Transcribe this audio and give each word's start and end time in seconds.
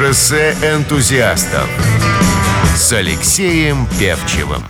Шоссе 0.00 0.56
энтузиастов 0.62 1.68
с 2.74 2.90
Алексеем 2.90 3.86
Певчевым. 3.98 4.62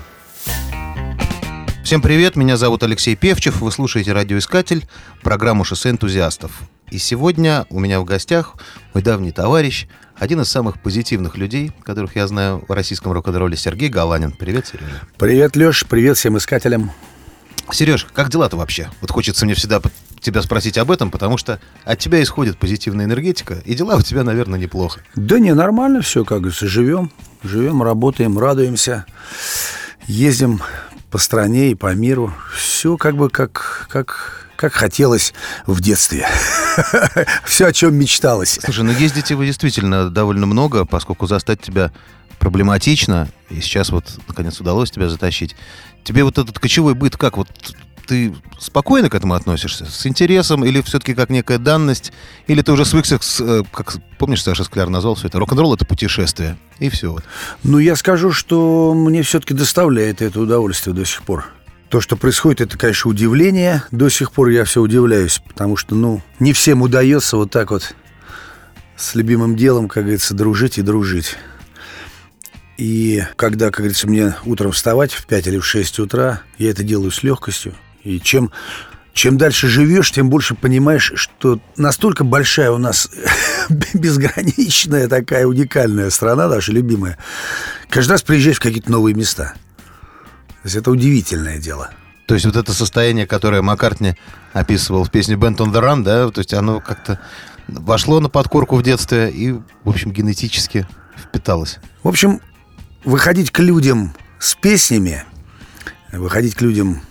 Всем 1.84 2.02
привет, 2.02 2.34
меня 2.34 2.56
зовут 2.56 2.82
Алексей 2.82 3.14
Певчев, 3.14 3.60
вы 3.60 3.70
слушаете 3.70 4.12
«Радиоискатель», 4.12 4.88
программу 5.22 5.62
«Шоссе 5.62 5.90
энтузиастов». 5.90 6.50
И 6.90 6.98
сегодня 6.98 7.64
у 7.70 7.78
меня 7.78 8.00
в 8.00 8.04
гостях 8.04 8.56
мой 8.92 9.04
давний 9.04 9.30
товарищ, 9.30 9.86
один 10.16 10.40
из 10.40 10.48
самых 10.48 10.82
позитивных 10.82 11.36
людей, 11.36 11.70
которых 11.84 12.16
я 12.16 12.26
знаю 12.26 12.64
в 12.66 12.72
российском 12.72 13.12
рок-н-ролле, 13.12 13.56
Сергей 13.56 13.88
Галанин. 13.88 14.32
Привет, 14.32 14.66
Сережа. 14.66 15.00
Привет, 15.16 15.54
Леш, 15.54 15.86
привет 15.88 16.16
всем 16.16 16.38
искателям. 16.38 16.90
Сереж, 17.70 18.04
как 18.12 18.30
дела-то 18.30 18.56
вообще? 18.56 18.90
Вот 19.00 19.12
хочется 19.12 19.44
мне 19.44 19.54
всегда 19.54 19.80
тебя 20.20 20.42
спросить 20.42 20.78
об 20.78 20.90
этом, 20.90 21.10
потому 21.10 21.38
что 21.38 21.60
от 21.84 21.98
тебя 21.98 22.22
исходит 22.22 22.58
позитивная 22.58 23.06
энергетика, 23.06 23.62
и 23.64 23.74
дела 23.74 23.96
у 23.96 24.02
тебя, 24.02 24.22
наверное, 24.22 24.58
неплохо. 24.58 25.00
Да 25.14 25.38
не, 25.38 25.54
нормально 25.54 26.02
все, 26.02 26.24
как 26.24 26.40
говорится, 26.40 26.66
живем, 26.66 27.10
живем, 27.42 27.82
работаем, 27.82 28.38
радуемся, 28.38 29.06
ездим 30.06 30.60
по 31.10 31.18
стране 31.18 31.70
и 31.70 31.74
по 31.74 31.94
миру. 31.94 32.32
Все 32.54 32.96
как 32.96 33.16
бы 33.16 33.30
как, 33.30 33.88
как, 33.90 34.48
как 34.56 34.72
хотелось 34.72 35.34
в 35.66 35.80
детстве. 35.80 36.26
Все, 37.44 37.66
о 37.66 37.72
чем 37.72 37.94
мечталось. 37.94 38.58
Слушай, 38.62 38.84
ну 38.84 38.92
ездите 38.92 39.34
вы 39.34 39.46
действительно 39.46 40.08
довольно 40.08 40.46
много, 40.46 40.84
поскольку 40.84 41.26
застать 41.26 41.60
тебя 41.60 41.92
проблематично, 42.38 43.28
и 43.50 43.60
сейчас 43.60 43.90
вот, 43.90 44.18
наконец, 44.28 44.60
удалось 44.60 44.90
тебя 44.90 45.08
затащить. 45.08 45.56
Тебе 46.04 46.24
вот 46.24 46.38
этот 46.38 46.58
кочевой 46.58 46.94
быт 46.94 47.16
как? 47.16 47.36
Вот 47.36 47.48
ты 48.10 48.34
спокойно 48.58 49.08
к 49.08 49.14
этому 49.14 49.34
относишься? 49.34 49.84
С 49.84 50.04
интересом 50.04 50.64
или 50.64 50.82
все-таки 50.82 51.14
как 51.14 51.30
некая 51.30 51.58
данность? 51.58 52.12
Или 52.48 52.60
ты 52.60 52.72
уже 52.72 52.84
свыкся, 52.84 53.20
с, 53.20 53.40
э, 53.40 53.62
как 53.72 53.98
помнишь, 54.18 54.42
Саша 54.42 54.64
Скляр 54.64 54.88
назвал 54.88 55.14
все 55.14 55.28
это? 55.28 55.38
Рок-н-ролл— 55.38 55.74
это 55.76 55.84
путешествие. 55.84 56.58
И 56.80 56.88
все. 56.88 57.12
Вот. 57.12 57.22
Ну, 57.62 57.78
я 57.78 57.94
скажу, 57.94 58.32
что 58.32 58.94
мне 58.94 59.22
все-таки 59.22 59.54
доставляет 59.54 60.22
это 60.22 60.40
удовольствие 60.40 60.92
до 60.92 61.04
сих 61.04 61.22
пор. 61.22 61.46
То, 61.88 62.00
что 62.00 62.16
происходит, 62.16 62.62
это, 62.62 62.76
конечно, 62.76 63.08
удивление. 63.08 63.84
До 63.92 64.08
сих 64.08 64.32
пор 64.32 64.48
я 64.48 64.64
все 64.64 64.80
удивляюсь, 64.80 65.40
потому 65.46 65.76
что, 65.76 65.94
ну, 65.94 66.20
не 66.40 66.52
всем 66.52 66.82
удается 66.82 67.36
вот 67.36 67.52
так 67.52 67.70
вот 67.70 67.94
с 68.96 69.14
любимым 69.14 69.54
делом, 69.54 69.86
как 69.86 70.02
говорится, 70.02 70.34
дружить 70.34 70.78
и 70.78 70.82
дружить. 70.82 71.36
И 72.76 73.22
когда, 73.36 73.66
как 73.66 73.78
говорится, 73.78 74.08
мне 74.08 74.34
утром 74.44 74.72
вставать 74.72 75.12
в 75.12 75.26
5 75.26 75.46
или 75.46 75.58
в 75.58 75.64
6 75.64 76.00
утра, 76.00 76.42
я 76.58 76.70
это 76.70 76.82
делаю 76.82 77.12
с 77.12 77.22
легкостью. 77.22 77.76
И 78.04 78.20
чем, 78.20 78.50
чем 79.12 79.36
дальше 79.38 79.68
живешь, 79.68 80.12
тем 80.12 80.30
больше 80.30 80.54
понимаешь, 80.54 81.12
что 81.16 81.60
настолько 81.76 82.24
большая 82.24 82.70
у 82.70 82.78
нас 82.78 83.10
безграничная 83.94 85.08
такая 85.08 85.46
уникальная 85.46 86.10
страна, 86.10 86.48
наша 86.48 86.72
любимая. 86.72 87.18
Каждый 87.88 88.12
раз 88.12 88.22
приезжаешь 88.22 88.58
в 88.58 88.62
какие-то 88.62 88.90
новые 88.90 89.14
места. 89.14 89.54
То 90.62 90.66
есть 90.66 90.76
это 90.76 90.90
удивительное 90.90 91.58
дело. 91.58 91.90
То 92.26 92.34
есть 92.34 92.46
вот 92.46 92.54
это 92.54 92.72
состояние, 92.72 93.26
которое 93.26 93.60
Маккартни 93.60 94.14
описывал 94.52 95.04
в 95.04 95.10
песне 95.10 95.34
«Bent 95.34 95.56
on 95.56 95.72
the 95.72 95.82
Run», 95.82 96.04
да, 96.04 96.30
то 96.30 96.38
есть 96.38 96.54
оно 96.54 96.80
как-то 96.80 97.18
вошло 97.66 98.20
на 98.20 98.28
подкорку 98.28 98.76
в 98.76 98.82
детстве 98.82 99.30
и, 99.30 99.52
в 99.52 99.88
общем, 99.88 100.12
генетически 100.12 100.86
впиталось. 101.18 101.78
В 102.02 102.08
общем, 102.08 102.40
выходить 103.04 103.50
к 103.50 103.58
людям 103.58 104.14
с 104.38 104.54
песнями, 104.54 105.24
выходить 106.12 106.54
к 106.54 106.60
людям 106.60 107.02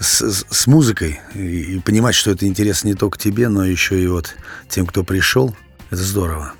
с, 0.00 0.44
с 0.48 0.66
музыкой 0.66 1.20
и, 1.34 1.76
и 1.76 1.78
понимать, 1.80 2.14
что 2.14 2.30
это 2.30 2.46
интересно 2.46 2.88
не 2.88 2.94
только 2.94 3.18
тебе, 3.18 3.48
но 3.48 3.64
еще 3.64 4.02
и 4.02 4.06
вот 4.06 4.36
тем, 4.68 4.86
кто 4.86 5.04
пришел, 5.04 5.54
это 5.90 6.02
здорово. 6.02 6.52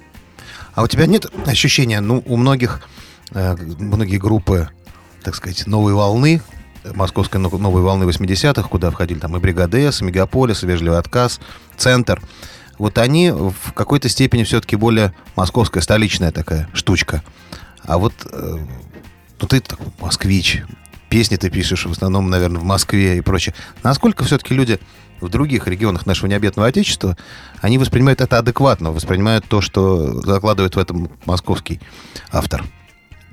А 0.75 0.83
у 0.83 0.86
тебя 0.86 1.06
нет 1.06 1.27
ощущения, 1.47 2.00
ну, 2.00 2.22
у 2.27 2.36
многих, 2.36 2.81
э, 3.33 3.56
многие 3.56 4.19
группы, 4.19 4.69
так 5.22 5.34
сказать, 5.34 5.66
новой 5.66 5.93
волны, 5.93 6.43
московской 6.94 7.41
новой 7.41 7.82
волны 7.82 8.04
80-х, 8.04 8.69
куда 8.69 8.91
входили 8.91 9.19
там 9.19 9.37
и 9.37 9.41
Бригадес, 9.41 10.00
и 10.00 10.04
Мегаполис, 10.04 10.62
и 10.62 10.66
Вежливый 10.66 10.98
отказ, 10.98 11.41
Центр, 11.77 12.22
вот 12.78 12.98
они 12.98 13.31
в 13.31 13.72
какой-то 13.75 14.09
степени 14.09 14.44
все-таки 14.44 14.77
более 14.77 15.12
московская, 15.34 15.81
столичная 15.81 16.31
такая 16.31 16.69
штучка. 16.72 17.25
А 17.82 17.98
вот 17.98 18.15
э, 18.31 18.59
ну, 19.41 19.48
ты 19.48 19.60
такой 19.60 19.87
москвич, 20.00 20.62
песни 21.09 21.37
ты 21.37 21.51
пишешь 21.51 21.87
в 21.87 21.91
основном, 21.91 22.31
наверное, 22.31 22.61
в 22.61 22.65
Москве 22.65 23.19
и 23.19 23.21
прочее. 23.21 23.55
Насколько 23.83 24.25
все-таки 24.25 24.55
люди 24.55 24.79
в 25.21 25.29
других 25.29 25.67
регионах 25.67 26.07
нашего 26.07 26.29
необъятного 26.29 26.69
Отечества, 26.69 27.17
они 27.61 27.79
воспринимают 27.79 28.21
это 28.21 28.39
адекватно, 28.39 28.93
воспринимают 28.93 29.45
то, 29.47 29.61
что 29.61 30.21
закладывает 30.21 30.77
в 30.77 30.79
этом 30.79 31.11
московский 31.25 31.81
автор? 32.31 32.65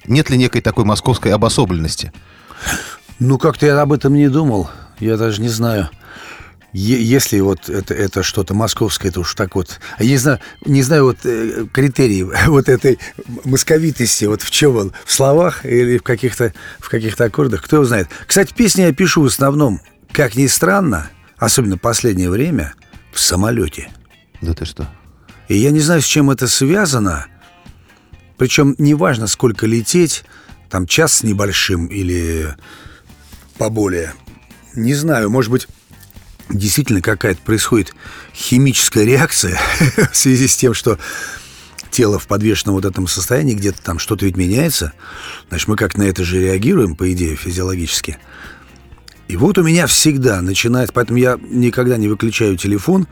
Нет 0.08 0.30
ли 0.30 0.38
некой 0.38 0.62
такой 0.62 0.86
московской 0.86 1.34
обособленности? 1.34 2.12
Ну, 3.20 3.38
как-то 3.38 3.66
я 3.66 3.80
об 3.82 3.94
этом 3.94 4.14
не 4.14 4.30
думал. 4.30 4.70
Я 5.00 5.18
даже 5.18 5.42
не 5.42 5.50
знаю 5.50 5.90
если 6.78 7.40
вот 7.40 7.70
это, 7.70 7.94
это 7.94 8.22
что-то 8.22 8.54
московское, 8.54 9.10
это 9.10 9.22
уж 9.22 9.34
так 9.34 9.56
вот... 9.56 9.80
А 9.98 10.04
я 10.04 10.12
не 10.12 10.18
знаю, 10.18 10.40
не 10.66 10.84
знаю 10.84 11.06
вот 11.06 11.18
э, 11.24 11.68
критерии 11.72 12.24
вот 12.48 12.68
этой 12.68 13.00
московитости, 13.46 14.26
вот 14.26 14.42
в 14.42 14.52
чем 14.52 14.76
он, 14.76 14.94
в 15.06 15.14
словах 15.14 15.66
или 15.66 15.98
в 15.98 16.04
каких-то 16.04 16.54
в 16.80 16.90
каких-то 16.90 17.26
аккордах, 17.26 17.64
кто 17.64 17.78
его 17.78 17.86
знает. 17.86 18.10
Кстати, 18.28 18.54
песни 18.54 18.82
я 18.82 18.94
пишу 18.94 19.22
в 19.22 19.28
основном, 19.28 19.80
как 20.12 20.36
ни 20.36 20.48
странно, 20.48 21.10
особенно 21.38 21.78
в 21.78 21.82
последнее 21.82 22.30
время, 22.30 22.74
в 23.14 23.22
самолете. 23.22 23.90
Да 24.42 24.54
ты 24.54 24.66
что? 24.66 24.86
И 25.48 25.56
я 25.56 25.72
не 25.72 25.80
знаю, 25.80 26.02
с 26.02 26.06
чем 26.06 26.30
это 26.30 26.48
связано. 26.48 27.28
Причем 28.38 28.76
неважно, 28.78 29.28
сколько 29.28 29.66
лететь, 29.66 30.26
там 30.70 30.88
час 30.88 31.14
с 31.14 31.24
небольшим 31.24 31.86
или 31.86 32.54
поболее. 33.58 34.14
Не 34.74 34.94
знаю, 34.94 35.30
может 35.30 35.52
быть, 35.52 35.68
действительно 36.50 37.02
какая-то 37.02 37.42
происходит 37.42 37.94
химическая 38.34 39.04
реакция 39.04 39.60
в 40.12 40.16
связи 40.16 40.48
с 40.48 40.56
тем, 40.56 40.74
что 40.74 41.00
тело 41.92 42.20
в 42.20 42.28
подвешенном 42.28 42.76
вот 42.76 42.86
этом 42.86 43.08
состоянии, 43.08 43.54
где-то 43.54 43.82
там 43.82 44.00
что-то 44.00 44.26
ведь 44.26 44.36
меняется, 44.36 44.94
значит, 45.50 45.68
мы 45.68 45.78
как 45.78 45.98
на 45.98 46.04
это 46.04 46.24
же 46.24 46.42
реагируем, 46.42 46.96
по 46.96 47.12
идее, 47.12 47.36
физиологически. 47.36 48.18
И 49.28 49.38
вот 49.38 49.58
у 49.58 49.64
меня 49.64 49.88
всегда 49.88 50.42
начинает, 50.42 50.94
поэтому 50.94 51.18
я 51.18 51.40
никогда 51.50 51.98
не 51.98 52.08
выключаю 52.08 52.58
телефон 52.58 53.08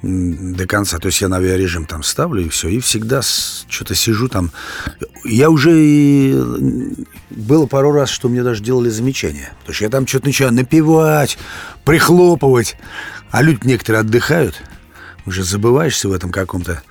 до 0.00 0.66
конца, 0.66 0.98
то 0.98 1.06
есть 1.06 1.20
я 1.20 1.28
на 1.28 1.38
авиарежим 1.38 1.84
там 1.84 2.02
ставлю 2.02 2.44
и 2.44 2.48
все, 2.48 2.68
и 2.68 2.78
всегда 2.78 3.20
что-то 3.20 3.94
сижу 3.94 4.28
там. 4.28 4.52
Я 5.24 5.50
уже 5.50 5.72
и... 5.74 6.36
было 7.30 7.66
пару 7.66 7.90
раз, 7.92 8.08
что 8.08 8.28
мне 8.28 8.42
даже 8.44 8.62
делали 8.62 8.90
замечания, 8.90 9.52
потому 9.60 9.74
что 9.74 9.84
я 9.84 9.90
там 9.90 10.06
что-то 10.06 10.26
начинаю 10.26 10.54
напевать, 10.54 11.36
прихлопывать, 11.84 12.76
а 13.30 13.42
люди 13.42 13.60
некоторые 13.64 14.00
отдыхают, 14.00 14.62
уже 15.26 15.42
забываешься 15.42 16.08
в 16.08 16.12
этом 16.12 16.30
каком-то 16.30 16.82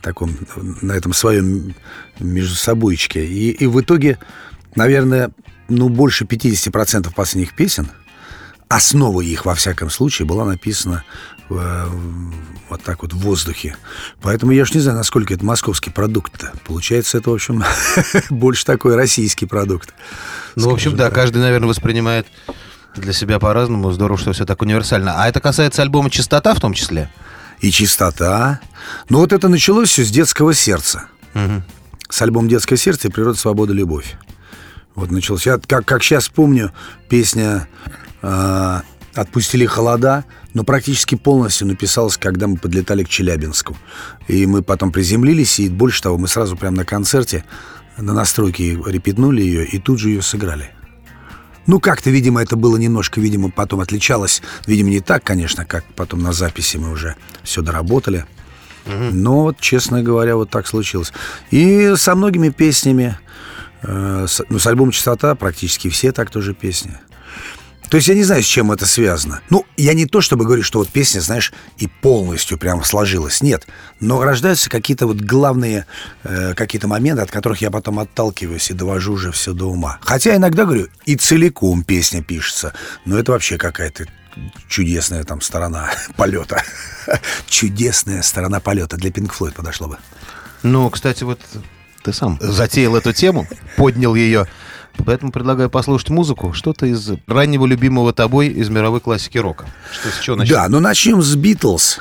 таком, 0.00 0.36
на 0.82 0.92
этом 0.92 1.12
своем 1.12 1.74
между 2.18 2.54
собойчике. 2.56 3.24
И, 3.24 3.50
и 3.50 3.66
в 3.66 3.80
итоге, 3.80 4.18
наверное, 4.74 5.30
ну, 5.68 5.88
больше 5.88 6.24
50% 6.24 7.12
последних 7.14 7.54
песен, 7.54 7.90
основа 8.68 9.20
их, 9.20 9.44
во 9.44 9.54
всяком 9.54 9.90
случае, 9.90 10.26
была 10.26 10.44
написана 10.44 11.04
в, 11.48 11.88
вот 12.68 12.82
так 12.82 13.02
вот 13.02 13.12
в 13.12 13.18
воздухе. 13.18 13.76
Поэтому 14.20 14.52
я 14.52 14.62
уж 14.62 14.74
не 14.74 14.80
знаю, 14.80 14.98
насколько 14.98 15.34
это 15.34 15.44
московский 15.44 15.90
продукт-то. 15.90 16.52
Получается, 16.64 17.18
это, 17.18 17.30
в 17.30 17.34
общем, 17.34 17.62
больше 18.30 18.64
такой 18.64 18.96
российский 18.96 19.46
продукт. 19.46 19.94
Ну, 20.56 20.70
в 20.70 20.74
общем, 20.74 20.96
да, 20.96 21.10
каждый, 21.10 21.38
наверное, 21.38 21.68
воспринимает 21.68 22.26
для 22.96 23.12
себя 23.12 23.38
по-разному. 23.38 23.92
Здорово, 23.92 24.18
что 24.18 24.32
все 24.32 24.44
так 24.44 24.62
универсально. 24.62 25.14
А 25.22 25.28
это 25.28 25.40
касается 25.40 25.82
альбома 25.82 26.10
«Чистота» 26.10 26.54
в 26.54 26.60
том 26.60 26.74
числе? 26.74 27.10
И 27.60 27.70
«Чистота». 27.70 28.60
Ну, 29.08 29.18
вот 29.18 29.32
это 29.32 29.48
началось 29.48 29.90
все 29.90 30.04
с 30.04 30.10
детского 30.10 30.54
сердца. 30.54 31.06
Угу. 31.34 31.62
С 32.08 32.22
альбома 32.22 32.48
«Детское 32.48 32.76
сердце» 32.76 33.08
и 33.08 33.10
«Природа, 33.10 33.38
свобода, 33.38 33.72
любовь». 33.72 34.16
Вот 34.96 35.10
началось. 35.10 35.46
Я, 35.46 35.58
как, 35.58 35.84
как 35.84 36.02
сейчас 36.02 36.28
помню, 36.28 36.72
песня 37.08 37.68
э, 38.22 38.80
«Отпустили 39.14 39.66
холода», 39.66 40.24
но 40.54 40.64
практически 40.64 41.14
полностью 41.14 41.66
написалась, 41.66 42.16
когда 42.16 42.46
мы 42.46 42.56
подлетали 42.56 43.04
к 43.04 43.08
Челябинску. 43.08 43.76
И 44.26 44.46
мы 44.46 44.62
потом 44.62 44.90
приземлились, 44.90 45.60
и 45.60 45.68
больше 45.68 46.02
того, 46.02 46.16
мы 46.16 46.28
сразу 46.28 46.56
прямо 46.56 46.78
на 46.78 46.84
концерте 46.84 47.44
на 47.98 48.12
настройке 48.12 48.78
репетнули 48.86 49.42
ее 49.42 49.66
и 49.66 49.78
тут 49.78 49.98
же 49.98 50.10
ее 50.10 50.22
сыграли. 50.22 50.70
Ну, 51.66 51.80
как-то, 51.80 52.10
видимо, 52.10 52.42
это 52.42 52.56
было 52.56 52.76
немножко, 52.76 53.20
видимо, 53.20 53.50
потом 53.50 53.80
отличалось. 53.80 54.40
Видимо, 54.66 54.90
не 54.90 55.00
так, 55.00 55.24
конечно, 55.24 55.64
как 55.64 55.84
потом 55.94 56.22
на 56.22 56.32
записи 56.32 56.76
мы 56.76 56.90
уже 56.90 57.16
все 57.42 57.60
доработали. 57.60 58.24
Но 58.86 59.42
вот, 59.42 59.58
честно 59.58 60.02
говоря, 60.02 60.36
вот 60.36 60.48
так 60.48 60.68
случилось. 60.68 61.12
И 61.50 61.94
со 61.96 62.14
многими 62.14 62.50
песнями, 62.50 63.18
ну, 63.82 64.26
с 64.26 64.66
альбома 64.66 64.92
«Чистота» 64.92 65.34
практически 65.34 65.88
все 65.88 66.12
так 66.12 66.30
тоже 66.30 66.54
песни. 66.54 66.98
То 67.88 67.98
есть 67.98 68.08
я 68.08 68.14
не 68.14 68.24
знаю, 68.24 68.42
с 68.42 68.46
чем 68.46 68.72
это 68.72 68.84
связано. 68.84 69.40
Ну, 69.48 69.64
я 69.76 69.94
не 69.94 70.06
то 70.06 70.20
чтобы 70.20 70.44
говорю, 70.44 70.62
что 70.62 70.80
вот 70.80 70.88
песня, 70.88 71.20
знаешь, 71.20 71.52
и 71.78 71.86
полностью 71.86 72.58
прям 72.58 72.82
сложилась. 72.82 73.42
Нет. 73.42 73.66
Но 74.00 74.22
рождаются 74.24 74.68
какие-то 74.68 75.06
вот 75.06 75.18
главные 75.18 75.86
э, 76.24 76.54
какие-то 76.54 76.88
моменты, 76.88 77.22
от 77.22 77.30
которых 77.30 77.60
я 77.62 77.70
потом 77.70 78.00
отталкиваюсь 78.00 78.70
и 78.70 78.74
довожу 78.74 79.12
уже 79.12 79.30
все 79.30 79.52
до 79.52 79.66
ума. 79.66 79.98
Хотя 80.00 80.34
иногда 80.34 80.64
говорю, 80.64 80.88
и 81.04 81.16
целиком 81.16 81.84
песня 81.84 82.22
пишется. 82.22 82.74
Но 83.04 83.18
это 83.18 83.32
вообще 83.32 83.56
какая-то 83.56 84.06
чудесная 84.68 85.22
там 85.22 85.40
сторона 85.40 85.90
полета. 86.16 86.62
Чудесная 87.48 88.22
сторона 88.22 88.58
полета. 88.58 88.96
Для 88.96 89.12
Пинк 89.12 89.32
Флойд 89.32 89.54
подошло 89.54 89.86
бы. 89.88 89.98
Ну, 90.64 90.90
кстати, 90.90 91.22
вот 91.22 91.40
ты 92.06 92.12
сам 92.12 92.38
затеял 92.40 92.94
эту 92.96 93.12
тему, 93.12 93.46
поднял 93.76 94.14
ее 94.14 94.46
Поэтому 95.04 95.30
предлагаю 95.30 95.68
послушать 95.68 96.08
музыку, 96.08 96.54
что-то 96.54 96.86
из 96.86 97.10
раннего 97.26 97.66
любимого 97.66 98.14
тобой 98.14 98.48
из 98.48 98.70
мировой 98.70 99.00
классики 99.00 99.36
рока. 99.36 99.66
Что, 99.92 100.08
с 100.08 100.20
чего 100.20 100.36
начнем? 100.36 100.54
Да, 100.54 100.68
ну 100.70 100.80
начнем 100.80 101.20
с 101.20 101.34
«Битлз». 101.36 102.00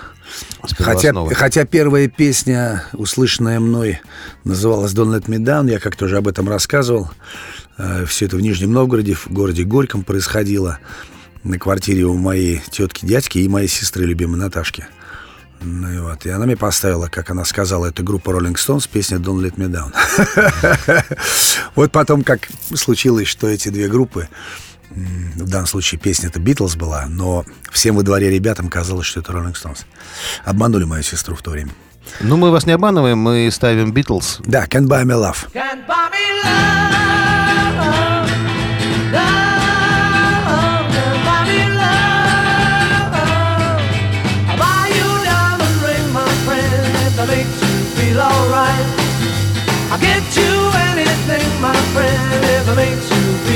Хотя, 0.77 1.13
хотя 1.33 1.65
первая 1.65 2.07
песня, 2.07 2.85
услышанная 2.93 3.59
мной, 3.59 3.99
называлась 4.43 4.93
«Don't 4.93 5.13
Let 5.13 5.25
Me 5.25 5.37
Down», 5.37 5.69
я 5.69 5.79
как-то 5.79 6.05
уже 6.05 6.17
об 6.17 6.27
этом 6.27 6.47
рассказывал. 6.47 7.09
Э, 7.77 8.05
Все 8.07 8.27
это 8.27 8.37
в 8.37 8.41
Нижнем 8.41 8.71
Новгороде, 8.71 9.13
в 9.13 9.27
городе 9.29 9.63
Горьком 9.63 10.03
происходило, 10.03 10.79
на 11.43 11.59
квартире 11.59 12.05
у 12.05 12.15
моей 12.15 12.61
тетки, 12.71 13.05
дядьки 13.05 13.39
и 13.39 13.47
моей 13.47 13.67
сестры 13.67 14.05
любимой 14.05 14.39
Наташки. 14.39 14.87
Ну 15.61 15.91
и 15.91 15.99
вот, 15.99 16.25
и 16.25 16.29
она 16.29 16.45
мне 16.45 16.55
поставила, 16.55 17.07
как 17.07 17.29
она 17.29 17.45
сказала, 17.45 17.87
это 17.87 18.03
группа 18.03 18.29
Rolling 18.29 18.55
Stones, 18.55 18.87
песня 18.91 19.17
Don't 19.17 19.41
Let 19.41 19.55
Me 19.55 19.69
Down. 19.69 19.93
Вот 21.75 21.91
потом, 21.91 22.23
как 22.23 22.47
случилось, 22.73 23.27
что 23.27 23.47
эти 23.47 23.69
две 23.69 23.87
группы, 23.89 24.29
в 24.89 25.49
данном 25.49 25.67
случае 25.67 25.99
песня 25.99 26.29
это 26.29 26.39
Beatles 26.39 26.77
была, 26.77 27.05
но 27.07 27.43
всем 27.71 27.95
во 27.95 28.03
дворе 28.03 28.29
ребятам 28.29 28.69
казалось, 28.69 29.07
что 29.07 29.19
это 29.19 29.33
Rolling 29.33 29.53
Stones. 29.53 29.85
Обманули 30.45 30.85
мою 30.85 31.03
сестру 31.03 31.35
в 31.35 31.41
то 31.41 31.51
время. 31.51 31.71
Ну, 32.21 32.37
мы 32.37 32.51
вас 32.51 32.65
не 32.65 32.71
обманываем, 32.73 33.17
мы 33.17 33.49
ставим 33.51 33.91
Beatles. 33.91 34.41
Да, 34.45 34.65
Can't 34.65 34.87
Buy 34.87 35.03
Me 35.03 35.15
Love. 35.15 35.51
Can't 35.53 35.85
buy 35.87 36.09
me 36.11 36.43
love. 36.43 37.04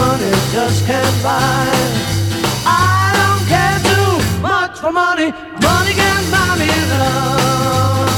money 0.00 0.32
just 0.52 0.86
can't 0.86 1.16
buy. 1.22 1.68
I 2.64 3.12
don't 3.18 3.44
care 3.52 3.78
too 3.90 4.12
much 4.48 4.74
for 4.82 4.92
money. 4.92 5.28
Money 5.66 5.92
can 6.00 6.22
buy 6.34 6.50
me 6.60 6.70
love. 7.00 8.09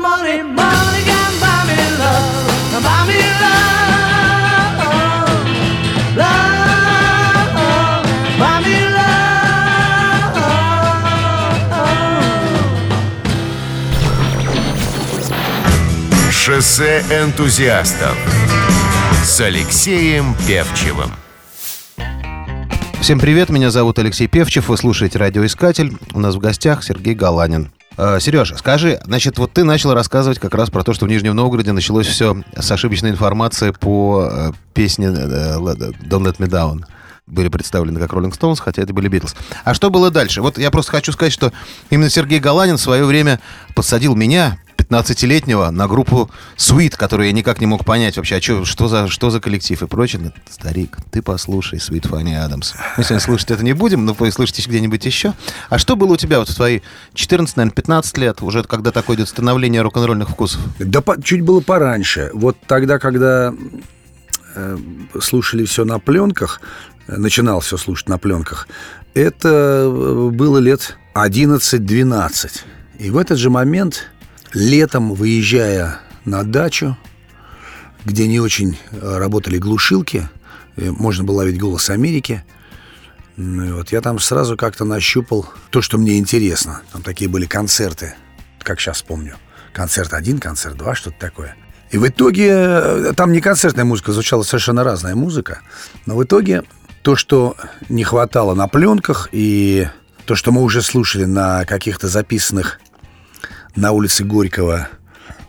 Money. 0.00 0.42
Money 0.42 1.02
can 1.04 1.32
buy 1.40 1.64
me 1.68 1.78
love. 1.98 2.82
Buy 2.86 3.04
me 3.08 3.20
love. 3.42 4.78
Love. 6.16 7.58
Buy 8.38 8.56
me 8.64 8.78
love. 8.96 9.18
Шоссе 16.30 17.02
энтузиастов 17.10 18.16
с 19.22 19.40
Алексеем 19.40 20.34
Певчевым. 20.46 21.10
Всем 23.00 23.20
привет, 23.20 23.48
меня 23.48 23.70
зовут 23.70 23.98
Алексей 23.98 24.26
Певчев, 24.26 24.68
вы 24.68 24.76
слушаете 24.76 25.18
«Радиоискатель». 25.18 25.96
У 26.12 26.20
нас 26.20 26.34
в 26.34 26.38
гостях 26.40 26.82
Сергей 26.82 27.14
Галанин. 27.14 27.70
Э, 27.98 28.20
Сережа, 28.20 28.56
скажи, 28.56 29.00
значит, 29.04 29.38
вот 29.38 29.52
ты 29.52 29.64
начал 29.64 29.92
рассказывать 29.92 30.38
как 30.38 30.54
раз 30.54 30.70
про 30.70 30.84
то, 30.84 30.94
что 30.94 31.04
в 31.04 31.08
Нижнем 31.08 31.34
Новгороде 31.34 31.72
началось 31.72 32.06
все 32.06 32.44
с 32.56 32.70
ошибочной 32.70 33.10
информацией 33.10 33.72
по 33.72 34.28
э, 34.30 34.52
песне 34.72 35.08
э, 35.08 35.56
«Don't 35.58 36.24
Let 36.24 36.36
Me 36.36 36.48
Down» 36.48 36.84
были 37.26 37.48
представлены 37.48 37.98
как 37.98 38.12
Rolling 38.12 38.32
Stones, 38.32 38.60
хотя 38.60 38.82
это 38.82 38.94
были 38.94 39.08
Битлз. 39.08 39.34
А 39.64 39.74
что 39.74 39.90
было 39.90 40.12
дальше? 40.12 40.42
Вот 40.42 40.58
я 40.58 40.70
просто 40.70 40.92
хочу 40.92 41.12
сказать, 41.12 41.32
что 41.32 41.52
именно 41.90 42.08
Сергей 42.08 42.38
Галанин 42.38 42.76
в 42.76 42.80
свое 42.80 43.04
время 43.04 43.40
подсадил 43.74 44.14
меня, 44.14 44.58
15-летнего 44.88 45.70
на 45.70 45.86
группу 45.86 46.30
Sweet, 46.56 46.96
которую 46.96 47.26
я 47.26 47.32
никак 47.32 47.60
не 47.60 47.66
мог 47.66 47.84
понять 47.84 48.16
вообще, 48.16 48.36
а 48.36 48.40
что, 48.40 48.64
что, 48.64 48.88
за, 48.88 49.08
что 49.08 49.30
за 49.30 49.40
коллектив 49.40 49.82
и 49.82 49.86
прочее. 49.86 50.32
Старик, 50.50 50.96
ты 51.10 51.20
послушай 51.22 51.78
Sweet 51.78 52.08
Fanny 52.08 52.34
Адамс. 52.36 52.74
Мы 52.96 53.04
сегодня 53.04 53.20
слушать 53.20 53.50
это 53.50 53.64
не 53.64 53.74
будем, 53.74 54.04
но 54.04 54.14
вы 54.14 54.32
слышите 54.32 54.62
где-нибудь 54.66 55.04
еще. 55.04 55.34
А 55.68 55.78
что 55.78 55.96
было 55.96 56.14
у 56.14 56.16
тебя 56.16 56.38
вот 56.38 56.48
в 56.48 56.54
твои 56.54 56.80
14, 57.14 57.56
наверное, 57.56 57.74
15 57.74 58.18
лет, 58.18 58.42
уже 58.42 58.62
когда 58.64 58.90
такое 58.90 59.16
идет 59.16 59.28
становление 59.28 59.82
рок-н-ролльных 59.82 60.30
вкусов? 60.30 60.60
Да 60.78 61.02
по, 61.02 61.20
чуть 61.22 61.42
было 61.42 61.60
пораньше. 61.60 62.30
Вот 62.32 62.56
тогда, 62.66 62.98
когда 62.98 63.52
э, 64.54 64.78
слушали 65.20 65.64
все 65.66 65.84
на 65.84 65.98
пленках, 65.98 66.60
начинал 67.06 67.60
все 67.60 67.76
слушать 67.76 68.08
на 68.08 68.18
пленках, 68.18 68.68
это 69.14 69.48
э, 69.84 70.30
было 70.32 70.58
лет 70.58 70.96
11-12. 71.14 72.62
И 72.98 73.10
в 73.10 73.18
этот 73.18 73.38
же 73.38 73.50
момент 73.50 74.08
летом, 74.52 75.14
выезжая 75.14 76.00
на 76.24 76.44
дачу, 76.44 76.96
где 78.04 78.26
не 78.26 78.40
очень 78.40 78.78
э, 78.90 79.18
работали 79.18 79.58
глушилки, 79.58 80.28
можно 80.76 81.24
было 81.24 81.38
ловить 81.38 81.58
голос 81.58 81.90
Америки. 81.90 82.44
И 83.36 83.42
вот 83.42 83.92
я 83.92 84.00
там 84.00 84.18
сразу 84.18 84.56
как-то 84.56 84.84
нащупал 84.84 85.46
то, 85.70 85.82
что 85.82 85.98
мне 85.98 86.18
интересно. 86.18 86.82
Там 86.92 87.02
такие 87.02 87.28
были 87.28 87.46
концерты, 87.46 88.14
как 88.62 88.80
сейчас 88.80 89.02
помню. 89.02 89.36
Концерт 89.72 90.12
один, 90.12 90.38
концерт 90.38 90.76
два, 90.76 90.94
что-то 90.94 91.18
такое. 91.18 91.56
И 91.90 91.98
в 91.98 92.06
итоге 92.06 92.48
э, 92.50 93.12
там 93.16 93.32
не 93.32 93.40
концертная 93.40 93.84
музыка, 93.84 94.12
звучала 94.12 94.42
совершенно 94.42 94.84
разная 94.84 95.14
музыка. 95.14 95.60
Но 96.06 96.16
в 96.16 96.24
итоге 96.24 96.64
то, 97.02 97.16
что 97.16 97.56
не 97.88 98.04
хватало 98.04 98.54
на 98.54 98.68
пленках, 98.68 99.28
и 99.32 99.88
то, 100.26 100.34
что 100.34 100.52
мы 100.52 100.62
уже 100.62 100.82
слушали 100.82 101.24
на 101.24 101.64
каких-то 101.64 102.08
записанных 102.08 102.80
на 103.80 103.92
улице 103.92 104.24
Горького 104.24 104.88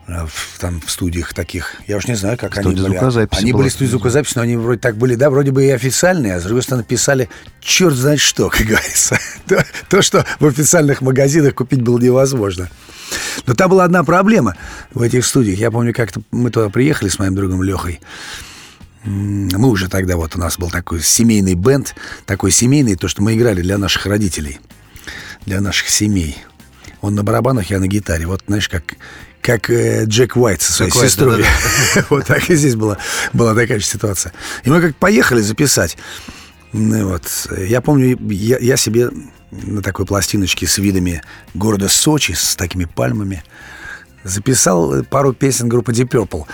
э, 0.07 0.25
в, 0.27 0.59
там 0.59 0.81
в 0.81 0.89
студиях 0.89 1.33
таких. 1.33 1.75
Я 1.87 1.97
уж 1.97 2.07
не 2.07 2.15
знаю, 2.15 2.37
как 2.37 2.53
Студия 2.53 2.71
они 2.71 2.81
были. 2.81 2.91
звукозаписи 2.91 3.41
Они 3.41 3.51
была. 3.51 3.61
были 3.61 3.69
студии 3.69 3.89
звукозаписи, 3.89 4.33
но 4.35 4.41
они 4.43 4.55
вроде 4.55 4.79
так 4.79 4.97
были, 4.97 5.15
да, 5.15 5.29
вроде 5.29 5.51
бы 5.51 5.65
и 5.65 5.69
официальные, 5.69 6.35
а 6.35 6.39
с 6.39 6.43
другой 6.43 6.61
стороны 6.61 6.83
писали 6.83 7.29
черт 7.59 7.95
знает 7.95 8.19
что, 8.19 8.49
как 8.49 8.65
говорится. 8.65 9.19
То, 9.47 9.65
то, 9.89 10.01
что 10.01 10.25
в 10.39 10.45
официальных 10.45 11.01
магазинах 11.01 11.55
купить 11.55 11.81
было 11.81 11.97
невозможно. 11.99 12.69
Но 13.47 13.55
там 13.55 13.71
была 13.71 13.85
одна 13.85 14.03
проблема 14.03 14.55
в 14.93 15.01
этих 15.01 15.25
студиях. 15.25 15.57
Я 15.57 15.71
помню, 15.71 15.93
как-то 15.93 16.21
мы 16.31 16.51
туда 16.51 16.69
приехали 16.69 17.09
с 17.09 17.17
моим 17.17 17.33
другом 17.33 17.63
Лехой. 17.63 17.99
Мы 19.03 19.69
уже 19.69 19.87
тогда, 19.87 20.17
вот 20.17 20.35
у 20.35 20.39
нас 20.39 20.59
был 20.59 20.69
такой 20.69 21.01
семейный 21.01 21.55
бенд, 21.55 21.95
такой 22.25 22.51
семейный, 22.51 22.95
то, 22.95 23.07
что 23.07 23.23
мы 23.23 23.33
играли 23.33 23.61
для 23.61 23.77
наших 23.77 24.05
родителей, 24.05 24.59
для 25.45 25.61
наших 25.61 25.89
семей. 25.89 26.37
Он 27.01 27.15
на 27.15 27.23
барабанах, 27.23 27.69
я 27.69 27.79
на 27.79 27.87
гитаре. 27.87 28.25
Вот, 28.27 28.43
знаешь, 28.47 28.67
как, 28.67 28.95
как 29.41 29.69
э, 29.69 30.05
Джек 30.05 30.35
Уайт 30.35 30.61
со 30.61 30.73
своей 30.73 30.91
Джек 30.91 30.99
Уайт, 30.99 31.11
сестрой. 31.11 31.45
Вот 32.09 32.25
так 32.25 32.49
и 32.49 32.55
здесь 32.55 32.75
была, 32.75 32.97
была 33.33 33.55
такая 33.55 33.79
же 33.79 33.85
ситуация. 33.85 34.33
И 34.63 34.69
мы 34.69 34.81
как 34.81 34.95
поехали 34.95 35.41
записать. 35.41 35.97
Ну, 36.73 37.09
вот. 37.09 37.23
Я 37.57 37.81
помню, 37.81 38.17
я, 38.29 38.57
я 38.59 38.77
себе 38.77 39.09
на 39.51 39.81
такой 39.81 40.05
пластиночке 40.05 40.67
с 40.67 40.77
видами 40.77 41.21
города 41.53 41.89
Сочи, 41.89 42.33
с 42.33 42.55
такими 42.55 42.85
пальмами, 42.85 43.43
записал 44.23 45.03
пару 45.05 45.33
песен 45.33 45.69
группы 45.69 45.91
Deep 45.91 46.09
Purple. 46.09 46.45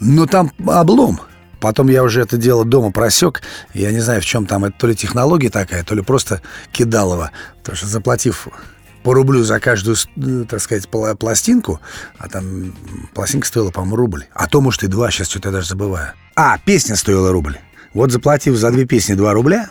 Но 0.00 0.26
там 0.26 0.52
облом. 0.66 1.20
Потом 1.58 1.88
я 1.88 2.02
уже 2.02 2.20
это 2.20 2.36
дело 2.36 2.64
дома 2.64 2.92
просек. 2.92 3.42
Я 3.72 3.90
не 3.90 4.00
знаю, 4.00 4.20
в 4.20 4.26
чем 4.26 4.46
там. 4.46 4.64
Это 4.66 4.78
то 4.78 4.86
ли 4.86 4.94
технология 4.94 5.50
такая, 5.50 5.82
то 5.84 5.94
ли 5.94 6.02
просто 6.02 6.42
кидалово. 6.70 7.30
Потому 7.58 7.76
что 7.76 7.86
заплатив 7.86 8.48
по 9.06 9.14
рублю 9.14 9.44
за 9.44 9.60
каждую, 9.60 9.96
э, 10.16 10.46
так 10.48 10.60
сказать, 10.60 10.88
пла- 10.90 11.14
пластинку, 11.14 11.80
а 12.18 12.28
там 12.28 12.74
пластинка 13.14 13.46
стоила, 13.46 13.70
по-моему, 13.70 13.94
рубль. 13.94 14.24
А 14.34 14.48
то, 14.48 14.60
может, 14.60 14.82
и 14.82 14.88
два, 14.88 15.12
сейчас 15.12 15.28
что-то 15.30 15.50
я 15.50 15.52
даже 15.52 15.68
забываю. 15.68 16.08
А, 16.34 16.58
песня 16.58 16.96
стоила 16.96 17.30
рубль. 17.30 17.56
Вот 17.94 18.10
заплатив 18.10 18.56
за 18.56 18.72
две 18.72 18.84
песни 18.84 19.14
2 19.14 19.32
рубля, 19.32 19.70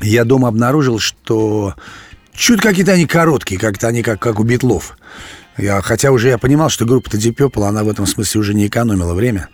я 0.00 0.24
дома 0.24 0.48
обнаружил, 0.48 1.00
что 1.00 1.74
чуть 2.32 2.62
какие-то 2.62 2.92
они 2.92 3.04
короткие, 3.04 3.60
как-то 3.60 3.88
они 3.88 4.02
как, 4.02 4.20
как 4.20 4.40
у 4.40 4.42
битлов. 4.42 4.96
Я, 5.58 5.82
хотя 5.82 6.10
уже 6.10 6.28
я 6.28 6.38
понимал, 6.38 6.70
что 6.70 6.86
группа 6.86 7.10
Deep 7.10 7.36
Purple, 7.36 7.68
она 7.68 7.84
в 7.84 7.90
этом 7.90 8.06
смысле 8.06 8.40
уже 8.40 8.54
не 8.54 8.68
экономила 8.68 9.12
время 9.12 9.50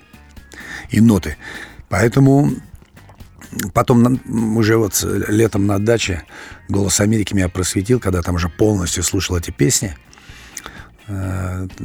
и 0.90 1.00
ноты. 1.00 1.38
Поэтому 1.88 2.52
потом 3.72 4.20
уже 4.56 4.76
вот 4.76 5.04
летом 5.28 5.66
на 5.66 5.78
даче 5.78 6.22
«Голос 6.68 7.00
Америки» 7.00 7.34
меня 7.34 7.48
просветил, 7.48 8.00
когда 8.00 8.22
там 8.22 8.36
уже 8.36 8.48
полностью 8.48 9.02
слушал 9.02 9.36
эти 9.36 9.50
песни. 9.50 9.96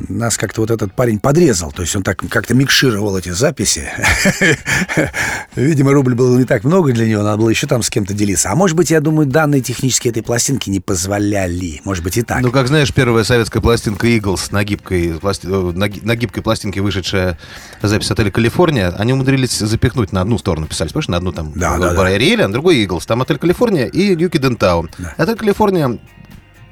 Нас 0.09 0.37
как-то 0.37 0.61
вот 0.61 0.69
этот 0.71 0.93
парень 0.93 1.19
подрезал, 1.19 1.71
то 1.71 1.81
есть 1.81 1.95
он 1.95 2.03
так 2.03 2.17
как-то 2.29 2.53
микшировал 2.53 3.17
эти 3.17 3.29
записи. 3.29 3.89
Видимо, 5.55 5.93
рубль 5.93 6.13
было 6.15 6.37
не 6.37 6.45
так 6.45 6.63
много 6.63 6.91
для 6.93 7.07
него, 7.07 7.23
надо 7.23 7.37
было 7.37 7.49
еще 7.49 7.65
там 7.67 7.81
с 7.81 7.89
кем-то 7.89 8.13
делиться. 8.13 8.51
А 8.51 8.55
может 8.55 8.75
быть, 8.77 8.91
я 8.91 8.99
думаю, 9.01 9.25
данные 9.27 9.61
технические 9.61 10.11
этой 10.11 10.21
пластинки 10.23 10.69
не 10.69 10.79
позволяли. 10.79 11.81
Может 11.85 12.03
быть, 12.03 12.17
и 12.17 12.21
так. 12.21 12.41
Ну, 12.41 12.51
как 12.51 12.67
знаешь, 12.67 12.93
первая 12.93 13.23
советская 13.23 13.61
пластинка 13.61 14.07
Eagles 14.07 14.47
на 14.51 14.63
гибкой, 14.63 15.13
пласти- 15.19 15.47
э, 15.47 15.71
на, 15.75 15.87
ги- 15.87 16.01
на 16.01 16.15
гибкой 16.15 16.43
пластинке 16.43 16.81
вышедшая 16.81 17.37
запись 17.81 18.11
отеля 18.11 18.31
Калифорния, 18.31 18.89
они 18.97 19.13
умудрились 19.13 19.57
запихнуть 19.57 20.11
на 20.11 20.21
одну 20.21 20.37
сторону, 20.37 20.67
писали, 20.67 20.89
помнишь, 20.89 21.07
на 21.07 21.17
одну 21.17 21.31
там 21.31 21.51
Да, 21.55 21.77
да, 21.77 21.93
да. 21.93 22.05
А 22.05 22.47
на 22.47 22.53
другой 22.53 22.83
Eagles. 22.85 23.03
Там 23.07 23.21
отель 23.21 23.37
Калифорния 23.37 23.87
и 23.87 24.15
Ньюки 24.15 24.37
Дентаун. 24.37 24.89
Отель 25.17 25.35
Калифорния 25.35 25.97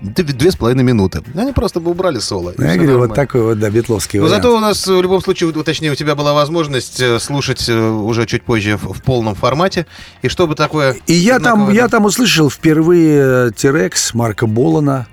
две 0.03 0.51
с 0.51 0.55
половиной 0.55 0.83
минуты. 0.83 1.22
Они 1.33 1.53
просто 1.53 1.79
бы 1.79 1.91
убрали 1.91 2.19
соло. 2.19 2.53
Ну, 2.57 2.63
я 2.63 2.75
говорю, 2.75 3.00
вот 3.00 3.10
нормально. 3.10 3.15
такой 3.15 3.41
вот, 3.41 3.60
да, 3.60 3.69
битловский 3.69 4.19
Но 4.19 4.25
вариант. 4.25 4.43
зато 4.43 4.55
у 4.55 4.60
нас 4.60 4.88
э, 4.88 4.93
в 4.93 5.01
любом 5.01 5.22
случае, 5.22 5.51
вот, 5.51 5.65
точнее, 5.65 5.91
у 5.91 5.95
тебя 5.95 6.15
была 6.15 6.33
возможность 6.33 7.00
э, 7.00 7.19
слушать 7.19 7.67
э, 7.69 7.89
уже 7.89 8.25
чуть 8.25 8.43
позже 8.43 8.77
в, 8.77 8.93
в 8.93 9.01
полном 9.01 9.36
формате. 9.36 9.88
И 10.22 10.27
чтобы 10.27 10.55
такое... 10.55 10.98
И 11.07 11.13
я 11.13 11.39
там, 11.39 11.72
я 11.72 11.88
там 11.88 12.05
услышал 12.05 12.50
впервые 12.50 13.51
Тирекс 13.53 14.13
Марка 14.13 14.45
Болана. 14.45 15.07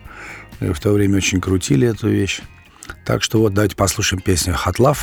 В 0.59 0.79
то 0.79 0.91
время 0.93 1.19
очень 1.19 1.41
крутили 1.41 1.89
эту 1.89 2.09
вещь. 2.09 2.43
Так 3.05 3.23
что 3.23 3.41
вот 3.41 3.55
давайте 3.55 3.77
послушаем 3.77 4.23
песню 4.23 4.55
«Hot 4.55 4.77
Love». 4.77 4.99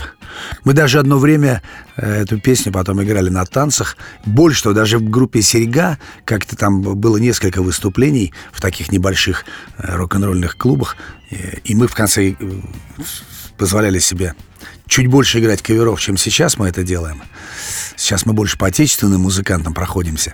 Мы 0.64 0.74
даже 0.74 1.00
одно 1.00 1.18
время 1.18 1.62
э, 1.96 2.24
эту 2.24 2.40
песню 2.40 2.72
потом 2.72 3.02
играли 3.04 3.30
на 3.30 3.46
танцах. 3.46 3.98
Больше 4.26 4.64
того, 4.64 4.76
даже 4.76 4.98
в 4.98 5.10
группе 5.10 5.42
«Серега» 5.42 5.98
как-то 6.26 6.56
там 6.56 6.82
было 6.82 7.18
несколько 7.18 7.62
выступлений 7.62 8.34
в 8.52 8.62
таких 8.62 8.92
небольших 8.92 9.46
э, 9.78 9.96
рок-н-ролльных 9.96 10.58
клубах. 10.58 10.98
И- 11.30 11.76
мы 11.76 11.88
в 11.88 11.94
конце 11.94 12.32
э, 12.32 12.36
позволяли 13.58 14.00
себе 14.00 14.36
чуть 14.88 15.08
больше 15.08 15.40
играть 15.40 15.62
каверов, 15.62 16.00
чем 16.00 16.18
сейчас 16.18 16.58
мы 16.58 16.68
это 16.68 16.84
делаем. 16.84 17.22
Сейчас 17.96 18.26
мы 18.26 18.34
больше 18.34 18.58
по 18.58 18.68
отечественным 18.68 19.22
музыкантам 19.22 19.74
проходимся. 19.74 20.34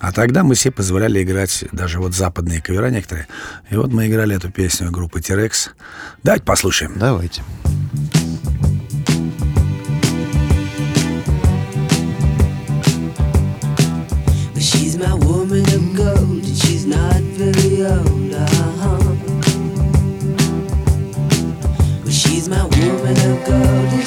А 0.00 0.12
тогда 0.12 0.42
мы 0.42 0.54
себе 0.54 0.72
позволяли 0.72 1.22
играть 1.22 1.64
даже 1.72 2.00
вот 2.00 2.14
западные 2.14 2.62
кавера 2.62 2.88
некоторые. 2.88 3.26
И 3.70 3.76
вот 3.76 3.92
мы 3.92 4.06
играли 4.08 4.34
эту 4.34 4.50
песню 4.50 4.90
группы 4.90 5.20
T-Rex. 5.20 5.70
Давайте 6.22 6.44
послушаем. 6.44 6.94
Давайте. 6.96 7.42
She's 14.56 14.96
my 14.96 15.14
woman 15.14 15.64
of 15.64 15.94
gold, 15.96 16.44
and 16.44 16.56
she's 16.56 16.86
not 16.86 17.20
very 17.36 17.82
old. 17.82 18.34
Uh-huh. 18.34 18.98
Well, 22.02 22.10
she's 22.10 22.48
my 22.48 22.62
woman 22.64 23.16
of 23.16 23.44
gold, 23.46 23.99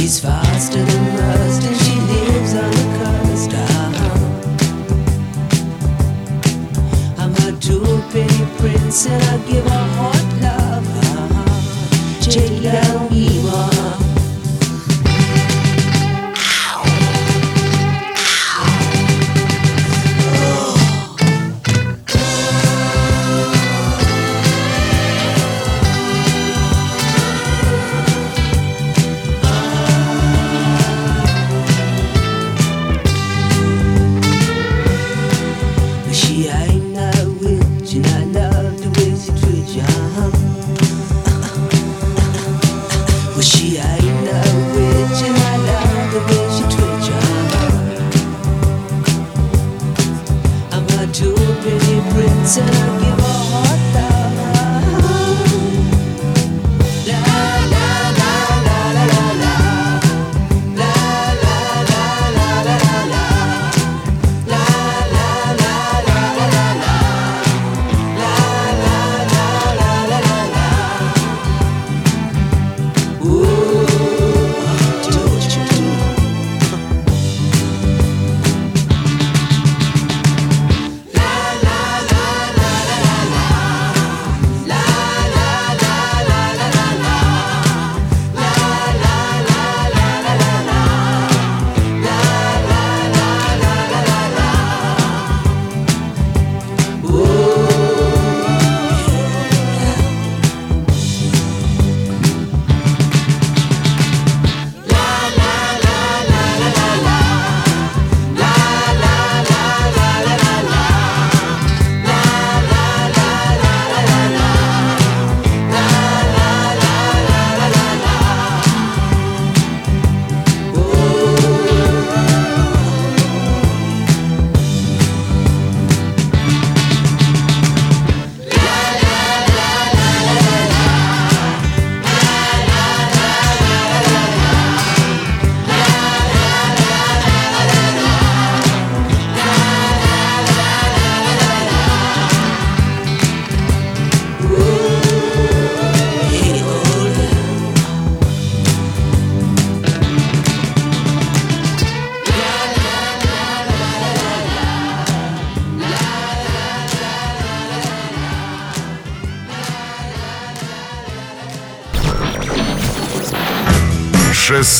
she's 0.00 0.18
faster 0.18 0.82
than 0.84 1.14
most 1.16 1.64
and 1.64 1.76
she 1.76 1.94
lives 2.00 2.54
on 2.54 2.70
the 2.70 2.98
coast 2.98 3.79
prince 8.70 9.06
and 9.06 9.22
I 9.22 9.38
give 9.48 9.66
a 9.66 9.70
hot 9.70 10.26
love. 10.42 10.86
Take 12.22 12.62
down 12.62 13.12
Eva. 13.12 13.99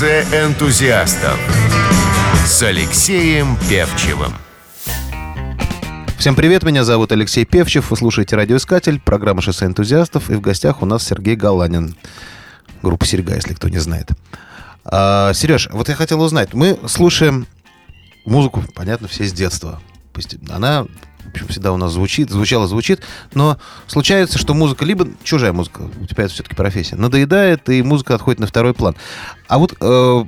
Шоссе 0.01 0.23
энтузиастов 0.33 1.39
с 2.47 2.63
Алексеем 2.63 3.59
Певчевым. 3.69 4.33
Всем 6.19 6.35
привет, 6.35 6.63
меня 6.63 6.85
зовут 6.85 7.13
Алексей 7.13 7.45
Певчев, 7.45 7.91
вы 7.91 7.99
слушаете 7.99 8.35
«Радиоискатель», 8.35 8.99
программа 8.99 9.43
«Шоссе 9.43 9.67
энтузиастов», 9.67 10.31
и 10.31 10.37
в 10.37 10.41
гостях 10.41 10.81
у 10.81 10.87
нас 10.87 11.07
Сергей 11.07 11.37
Галанин, 11.37 11.97
группа 12.81 13.05
«Серьга», 13.05 13.35
если 13.35 13.53
кто 13.53 13.69
не 13.69 13.77
знает. 13.77 14.09
А, 14.87 15.35
Сереж, 15.35 15.69
вот 15.71 15.91
я 15.91 15.97
хотел 15.97 16.23
узнать, 16.23 16.55
мы 16.55 16.79
слушаем 16.87 17.47
музыку, 18.25 18.65
понятно, 18.75 19.07
все 19.07 19.27
с 19.27 19.35
детства. 19.35 19.83
Она 20.49 20.87
всегда 21.49 21.73
у 21.73 21.77
нас 21.77 21.93
звучит, 21.93 22.31
звучала, 22.31 22.67
звучит, 22.67 23.01
но 23.35 23.59
случается, 23.87 24.39
что 24.39 24.55
музыка, 24.55 24.85
либо 24.85 25.09
чужая 25.23 25.53
музыка, 25.53 25.83
у 26.01 26.07
тебя 26.07 26.25
это 26.25 26.33
все-таки 26.33 26.57
профессия, 26.57 26.97
надоедает, 26.97 27.69
и 27.69 27.83
музыка 27.83 28.15
отходит 28.15 28.41
на 28.41 28.47
второй 28.47 28.75
план. 28.75 28.97
А 29.49 29.59
вот 29.59 29.75
э, 29.81 30.25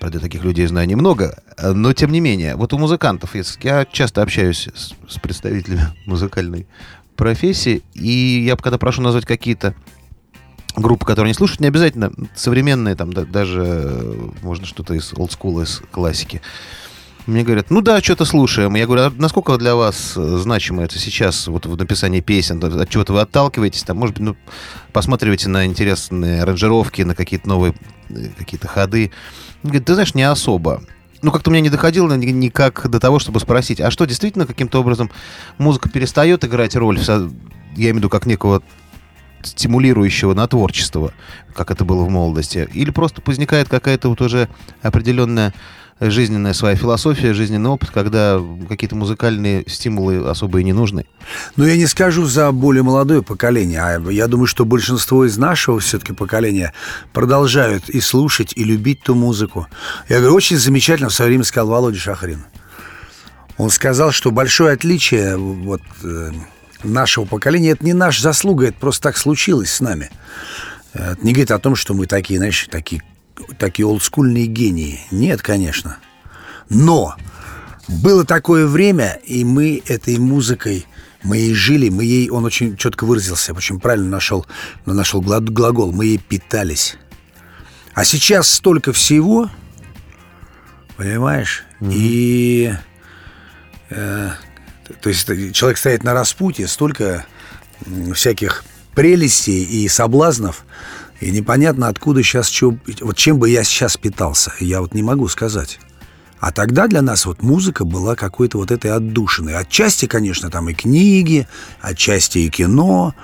Правда, 0.00 0.18
таких 0.18 0.44
людей 0.44 0.66
знаю 0.66 0.88
немного, 0.88 1.42
но 1.62 1.92
тем 1.92 2.10
не 2.10 2.20
менее, 2.20 2.56
вот 2.56 2.72
у 2.72 2.78
музыкантов, 2.78 3.34
я 3.62 3.84
часто 3.84 4.22
общаюсь 4.22 4.68
с, 4.74 4.94
с 5.06 5.18
представителями 5.18 5.88
музыкальной 6.06 6.66
профессии, 7.16 7.82
и 7.92 8.42
я 8.46 8.56
когда 8.56 8.78
прошу 8.78 9.02
назвать 9.02 9.26
какие-то 9.26 9.74
группы, 10.74 11.04
которые 11.04 11.30
не 11.30 11.34
слушают, 11.34 11.60
не 11.60 11.66
обязательно 11.66 12.12
современные, 12.34 12.94
там 12.94 13.12
да, 13.12 13.26
даже 13.26 13.62
э, 13.62 14.30
можно 14.40 14.64
что-то 14.64 14.94
из 14.94 15.12
олдскула, 15.14 15.62
из 15.62 15.82
классики. 15.90 16.40
Мне 17.26 17.44
говорят, 17.44 17.70
ну 17.70 17.80
да, 17.80 18.00
что-то 18.00 18.24
слушаем. 18.24 18.74
Я 18.74 18.86
говорю, 18.86 19.02
а 19.02 19.12
насколько 19.14 19.56
для 19.58 19.74
вас 19.74 20.14
значимо 20.14 20.82
это 20.82 20.98
сейчас, 20.98 21.46
вот 21.48 21.66
в 21.66 21.76
написании 21.76 22.20
песен, 22.20 22.62
от 22.62 22.88
чего-то 22.88 23.12
вы 23.12 23.20
отталкиваетесь, 23.20 23.82
там, 23.82 23.98
может 23.98 24.16
быть, 24.16 24.26
ну, 24.26 24.36
посматриваете 24.92 25.48
на 25.48 25.66
интересные 25.66 26.42
аранжировки, 26.42 27.02
на 27.02 27.14
какие-то 27.14 27.48
новые 27.48 27.74
э, 28.08 28.28
какие-то 28.38 28.68
ходы. 28.68 29.12
Говорит, 29.62 29.84
ты 29.84 29.94
знаешь, 29.94 30.14
не 30.14 30.22
особо. 30.22 30.82
Ну, 31.22 31.30
как-то 31.30 31.50
у 31.50 31.52
меня 31.52 31.62
не 31.62 31.68
доходило 31.68 32.12
никак 32.14 32.88
до 32.88 32.98
того, 32.98 33.18
чтобы 33.18 33.40
спросить, 33.40 33.80
а 33.80 33.90
что, 33.90 34.06
действительно, 34.06 34.46
каким-то 34.46 34.80
образом 34.80 35.10
музыка 35.58 35.90
перестает 35.90 36.44
играть 36.44 36.74
роль, 36.76 36.98
в, 36.98 37.06
я 37.06 37.26
имею 37.76 37.94
в 37.94 37.96
виду, 37.98 38.08
как 38.08 38.24
некого 38.24 38.62
стимулирующего 39.42 40.34
на 40.34 40.46
творчество, 40.46 41.12
как 41.54 41.70
это 41.70 41.84
было 41.84 42.04
в 42.04 42.08
молодости, 42.08 42.68
или 42.72 42.90
просто 42.90 43.22
возникает 43.24 43.68
какая-то 43.68 44.08
вот 44.08 44.20
уже 44.22 44.48
определенная 44.82 45.52
жизненная 46.00 46.54
своя 46.54 46.76
философия, 46.76 47.34
жизненный 47.34 47.68
опыт, 47.68 47.90
когда 47.90 48.40
какие-то 48.68 48.96
музыкальные 48.96 49.64
стимулы 49.66 50.28
особо 50.28 50.60
и 50.60 50.64
не 50.64 50.72
нужны? 50.72 51.04
Ну, 51.56 51.66
я 51.66 51.76
не 51.76 51.86
скажу 51.86 52.24
за 52.24 52.50
более 52.52 52.82
молодое 52.82 53.22
поколение, 53.22 53.80
а 53.82 54.10
я 54.10 54.26
думаю, 54.26 54.46
что 54.46 54.64
большинство 54.64 55.26
из 55.26 55.36
нашего 55.36 55.78
все-таки 55.80 56.14
поколения 56.14 56.72
продолжают 57.12 57.90
и 57.90 58.00
слушать, 58.00 58.52
и 58.56 58.64
любить 58.64 59.02
ту 59.02 59.14
музыку. 59.14 59.66
Я 60.08 60.18
говорю, 60.18 60.34
очень 60.34 60.56
замечательно 60.56 61.10
в 61.10 61.14
свое 61.14 61.28
время 61.28 61.44
сказал 61.44 61.68
Володя 61.68 61.98
Шахрин. 61.98 62.44
Он 63.58 63.68
сказал, 63.68 64.10
что 64.10 64.30
большое 64.30 64.72
отличие 64.72 65.36
вот, 65.36 65.82
э, 66.02 66.30
нашего 66.82 67.26
поколения, 67.26 67.72
это 67.72 67.84
не 67.84 67.92
наша 67.92 68.22
заслуга, 68.22 68.68
это 68.68 68.78
просто 68.78 69.02
так 69.02 69.18
случилось 69.18 69.70
с 69.70 69.80
нами. 69.80 70.10
Это 70.94 71.18
не 71.22 71.32
говорит 71.32 71.50
о 71.50 71.58
том, 71.58 71.76
что 71.76 71.92
мы 71.92 72.06
такие, 72.06 72.38
знаешь, 72.38 72.68
такие 72.70 73.02
такие 73.58 73.86
олдскульные 73.86 74.46
гении. 74.46 75.00
Нет, 75.10 75.42
конечно. 75.42 75.98
Но 76.68 77.16
было 77.88 78.24
такое 78.24 78.66
время, 78.66 79.18
и 79.24 79.44
мы 79.44 79.82
этой 79.86 80.18
музыкой, 80.18 80.86
мы 81.22 81.36
ей 81.36 81.54
жили, 81.54 81.88
мы 81.88 82.04
ей, 82.04 82.30
он 82.30 82.44
очень 82.44 82.76
четко 82.76 83.04
выразился, 83.04 83.52
очень 83.52 83.80
правильно 83.80 84.08
нашел, 84.08 84.46
нашел 84.86 85.20
глагол, 85.20 85.92
мы 85.92 86.06
ей 86.06 86.18
питались. 86.18 86.96
А 87.94 88.04
сейчас 88.04 88.48
столько 88.48 88.92
всего, 88.92 89.50
понимаешь, 90.96 91.64
mm-hmm. 91.80 91.92
и 91.92 92.72
э, 93.90 94.30
то 95.00 95.08
есть 95.08 95.26
человек 95.52 95.78
стоит 95.78 96.04
на 96.04 96.14
распутье, 96.14 96.68
столько 96.68 97.26
всяких 98.14 98.64
прелестей 98.94 99.64
и 99.64 99.88
соблазнов, 99.88 100.64
и 101.20 101.30
непонятно, 101.30 101.88
откуда 101.88 102.22
сейчас, 102.22 102.48
что, 102.48 102.76
вот 103.00 103.16
чем 103.16 103.38
бы 103.38 103.48
я 103.50 103.62
сейчас 103.62 103.96
питался, 103.96 104.52
я 104.58 104.80
вот 104.80 104.94
не 104.94 105.02
могу 105.02 105.28
сказать. 105.28 105.78
А 106.40 106.52
тогда 106.52 106.86
для 106.86 107.02
нас 107.02 107.26
вот 107.26 107.42
музыка 107.42 107.84
была 107.84 108.16
какой-то 108.16 108.56
вот 108.56 108.70
этой 108.70 108.90
отдушиной. 108.90 109.56
Отчасти, 109.56 110.06
конечно, 110.06 110.50
там 110.50 110.70
и 110.70 110.74
книги, 110.74 111.46
отчасти 111.82 112.38
и 112.38 112.48
кино. 112.48 113.14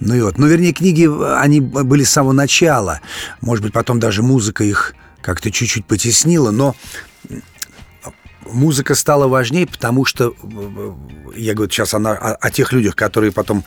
Ну 0.00 0.14
и 0.14 0.20
вот, 0.20 0.36
ну, 0.36 0.46
вернее, 0.46 0.74
книги, 0.74 1.08
они 1.40 1.60
были 1.60 2.04
с 2.04 2.10
самого 2.10 2.32
начала. 2.32 3.00
Может 3.40 3.64
быть, 3.64 3.72
потом 3.72 3.98
даже 3.98 4.22
музыка 4.22 4.64
их 4.64 4.94
как-то 5.22 5.50
чуть-чуть 5.50 5.86
потеснила, 5.86 6.50
но 6.50 6.76
музыка 8.52 8.94
стала 8.94 9.26
важнее, 9.26 9.66
потому 9.66 10.04
что, 10.04 10.34
я 11.36 11.54
говорю 11.54 11.70
сейчас 11.70 11.94
о, 11.94 11.98
о, 11.98 12.34
о 12.34 12.50
тех 12.50 12.72
людях, 12.72 12.96
которые 12.96 13.32
потом 13.32 13.64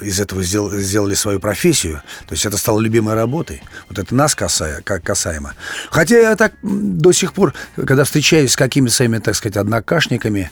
из 0.00 0.20
этого 0.20 0.42
сдел, 0.42 0.70
сделали 0.72 1.14
свою 1.14 1.40
профессию, 1.40 2.02
то 2.26 2.32
есть 2.32 2.46
это 2.46 2.56
стало 2.56 2.80
любимой 2.80 3.14
работой. 3.14 3.62
Вот 3.88 3.98
это 3.98 4.14
нас 4.14 4.34
касая, 4.34 4.82
касаемо. 4.82 5.54
Хотя 5.90 6.18
я 6.18 6.36
так 6.36 6.54
до 6.62 7.12
сих 7.12 7.32
пор, 7.32 7.54
когда 7.76 8.04
встречаюсь 8.04 8.52
с 8.52 8.56
какими-то 8.56 8.94
своими, 8.94 9.18
так 9.18 9.34
сказать, 9.34 9.56
однокашниками, 9.56 10.50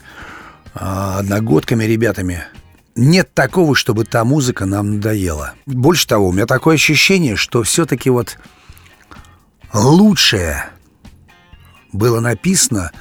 а, 0.74 1.18
одногодками, 1.18 1.84
ребятами, 1.84 2.44
нет 2.94 3.32
такого, 3.34 3.74
чтобы 3.74 4.04
та 4.04 4.24
музыка 4.24 4.66
нам 4.66 4.96
надоела. 4.96 5.54
Больше 5.66 6.06
того, 6.06 6.28
у 6.28 6.32
меня 6.32 6.46
такое 6.46 6.74
ощущение, 6.74 7.36
что 7.36 7.62
все-таки 7.62 8.10
вот 8.10 8.38
лучшее 9.72 10.70
было 11.92 12.20
написано 12.20 12.92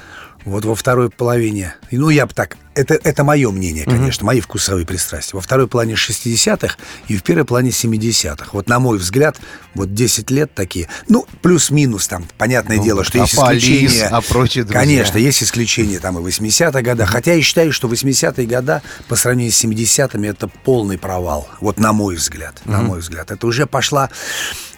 вот 0.50 0.64
во 0.64 0.74
второй 0.74 1.10
половине, 1.10 1.74
ну, 1.90 2.10
я 2.10 2.26
бы 2.26 2.34
так, 2.34 2.56
это, 2.74 2.94
это 2.94 3.24
мое 3.24 3.50
мнение, 3.50 3.84
конечно, 3.84 4.22
mm-hmm. 4.22 4.26
мои 4.26 4.40
вкусовые 4.40 4.86
пристрастия. 4.86 5.36
Во 5.36 5.40
второй 5.40 5.68
половине 5.68 5.94
60-х 5.94 6.76
и 7.08 7.16
в 7.16 7.22
первой 7.22 7.44
половине 7.44 7.70
70-х. 7.70 8.50
Вот, 8.52 8.68
на 8.68 8.78
мой 8.78 8.98
взгляд, 8.98 9.38
вот 9.74 9.94
10 9.94 10.30
лет 10.30 10.54
такие. 10.54 10.88
Ну, 11.08 11.26
плюс-минус 11.42 12.08
там, 12.08 12.26
понятное 12.38 12.78
ну, 12.78 12.84
дело, 12.84 13.04
что 13.04 13.18
а 13.18 13.22
есть 13.22 13.34
исключения. 13.34 14.08
А 14.08 14.20
прочие 14.20 14.64
друзья. 14.64 14.80
Конечно, 14.80 15.18
есть 15.18 15.42
исключения 15.42 15.98
там 15.98 16.18
и 16.18 16.30
80-х 16.30 16.82
года. 16.82 17.06
Хотя 17.06 17.34
я 17.34 17.42
считаю, 17.42 17.72
что 17.72 17.88
80-е 17.88 18.46
года 18.46 18.82
по 19.08 19.16
сравнению 19.16 19.52
с 19.52 19.64
70-ми 19.64 20.28
это 20.28 20.48
полный 20.48 20.98
провал. 20.98 21.48
Вот 21.60 21.78
на 21.78 21.92
мой 21.92 22.16
взгляд. 22.16 22.60
Mm-hmm. 22.64 22.70
На 22.70 22.80
мой 22.82 23.00
взгляд. 23.00 23.30
Это 23.30 23.46
уже 23.46 23.66
пошла... 23.66 24.10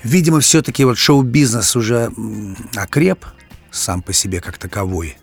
Видимо, 0.02 0.40
все-таки 0.40 0.84
вот 0.84 0.98
шоу-бизнес 0.98 1.76
уже 1.76 2.10
окреп 2.74 3.24
сам 3.70 4.02
по 4.02 4.12
себе 4.12 4.40
как 4.40 4.58
таковой 4.58 5.16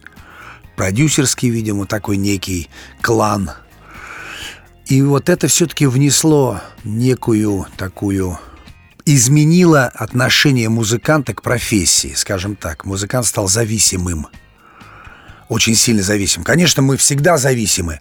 продюсерский, 0.80 1.50
видимо, 1.50 1.86
такой 1.86 2.15
некий 2.15 2.70
клан. 3.02 3.52
И 4.86 5.02
вот 5.02 5.28
это 5.28 5.50
все-таки 5.50 5.86
внесло 5.86 6.62
некую 6.86 7.68
такую 7.76 8.39
изменило 9.04 9.88
отношение 9.88 10.70
музыканта 10.70 11.34
к 11.34 11.42
профессии, 11.42 12.13
скажем 12.15 12.56
так. 12.56 12.86
Музыкант 12.86 13.26
стал 13.26 13.50
зависимым 13.50 14.28
очень 15.50 15.76
сильно 15.76 16.04
зависим. 16.04 16.44
Конечно, 16.44 16.82
мы 16.82 16.96
всегда 16.96 17.38
зависимы, 17.38 18.00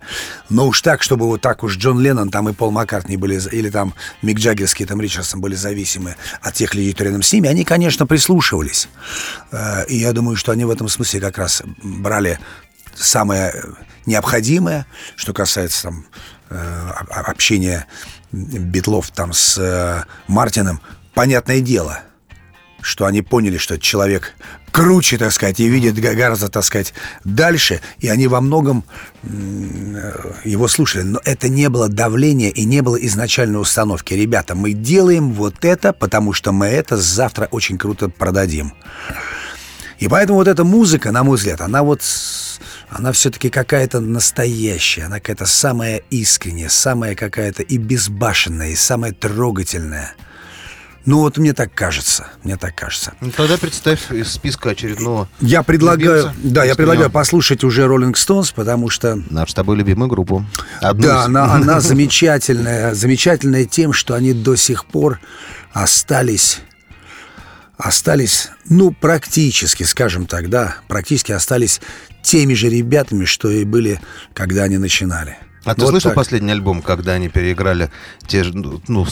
но 0.51 0.69
уж 0.69 0.83
так, 0.83 1.03
чтобы 1.03 1.27
вот 1.27 1.41
так 1.41 1.65
уж 1.65 1.79
Джон 1.79 1.99
Леннон 1.99 2.31
там 2.31 2.49
и 2.49 2.53
Пол 2.53 2.71
Маккартни 2.71 3.17
были, 3.17 3.41
или 3.51 3.71
там 3.71 3.95
Мик 4.23 4.39
Джаггерский, 4.39 4.85
там 4.85 5.01
Ричардсон 5.01 5.41
были 5.41 5.55
зависимы 5.55 6.15
от 6.43 6.55
тех 6.55 6.75
людей, 6.75 6.93
которые 6.93 7.13
рядом 7.13 7.23
с 7.23 7.33
ними, 7.33 7.49
они, 7.49 7.65
конечно, 7.65 8.07
прислушивались. 8.07 8.89
Э, 9.51 9.87
и 9.89 9.97
я 9.97 10.13
думаю, 10.13 10.37
что 10.37 10.53
они 10.53 10.65
в 10.67 10.71
этом 10.71 10.89
смысле 10.89 11.21
как 11.21 11.39
раз 11.39 11.63
брали 11.83 12.39
самое 12.99 13.53
необходимое, 14.07 14.87
что 15.17 15.33
касается 15.33 15.85
там 15.85 16.07
э, 16.51 16.91
общения 17.11 17.87
Битлов 18.33 19.11
там 19.11 19.33
с 19.33 19.59
э, 19.59 20.05
Мартином, 20.27 20.81
понятное 21.15 21.61
дело, 21.61 22.01
что 22.81 23.07
они 23.07 23.23
поняли, 23.23 23.59
что 23.59 23.79
человек 23.79 24.35
круче, 24.71 25.19
так 25.19 25.33
сказать, 25.33 25.61
и 25.61 25.69
видит 25.69 25.99
гораздо, 25.99 26.49
так 26.49 26.65
сказать, 26.65 26.95
дальше, 27.25 27.81
и 27.99 28.09
они 28.09 28.27
во 28.29 28.41
многом 28.41 28.85
э, 29.23 30.33
его 30.45 30.69
слушали. 30.69 31.03
Но 31.03 31.21
это 31.25 31.49
не 31.49 31.69
было 31.69 31.89
давления 31.89 32.51
и 32.51 32.65
не 32.65 32.83
было 32.83 32.97
изначальной 32.97 33.61
установки. 33.61 34.15
Ребята, 34.15 34.55
мы 34.55 34.73
делаем 34.73 35.33
вот 35.33 35.65
это, 35.65 35.93
потому 35.93 36.33
что 36.33 36.53
мы 36.53 36.67
это 36.67 36.97
завтра 36.97 37.49
очень 37.51 37.79
круто 37.79 38.09
продадим. 38.09 38.73
И 39.99 40.07
поэтому 40.07 40.39
вот 40.39 40.49
эта 40.49 40.65
музыка, 40.65 41.11
на 41.11 41.25
мой 41.25 41.37
взгляд, 41.37 41.61
она 41.61 41.83
вот 41.83 42.03
она 42.91 43.13
все-таки 43.13 43.51
какая-то 43.51 44.01
настоящая, 44.01 45.05
она 45.05 45.17
какая-то 45.17 45.47
самая 45.47 46.03
искренняя, 46.11 46.69
самая 46.69 47.15
какая-то 47.15 47.63
и 47.63 47.77
безбашенная, 47.77 48.71
и 48.71 48.75
самая 48.75 49.13
трогательная. 49.13 50.15
Ну 51.05 51.21
вот 51.21 51.39
мне 51.39 51.55
так 51.55 51.73
кажется, 51.73 52.27
мне 52.45 52.59
так 52.59 52.75
кажется. 52.75 53.15
Ну, 53.21 53.31
тогда 53.31 53.57
представь 53.57 54.13
из 54.13 54.31
списка 54.31 54.71
очередного. 54.71 55.27
Я 55.41 55.63
предлагаю, 55.63 56.27
любимца, 56.29 56.35
да, 56.43 56.65
я 56.65 56.75
предлагаю 56.75 57.09
послушать 57.09 57.65
уже 57.65 57.85
Rolling 57.87 58.13
Stones, 58.13 58.53
потому 58.55 58.91
что 58.91 59.19
нашу 59.31 59.53
с 59.53 59.55
тобой 59.55 59.77
любимую 59.77 60.09
группу. 60.09 60.45
Одну 60.83 61.05
да, 61.05 61.23
из... 61.23 61.27
она, 61.27 61.45
она 61.55 61.81
замечательная, 61.81 62.95
замечательная 62.95 63.65
тем, 63.65 63.95
что 63.95 64.15
они 64.15 64.35
до 64.35 64.57
сих 64.57 64.85
пор 64.85 65.19
остались 65.73 66.61
остались, 67.79 68.49
ну, 68.69 68.91
практически, 68.91 69.85
скажем 69.85 70.27
так, 70.27 70.51
да, 70.51 70.77
практически 70.89 71.33
остались 71.33 71.81
теми 72.23 72.55
же 72.55 72.69
ребятами, 72.69 73.25
что 73.25 73.49
и 73.49 73.65
были, 73.65 74.01
когда 74.35 74.65
они 74.65 74.79
начинали. 74.79 75.39
А 75.65 75.75
ты 75.75 75.83
Вот 75.83 75.91
слышал 75.91 76.11
так. 76.11 76.17
последний 76.17 76.53
альбом, 76.53 76.83
когда 76.83 77.13
они 77.13 77.29
переиграли 77.29 77.91
те 78.27 78.43
же, 78.43 78.53
ну, 78.55 79.07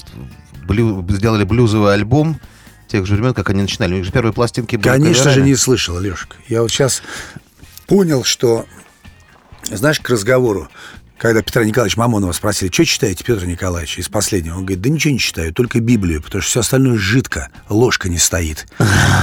блю- 0.66 1.04
сделали 1.10 1.44
блюзовый 1.44 1.94
альбом 1.94 2.40
тех 2.88 3.06
же 3.06 3.14
времен, 3.14 3.34
как 3.34 3.50
они 3.50 3.62
начинали? 3.62 3.94
У 3.94 3.96
них 3.98 4.04
же 4.04 4.12
первые 4.12 4.32
пластинки 4.32 4.76
были 4.76 4.88
Конечно 4.88 5.30
же, 5.30 5.42
не 5.42 5.54
слышал, 5.54 5.98
Лешка. 5.98 6.36
Я 6.48 6.62
вот 6.62 6.70
сейчас 6.70 7.02
понял, 7.86 8.24
что, 8.24 8.66
знаешь, 9.64 10.00
к 10.00 10.08
разговору, 10.08 10.68
когда 11.18 11.42
Петра 11.42 11.64
Николаевича 11.64 11.98
Мамонова 11.98 12.32
спросили, 12.32 12.70
что 12.70 12.84
читаете, 12.84 13.24
Петр 13.24 13.46
Николаевич, 13.46 13.98
из 13.98 14.08
последнего, 14.08 14.56
он 14.56 14.66
говорит, 14.66 14.82
да 14.82 14.90
ничего 14.90 15.14
не 15.14 15.18
читаю, 15.18 15.52
только 15.52 15.80
Библию, 15.80 16.22
потому 16.22 16.42
что 16.42 16.50
все 16.50 16.60
остальное 16.60 16.98
жидко, 16.98 17.48
ложка 17.68 18.08
не 18.08 18.18
стоит. 18.18 18.66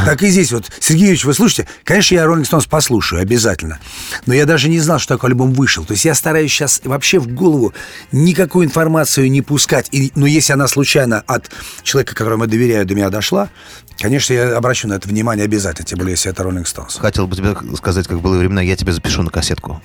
Так 0.05 0.23
и 0.23 0.27
здесь 0.27 0.51
вот, 0.51 0.71
Сергеевич, 0.79 1.23
вы 1.23 1.33
слушаете? 1.33 1.67
Конечно, 1.83 2.15
я 2.15 2.25
Роллинг 2.25 2.47
Стоунс 2.47 2.65
послушаю, 2.65 3.21
обязательно. 3.21 3.79
Но 4.25 4.33
я 4.33 4.45
даже 4.45 4.69
не 4.69 4.79
знал, 4.79 4.99
что 4.99 5.15
такой 5.15 5.29
альбом 5.29 5.53
вышел. 5.53 5.85
То 5.85 5.93
есть 5.93 6.05
я 6.05 6.15
стараюсь 6.15 6.51
сейчас 6.51 6.81
вообще 6.83 7.19
в 7.19 7.27
голову 7.27 7.73
никакую 8.11 8.65
информацию 8.65 9.29
не 9.29 9.41
пускать. 9.41 9.87
И, 9.91 10.11
но 10.15 10.25
если 10.25 10.53
она 10.53 10.67
случайно 10.67 11.23
от 11.27 11.49
человека, 11.83 12.15
которому 12.15 12.43
я 12.45 12.49
доверяю, 12.49 12.85
до 12.85 12.95
меня 12.95 13.09
дошла, 13.09 13.49
конечно, 13.99 14.33
я 14.33 14.57
обращу 14.57 14.87
на 14.87 14.95
это 14.95 15.07
внимание 15.07 15.45
обязательно, 15.45 15.85
тем 15.85 15.99
более, 15.99 16.13
если 16.13 16.31
это 16.31 16.43
Роллинг 16.43 16.67
Стоунс. 16.67 16.95
Хотел 16.95 17.27
бы 17.27 17.35
тебе 17.35 17.55
сказать, 17.77 18.07
как 18.07 18.19
было 18.19 18.37
времена, 18.37 18.61
я 18.61 18.75
тебе 18.75 18.91
запишу 18.91 19.21
на 19.21 19.29
кассетку. 19.29 19.81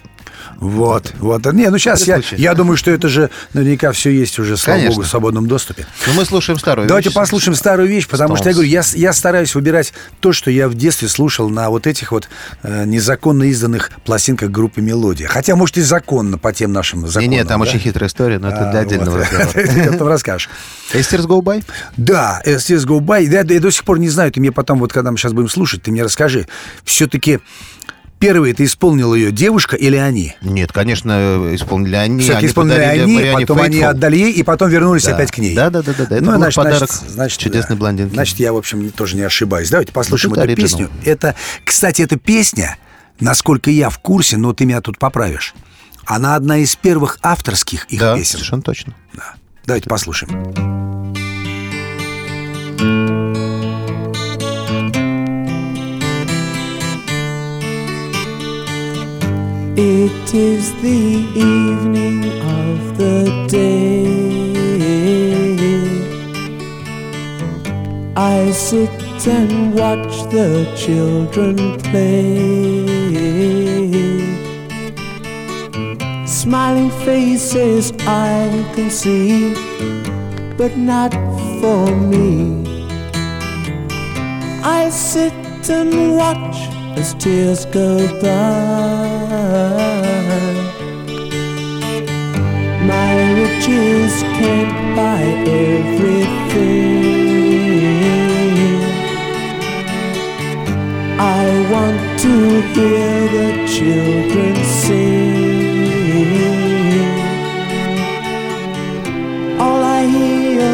Вот, 0.57 1.13
вот. 1.19 1.53
Не, 1.53 1.71
ну 1.71 1.79
сейчас 1.79 2.07
я, 2.07 2.21
я 2.33 2.55
думаю, 2.55 2.77
что 2.77 2.91
это 2.91 3.09
же 3.09 3.31
наверняка 3.53 3.93
все 3.93 4.11
есть 4.11 4.39
уже, 4.39 4.57
слава 4.57 4.79
Конечно. 4.79 4.97
богу, 4.97 5.07
в 5.07 5.11
свободном 5.11 5.47
доступе. 5.49 5.87
Ну, 6.07 6.15
мы 6.15 6.25
слушаем 6.25 6.59
старую 6.59 6.89
Давайте 6.89 7.09
вещь. 7.09 7.17
послушаем 7.17 7.55
старую 7.55 7.89
вещь, 7.89 8.07
потому 8.09 8.37
что 8.37 8.47
я 8.47 8.53
Stones. 8.53 8.55
говорю, 8.55 8.71
я, 8.71 8.83
я 8.95 9.13
стараюсь 9.13 9.55
выбирать 9.55 9.93
то, 10.21 10.33
что 10.33 10.51
я 10.51 10.69
в 10.69 10.75
детстве 10.75 11.09
слушал 11.09 11.49
на 11.49 11.71
вот 11.71 11.87
этих 11.87 12.13
вот 12.13 12.29
э, 12.63 12.85
незаконно 12.85 13.45
изданных 13.45 13.91
пластинках 14.05 14.51
группы 14.51 14.81
«Мелодия». 14.81 15.29
Хотя, 15.29 15.57
может, 15.57 15.77
и 15.77 15.81
законно 15.83 16.39
по 16.39 16.53
тем 16.53 16.73
нашим 16.73 17.07
законам. 17.07 17.31
не, 17.31 17.45
там 17.45 17.63
да? 17.63 17.69
очень 17.69 17.79
хитрая 17.79 18.09
история, 18.09 18.39
но 18.39 18.49
это 18.49 18.69
А, 18.69 18.71
для 18.71 18.81
отдельного 18.81 19.19
вот. 19.19 19.55
разговора. 19.55 20.09
Расскажешь. 20.09 20.49
Эстерс 20.93 21.27
By? 21.27 21.65
Да, 21.97 22.43
By. 22.45 23.25
Я, 23.25 23.41
я 23.41 23.61
до 23.61 23.71
сих 23.71 23.85
пор 23.85 23.99
не 23.99 24.09
знаю, 24.09 24.33
ты 24.33 24.41
мне 24.41 24.53
потом, 24.53 24.79
вот 24.79 24.93
когда 24.93 25.11
мы 25.11 25.19
сейчас 25.19 25.33
будем 25.33 25.49
слушать, 25.49 25.83
ты 25.83 25.91
мне 25.91 26.03
расскажи. 26.03 26.47
Все-таки 26.85 27.41
первый 28.19 28.53
ты 28.53 28.65
исполнил 28.65 29.15
ее 29.15 29.33
девушка 29.33 29.77
или 29.77 29.97
они? 29.97 30.35
Нет, 30.43 30.73
конечно, 30.73 31.51
исполнили 31.55 31.95
они. 31.97 32.21
Все-таки 32.21 32.39
они 32.39 32.47
исполнили 32.49 32.81
они, 32.81 33.15
Марианне 33.15 33.47
потом 33.47 33.61
они 33.61 33.79
Faithful. 33.79 33.85
отдали 33.85 34.17
ей, 34.17 34.33
и 34.33 34.43
потом 34.43 34.69
вернулись 34.71 35.05
Да. 35.05 35.15
опять 35.15 35.31
к 35.31 35.39
ней. 35.39 35.55
Да, 35.55 35.71
да, 35.71 35.83
да, 35.83 35.93
да, 35.97 36.07
да. 36.07 36.17
Это 36.17 36.25
ну, 36.25 36.31
был 36.33 36.39
значит, 36.39 36.57
подарок 36.57 36.91
значит, 36.91 37.39
чудесной 37.39 37.77
да. 37.77 37.81
блондинки. 37.81 38.15
Значит, 38.15 38.39
я, 38.41 38.53
в 38.53 38.57
общем, 38.57 38.91
тоже 38.91 39.17
не 39.17 39.23
ошибаюсь. 39.23 39.71
Давайте 39.71 39.93
послушаем 39.93 40.33
это 40.35 40.43
эту 40.43 40.51
оригинал. 40.53 40.69
песню. 40.69 40.91
Это, 41.05 41.35
кстати, 41.65 42.03
эта 42.03 42.17
песня, 42.17 42.77
насколько 43.21 43.71
я 43.71 43.91
в 43.91 43.99
курсе, 43.99 44.37
но 44.37 44.53
ты 44.53 44.65
меня 44.65 44.81
тут 44.81 44.99
поправишь. 44.99 45.55
Она 46.07 46.35
одна 46.37 46.59
из 46.59 46.75
первых 46.77 47.19
авторских 47.23 47.85
их 47.87 48.01
Да, 48.01 48.17
песен. 48.17 48.33
совершенно 48.33 48.63
точно. 48.63 48.95
Да. 49.15 49.35
Давайте 49.67 49.89
послушаем. 49.91 51.28
It 59.81 60.35
is 60.35 60.75
the 60.83 60.91
evening 61.37 62.25
of 62.43 62.99
the 62.99 63.47
day. 63.47 64.09
I 68.17 68.51
sit 68.51 68.91
and 69.29 69.73
watch 69.79 70.25
the 70.33 70.67
children 70.77 71.79
play. 71.79 72.35
Smiling 76.27 76.91
faces 77.07 77.93
I 78.01 78.51
can 78.75 78.91
see, 78.91 79.55
but 80.57 80.77
not 80.77 81.13
for 81.61 81.87
me. 81.95 82.67
I 84.61 84.91
sit 84.91 85.71
and 85.71 86.17
watch 86.17 86.78
as 86.99 87.15
tears 87.15 87.65
go 87.67 87.91
by. 88.21 89.07
My 92.93 93.13
riches 93.39 94.15
can't 94.39 94.75
buy 94.97 95.23
everything. 95.67 96.09
I 101.41 101.45
want 101.73 102.01
to 102.25 102.35
hear 102.75 103.15
the 103.37 103.49
children 103.77 104.55
sing. 104.81 105.39
All 109.65 109.81
I 109.99 110.03
hear 110.17 110.73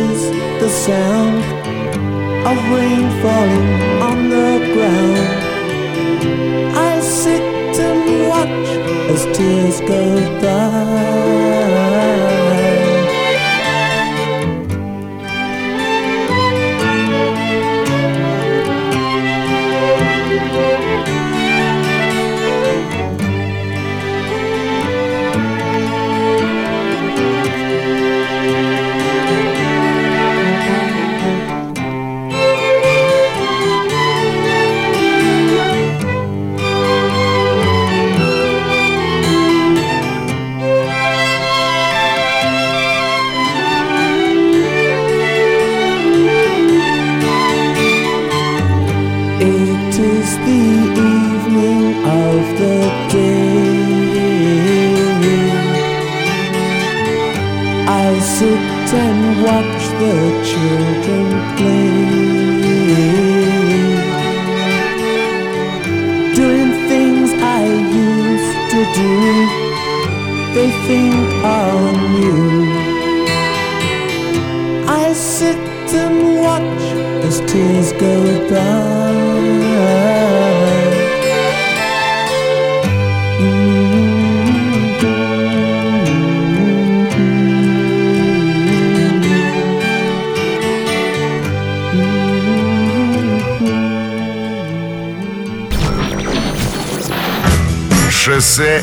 is 0.00 0.20
the 0.62 0.70
sound 0.86 1.42
of 2.50 2.58
rain 2.76 3.06
falling 3.22 3.68
on 4.08 4.18
the 4.28 4.50
ground. 4.74 5.23
Watch 8.44 8.68
as 9.10 9.36
tears 9.36 9.80
go 9.80 10.40
by. 10.40 12.13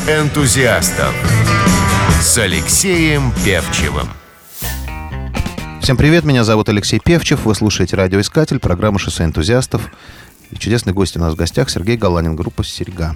Энтузиастов 0.08 1.14
с 2.20 2.36
Алексеем 2.36 3.32
Певчевым. 3.44 4.08
Всем 5.80 5.96
привет, 5.96 6.24
меня 6.24 6.42
зовут 6.42 6.68
Алексей 6.68 6.98
Певчев, 6.98 7.44
вы 7.44 7.54
слушаете 7.54 7.94
«Радиоискатель», 7.94 8.58
программа 8.58 8.98
«Шоссе 8.98 9.22
энтузиастов». 9.24 9.90
И 10.50 10.56
чудесный 10.56 10.92
гость 10.92 11.16
у 11.16 11.20
нас 11.20 11.34
в 11.34 11.36
гостях 11.36 11.70
Сергей 11.70 11.96
Галанин, 11.96 12.34
группа 12.34 12.64
«Серега». 12.64 13.14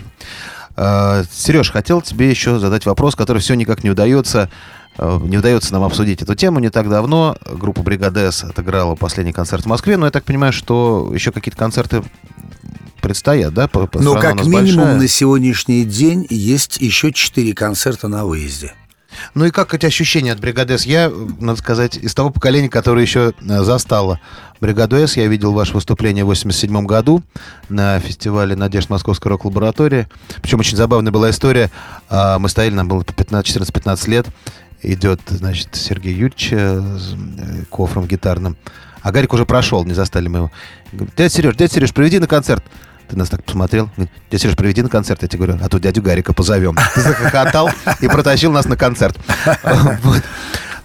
Э, 0.76 1.24
Сереж, 1.32 1.72
хотел 1.72 2.02
тебе 2.02 2.30
еще 2.30 2.60
задать 2.60 2.86
вопрос, 2.86 3.16
который 3.16 3.38
все 3.38 3.54
никак 3.54 3.82
не 3.82 3.90
удается, 3.90 4.48
э, 4.96 5.20
не 5.24 5.38
удается 5.38 5.72
нам 5.72 5.82
обсудить 5.82 6.22
эту 6.22 6.36
тему. 6.36 6.60
Не 6.60 6.70
так 6.70 6.88
давно 6.88 7.36
группа 7.50 7.82
«Бригада 7.82 8.30
С» 8.30 8.44
отыграла 8.44 8.94
последний 8.94 9.32
концерт 9.32 9.64
в 9.64 9.68
Москве, 9.68 9.96
но 9.96 10.06
я 10.06 10.12
так 10.12 10.22
понимаю, 10.22 10.52
что 10.52 11.10
еще 11.12 11.32
какие-то 11.32 11.58
концерты 11.58 12.04
предстоят, 13.06 13.54
да? 13.54 13.68
По- 13.68 13.86
по- 13.86 14.00
Но 14.00 14.14
как 14.14 14.44
минимум 14.44 14.84
большая. 14.84 14.96
на 14.96 15.08
сегодняшний 15.08 15.84
день 15.84 16.26
есть 16.28 16.78
еще 16.80 17.12
четыре 17.12 17.54
концерта 17.54 18.08
на 18.08 18.24
выезде. 18.24 18.72
Ну 19.34 19.46
и 19.46 19.50
как 19.50 19.72
эти 19.72 19.86
ощущения 19.86 20.32
от 20.32 20.40
бригады 20.40 20.76
С? 20.76 20.84
Я, 20.84 21.10
надо 21.40 21.58
сказать, 21.58 21.96
из 21.96 22.12
того 22.14 22.30
поколения, 22.30 22.68
которое 22.68 23.00
еще 23.02 23.32
э, 23.40 23.62
застало 23.62 24.20
бригаду 24.60 24.96
С, 24.96 25.16
я 25.16 25.26
видел 25.26 25.52
ваше 25.52 25.72
выступление 25.72 26.24
в 26.24 26.26
87 26.26 26.84
году 26.84 27.22
на 27.70 27.98
фестивале 28.00 28.56
«Надежд 28.56 28.90
Московской 28.90 29.30
рок-лаборатории». 29.30 30.06
Причем 30.42 30.58
очень 30.60 30.76
забавная 30.76 31.12
была 31.12 31.30
история. 31.30 31.70
А, 32.10 32.38
Мы 32.38 32.48
стояли, 32.50 32.74
нам 32.74 32.88
было 32.88 33.02
по 33.04 33.12
15, 33.14 33.56
14-15 33.56 34.10
лет. 34.10 34.26
Идет, 34.82 35.20
значит, 35.28 35.68
Сергей 35.72 36.12
Юрьевич 36.12 36.48
э, 36.52 36.78
с 36.98 37.14
э, 37.14 37.64
кофром 37.70 38.06
гитарным. 38.06 38.56
А 39.00 39.12
Гарик 39.12 39.32
уже 39.32 39.46
прошел, 39.46 39.84
не 39.84 39.94
застали 39.94 40.28
мы 40.28 40.38
его. 40.40 40.52
Говорит, 40.92 41.14
дядя 41.16 41.32
Сереж, 41.34 41.56
дядя 41.56 41.72
Сереж, 41.72 41.94
приведи 41.94 42.18
на 42.18 42.26
концерт. 42.26 42.62
Ты 43.08 43.16
нас 43.16 43.28
так 43.28 43.44
посмотрел. 43.44 43.88
Дядя 43.96 44.42
Сереж, 44.42 44.56
приведи 44.56 44.82
на 44.82 44.88
концерт. 44.88 45.22
Я 45.22 45.28
тебе 45.28 45.46
говорю, 45.46 45.64
а 45.64 45.68
то 45.68 45.78
дядю 45.78 46.02
Гарика 46.02 46.32
позовем. 46.32 46.76
Ты 46.94 47.02
захохотал 47.02 47.70
и 48.00 48.08
протащил 48.08 48.52
нас 48.52 48.66
на 48.66 48.76
концерт. 48.76 49.16
Вот. 50.02 50.22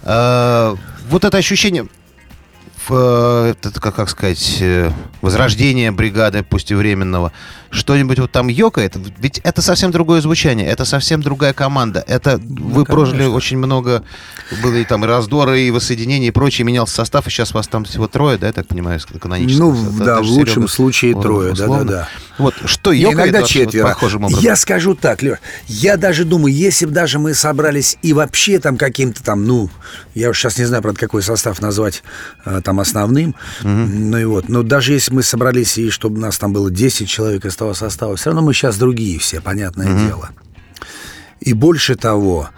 А, 0.04 0.76
это 1.10 1.38
ощущение, 1.38 1.86
э, 2.88 3.54
это, 3.60 3.80
как, 3.80 3.94
как 3.94 4.08
сказать, 4.08 4.58
э, 4.60 4.90
возрождение 5.20 5.90
бригады, 5.92 6.42
пусть 6.42 6.70
и 6.70 6.74
временного, 6.74 7.32
что-нибудь 7.72 8.18
вот 8.18 8.30
там 8.30 8.48
ёкает, 8.48 8.96
ведь 9.18 9.38
это 9.38 9.62
совсем 9.62 9.90
другое 9.90 10.20
звучание, 10.20 10.66
это 10.66 10.84
совсем 10.84 11.22
другая 11.22 11.54
команда, 11.54 12.04
это 12.06 12.38
вы 12.38 12.84
прожили 12.84 13.24
очень 13.24 13.56
много, 13.56 14.04
было 14.62 14.74
и 14.74 14.84
там 14.84 15.04
и 15.04 15.08
раздоры, 15.08 15.62
и 15.62 15.70
воссоединения, 15.70 16.28
и 16.28 16.30
прочее, 16.30 16.66
менялся 16.66 16.94
состав, 16.94 17.26
и 17.26 17.30
сейчас 17.30 17.54
вас 17.54 17.66
там 17.68 17.84
всего 17.84 18.08
трое, 18.08 18.36
да, 18.36 18.48
я 18.48 18.52
так 18.52 18.66
понимаю, 18.66 19.00
с 19.00 19.06
канонического 19.06 19.72
Ну, 19.72 19.76
состава, 19.76 20.04
да, 20.04 20.20
в 20.20 20.26
лучшем 20.26 20.54
Серега, 20.54 20.68
случае 20.68 21.14
вот, 21.14 21.22
трое, 21.22 21.54
да-да-да. 21.54 22.08
Вот, 22.36 22.54
что 22.66 22.92
ёкает 22.92 23.16
иногда 23.16 23.40
вот 23.40 23.48
четверо. 23.48 23.88
похожим 23.88 24.24
образом? 24.24 24.44
Я 24.44 24.56
скажу 24.56 24.94
так, 24.94 25.22
Леш, 25.22 25.38
я 25.66 25.96
даже 25.96 26.24
думаю, 26.24 26.54
если 26.54 26.84
бы 26.84 26.92
даже 26.92 27.18
мы 27.18 27.32
собрались 27.32 27.96
и 28.02 28.12
вообще 28.12 28.58
там 28.58 28.76
каким-то 28.76 29.22
там, 29.22 29.46
ну, 29.46 29.70
я 30.14 30.28
уж 30.28 30.38
сейчас 30.38 30.58
не 30.58 30.66
знаю, 30.66 30.82
правда, 30.82 31.00
какой 31.00 31.22
состав 31.22 31.60
назвать 31.62 32.02
а, 32.44 32.60
там 32.60 32.80
основным, 32.80 33.34
ну 33.62 34.18
и 34.18 34.24
вот, 34.24 34.50
но 34.50 34.62
даже 34.62 34.92
если 34.92 35.14
мы 35.14 35.22
собрались 35.22 35.78
и 35.78 35.88
чтобы 35.88 36.20
нас 36.20 36.36
там 36.36 36.52
было 36.52 36.70
10 36.70 37.08
человек 37.08 37.46
из 37.46 37.56
того 37.62 37.74
состава, 37.74 38.16
все 38.16 38.30
равно 38.30 38.42
мы 38.42 38.54
сейчас 38.54 38.76
другие 38.76 39.20
все, 39.20 39.40
понятное 39.40 40.06
дело. 40.06 40.30
И 41.38 41.54
больше 41.54 41.96
того, 41.96 42.50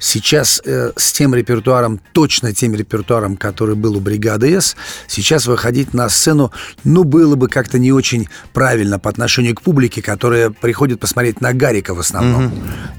сейчас 0.00 0.60
э, 0.64 0.92
с 0.96 1.12
тем 1.12 1.34
репертуаром, 1.34 2.00
точно 2.12 2.52
тем 2.52 2.74
репертуаром, 2.74 3.36
который 3.36 3.76
был 3.76 3.96
у 3.96 4.00
бригады 4.00 4.60
С, 4.60 4.76
сейчас 5.06 5.46
выходить 5.46 5.94
на 5.94 6.08
сцену, 6.08 6.52
ну, 6.84 7.04
было 7.04 7.36
бы 7.36 7.48
как-то 7.48 7.78
не 7.78 7.92
очень 7.92 8.28
правильно 8.52 8.98
по 8.98 9.10
отношению 9.10 9.54
к 9.54 9.62
публике, 9.62 10.02
которая 10.02 10.50
приходит 10.50 10.98
посмотреть 10.98 11.40
на 11.40 11.52
Гарика 11.52 11.94
в 11.94 12.00
основном. 12.00 12.52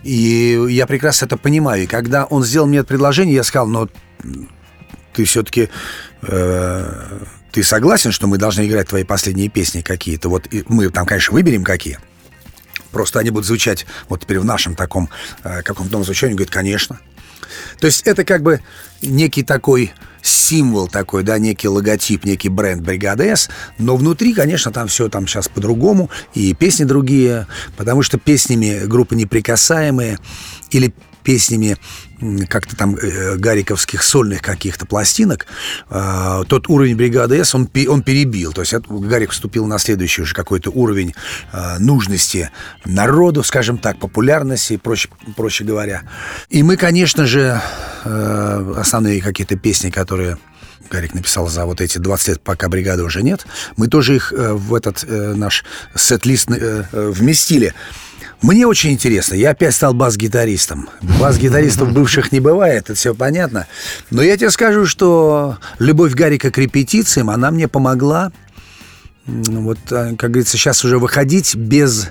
И 0.03 0.65
я 0.69 0.87
прекрасно 0.87 1.25
это 1.25 1.37
понимаю. 1.37 1.83
И 1.83 1.87
когда 1.87 2.25
он 2.25 2.43
сделал 2.43 2.67
мне 2.67 2.79
это 2.79 2.87
предложение, 2.87 3.35
я 3.35 3.43
сказал, 3.43 3.67
ну, 3.67 3.89
ты 5.13 5.23
все-таки... 5.25 5.69
ты 7.53 7.61
согласен, 7.61 8.11
что 8.11 8.25
мы 8.25 8.39
должны 8.39 8.67
играть 8.67 8.89
твои 8.89 9.03
последние 9.03 9.47
песни 9.47 9.81
какие-то? 9.81 10.27
Вот 10.27 10.47
мы 10.67 10.89
там, 10.89 11.05
конечно, 11.05 11.33
выберем 11.33 11.63
какие. 11.63 11.99
Просто 12.91 13.19
они 13.19 13.29
будут 13.29 13.45
звучать 13.45 13.85
вот 14.09 14.21
теперь 14.21 14.39
в 14.39 14.45
нашем 14.45 14.75
таком 14.75 15.09
э, 15.43 15.61
каком-то 15.61 16.03
звучании. 16.03 16.33
Говорит, 16.33 16.51
конечно. 16.51 16.99
То 17.79 17.85
есть 17.85 18.01
это 18.07 18.25
как 18.25 18.41
бы 18.41 18.61
некий 19.03 19.43
такой 19.43 19.93
символ 20.23 20.87
такой, 20.87 21.21
да, 21.21 21.37
некий 21.37 21.67
логотип, 21.67 22.25
некий 22.25 22.49
бренд 22.49 22.81
бригады 22.81 23.25
С, 23.25 23.49
но 23.77 23.95
внутри, 23.97 24.33
конечно, 24.33 24.71
там 24.71 24.87
все 24.87 25.07
там 25.09 25.27
сейчас 25.27 25.47
по-другому, 25.47 26.09
и 26.33 26.55
песни 26.55 26.85
другие, 26.85 27.45
потому 27.77 28.01
что 28.01 28.17
песнями 28.17 28.85
группы 28.85 29.15
неприкасаемые 29.15 30.17
или 30.71 30.93
песнями 31.23 31.77
как-то 32.47 32.75
там 32.75 32.95
э, 32.95 33.35
гариковских 33.35 34.03
сольных 34.03 34.41
каких-то 34.41 34.85
пластинок, 34.85 35.45
э, 35.89 36.43
тот 36.47 36.69
уровень 36.69 36.95
бригады 36.95 37.43
С, 37.43 37.53
он, 37.55 37.69
он 37.89 38.01
перебил. 38.01 38.53
То 38.53 38.61
есть 38.61 38.73
это, 38.73 38.85
Гарик 38.89 39.31
вступил 39.31 39.65
на 39.65 39.77
следующий 39.77 40.21
уже 40.21 40.33
какой-то 40.33 40.71
уровень 40.71 41.13
э, 41.51 41.79
нужности 41.79 42.49
народу, 42.85 43.43
скажем 43.43 43.77
так, 43.77 43.99
популярности, 43.99 44.77
проще, 44.77 45.09
проще 45.35 45.63
говоря. 45.63 46.03
И 46.49 46.63
мы, 46.63 46.77
конечно 46.77 47.25
же, 47.25 47.61
э, 48.05 48.73
основные 48.77 49.21
какие-то 49.21 49.57
песни, 49.57 49.89
которые 49.89 50.37
Гарик 50.89 51.13
написал 51.13 51.47
за 51.47 51.65
вот 51.65 51.81
эти 51.81 51.97
20 51.97 52.27
лет, 52.27 52.41
пока 52.41 52.69
бригады 52.69 53.03
уже 53.03 53.23
нет, 53.23 53.45
мы 53.77 53.87
тоже 53.87 54.15
их 54.15 54.31
э, 54.31 54.53
в 54.53 54.73
этот 54.75 55.03
э, 55.03 55.33
наш 55.35 55.63
сет-лист 55.95 56.51
э, 56.51 56.85
э, 56.91 57.09
вместили. 57.09 57.73
Мне 58.43 58.67
очень 58.67 58.91
интересно. 58.91 59.35
Я 59.35 59.51
опять 59.51 59.73
стал 59.73 59.93
бас-гитаристом. 59.93 60.89
Бас-гитаристов 61.01 61.91
бывших 61.93 62.33
не 62.33 62.41
бывает, 62.41 62.83
это 62.83 62.93
все 62.93 63.15
понятно. 63.15 63.67
Но 64.11 64.21
я 64.21 64.35
тебе 64.35 64.51
скажу, 64.51 64.85
что 64.85 65.57
любовь 65.79 66.13
Гарика 66.13 66.51
к 66.51 66.57
репетициям, 66.57 67.29
она 67.29 67.51
мне 67.51 67.69
помогла, 67.69 68.33
вот, 69.25 69.79
э, 69.91 70.15
как 70.17 70.31
говорится, 70.31 70.57
сейчас 70.57 70.83
уже 70.83 70.99
выходить 70.99 71.55
без 71.55 72.09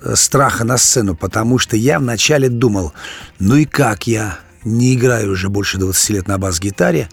э, 0.00 0.14
страха 0.14 0.62
на 0.62 0.78
сцену, 0.78 1.16
потому 1.16 1.58
что 1.58 1.76
я 1.76 1.98
вначале 1.98 2.48
думал, 2.48 2.92
ну 3.40 3.56
и 3.56 3.64
как 3.64 4.06
я 4.06 4.38
не 4.62 4.94
играю 4.94 5.32
уже 5.32 5.48
больше 5.48 5.78
20 5.78 6.10
лет 6.10 6.28
на 6.28 6.38
бас-гитаре, 6.38 7.08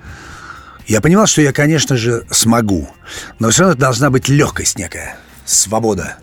я 0.86 1.02
понимал, 1.02 1.26
что 1.26 1.42
я, 1.42 1.52
конечно 1.54 1.98
же, 1.98 2.24
смогу, 2.30 2.88
но 3.40 3.50
все 3.50 3.64
равно 3.64 3.78
должна 3.78 4.12
быть 4.12 4.30
легкость 4.30 4.78
некая, 4.78 5.18
свобода. 5.44 6.18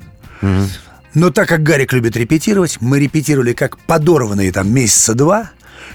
Но 1.14 1.30
так 1.30 1.48
как 1.48 1.62
Гарик 1.62 1.92
любит 1.92 2.16
репетировать, 2.16 2.78
мы 2.80 2.98
репетировали 2.98 3.52
как 3.52 3.78
подорванные 3.78 4.52
там 4.52 4.72
месяца 4.72 5.14
два. 5.14 5.50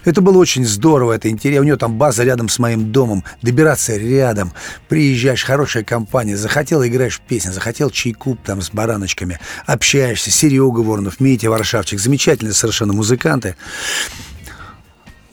Это 0.06 0.22
было 0.22 0.38
очень 0.38 0.66
здорово, 0.66 1.14
это 1.14 1.30
интересно. 1.30 1.62
У 1.62 1.66
него 1.66 1.78
там 1.78 1.98
база 1.98 2.24
рядом 2.24 2.48
с 2.48 2.58
моим 2.58 2.92
домом, 2.92 3.26
добираться 3.42 3.98
рядом. 3.98 4.54
Приезжаешь, 4.88 5.44
хорошая 5.44 5.84
компания, 5.84 6.38
захотел, 6.38 6.86
играешь 6.86 7.20
песни, 7.28 7.50
захотел 7.50 7.90
чайку 7.90 8.38
там 8.38 8.62
с 8.62 8.70
бараночками, 8.70 9.40
общаешься. 9.66 10.32
Серега 10.32 10.80
Воронов, 10.80 11.20
Митя 11.20 11.50
Варшавчик, 11.50 12.00
замечательные 12.00 12.54
совершенно 12.54 12.94
музыканты. 12.94 13.56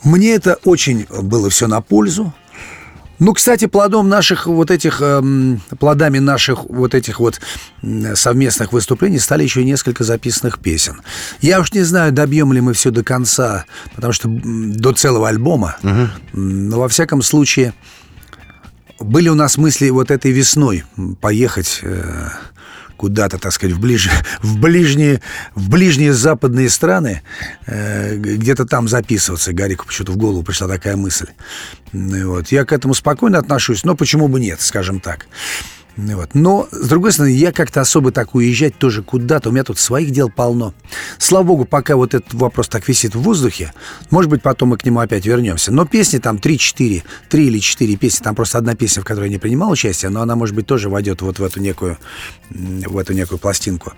Мне 0.03 0.35
это 0.35 0.59
очень 0.65 1.07
было 1.11 1.49
все 1.49 1.69
на 1.69 1.81
пользу. 1.81 2.35
Ну, 3.19 3.33
кстати, 3.33 3.67
плодом 3.67 4.09
наших 4.09 4.47
вот 4.47 4.71
этих, 4.71 5.01
эм, 5.01 5.61
плодами 5.79 6.19
наших 6.19 6.65
вот 6.65 6.95
этих 6.95 7.19
вот 7.21 7.41
совместных 8.15 8.73
выступлений 8.73 9.19
стали 9.19 9.43
еще 9.43 9.65
несколько 9.65 10.05
записанных 10.05 10.59
песен. 10.59 11.01
Я 11.41 11.61
уж 11.61 11.73
не 11.73 11.83
знаю, 11.83 12.13
добьем 12.13 12.53
ли 12.53 12.61
мы 12.61 12.73
все 12.75 12.91
до 12.91 13.03
конца, 13.03 13.65
потому 13.95 14.13
что 14.13 14.29
до 14.29 14.93
целого 14.93 15.29
альбома. 15.29 15.77
М, 15.83 16.11
Но 16.69 16.81
во 16.81 16.89
всяком 16.89 17.23
случае, 17.23 17.73
были 19.01 19.29
у 19.29 19.35
нас 19.35 19.57
мысли 19.59 19.89
вот 19.91 20.11
этой 20.11 20.31
весной 20.33 20.85
поехать 21.21 21.81
э, 21.83 22.29
куда-то, 22.97 23.39
так 23.39 23.53
сказать, 23.53 23.75
в, 23.75 23.81
ближ... 23.81 24.09
в, 24.43 24.59
ближние, 24.59 25.21
в 25.55 25.69
ближние 25.69 26.13
западные 26.13 26.69
страны, 26.71 27.23
э, 27.67 28.17
где-то 28.17 28.67
там 28.67 28.89
записываться. 28.89 29.53
Гарику 29.53 29.87
почему-то 29.87 30.13
в 30.13 30.17
голову 30.17 30.43
пришла 30.43 30.69
такая 30.69 30.97
мысль. 30.97 31.29
Ну 31.93 32.31
Вот. 32.31 32.49
Я 32.49 32.65
к 32.65 32.73
этому 32.73 32.95
спокойно 32.95 33.39
отношусь, 33.39 33.85
но 33.85 33.95
почему 33.95 34.29
бы 34.29 34.41
нет, 34.41 34.61
скажем 34.61 35.01
так. 35.01 35.27
Вот. 35.97 36.35
Но, 36.35 36.69
с 36.71 36.89
другой 36.89 37.13
стороны, 37.13 37.33
я 37.33 37.53
как-то 37.53 37.81
особо 37.81 38.13
так 38.13 38.35
уезжать 38.35 38.77
тоже 38.77 39.03
куда-то. 39.03 39.49
У 39.49 39.53
меня 39.53 39.65
тут 39.65 39.79
своих 39.79 40.11
дел 40.11 40.29
полно. 40.29 40.75
Слава 41.19 41.45
богу, 41.45 41.65
пока 41.65 41.97
вот 41.97 42.15
этот 42.15 42.35
вопрос 42.35 42.69
так 42.69 42.87
висит 42.87 43.15
в 43.15 43.21
воздухе, 43.21 43.73
может 44.11 44.31
быть, 44.31 44.43
потом 44.43 44.71
мы 44.71 44.79
к 44.79 44.85
нему 44.85 45.01
опять 45.01 45.25
вернемся. 45.25 45.73
Но 45.73 45.87
песни 45.87 46.19
там 46.19 46.37
3-4, 46.37 47.03
3 47.31 47.47
или 47.47 47.59
4 47.59 47.97
песни, 47.97 48.23
там 48.23 48.35
просто 48.35 48.59
одна 48.59 48.75
песня, 48.75 49.03
в 49.03 49.07
которой 49.07 49.25
я 49.25 49.31
не 49.31 49.39
принимал 49.39 49.71
участие, 49.71 50.11
но 50.11 50.21
она, 50.21 50.37
может 50.37 50.55
быть, 50.55 50.67
тоже 50.67 50.91
войдет 50.91 51.23
вот 51.23 51.39
в 51.39 51.45
эту 51.45 51.61
некую, 51.61 51.97
в 52.51 52.99
эту 52.99 53.15
некую 53.15 53.39
пластинку. 53.39 53.95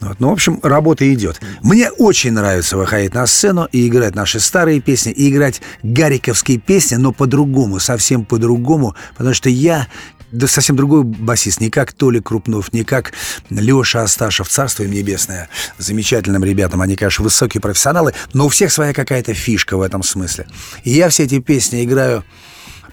Вот. 0.00 0.18
Ну, 0.18 0.30
в 0.30 0.32
общем, 0.32 0.58
работа 0.62 1.12
идет. 1.14 1.40
Мне 1.62 1.90
очень 1.90 2.32
нравится 2.32 2.76
выходить 2.76 3.14
на 3.14 3.26
сцену 3.26 3.68
и 3.70 3.86
играть 3.86 4.16
наши 4.16 4.40
старые 4.40 4.80
песни, 4.80 5.12
и 5.12 5.30
играть 5.30 5.62
гариковские 5.84 6.58
песни, 6.58 6.96
но 6.96 7.12
по-другому, 7.12 7.78
совсем 7.78 8.24
по-другому, 8.24 8.96
потому 9.16 9.34
что 9.34 9.48
я 9.48 9.86
да 10.32 10.46
совсем 10.46 10.76
другой 10.76 11.04
басист, 11.04 11.60
не 11.60 11.70
как 11.70 11.92
Толя 11.92 12.20
Крупнов, 12.20 12.72
не 12.72 12.84
как 12.84 13.12
Леша 13.50 14.02
Асташев, 14.02 14.48
царство 14.48 14.82
им 14.82 14.90
небесное, 14.90 15.48
замечательным 15.78 16.42
ребятам, 16.44 16.80
они, 16.80 16.96
конечно, 16.96 17.22
высокие 17.22 17.60
профессионалы, 17.60 18.14
но 18.32 18.46
у 18.46 18.48
всех 18.48 18.72
своя 18.72 18.92
какая-то 18.92 19.34
фишка 19.34 19.76
в 19.76 19.82
этом 19.82 20.02
смысле. 20.02 20.46
И 20.84 20.90
я 20.90 21.10
все 21.10 21.24
эти 21.24 21.38
песни 21.38 21.84
играю 21.84 22.24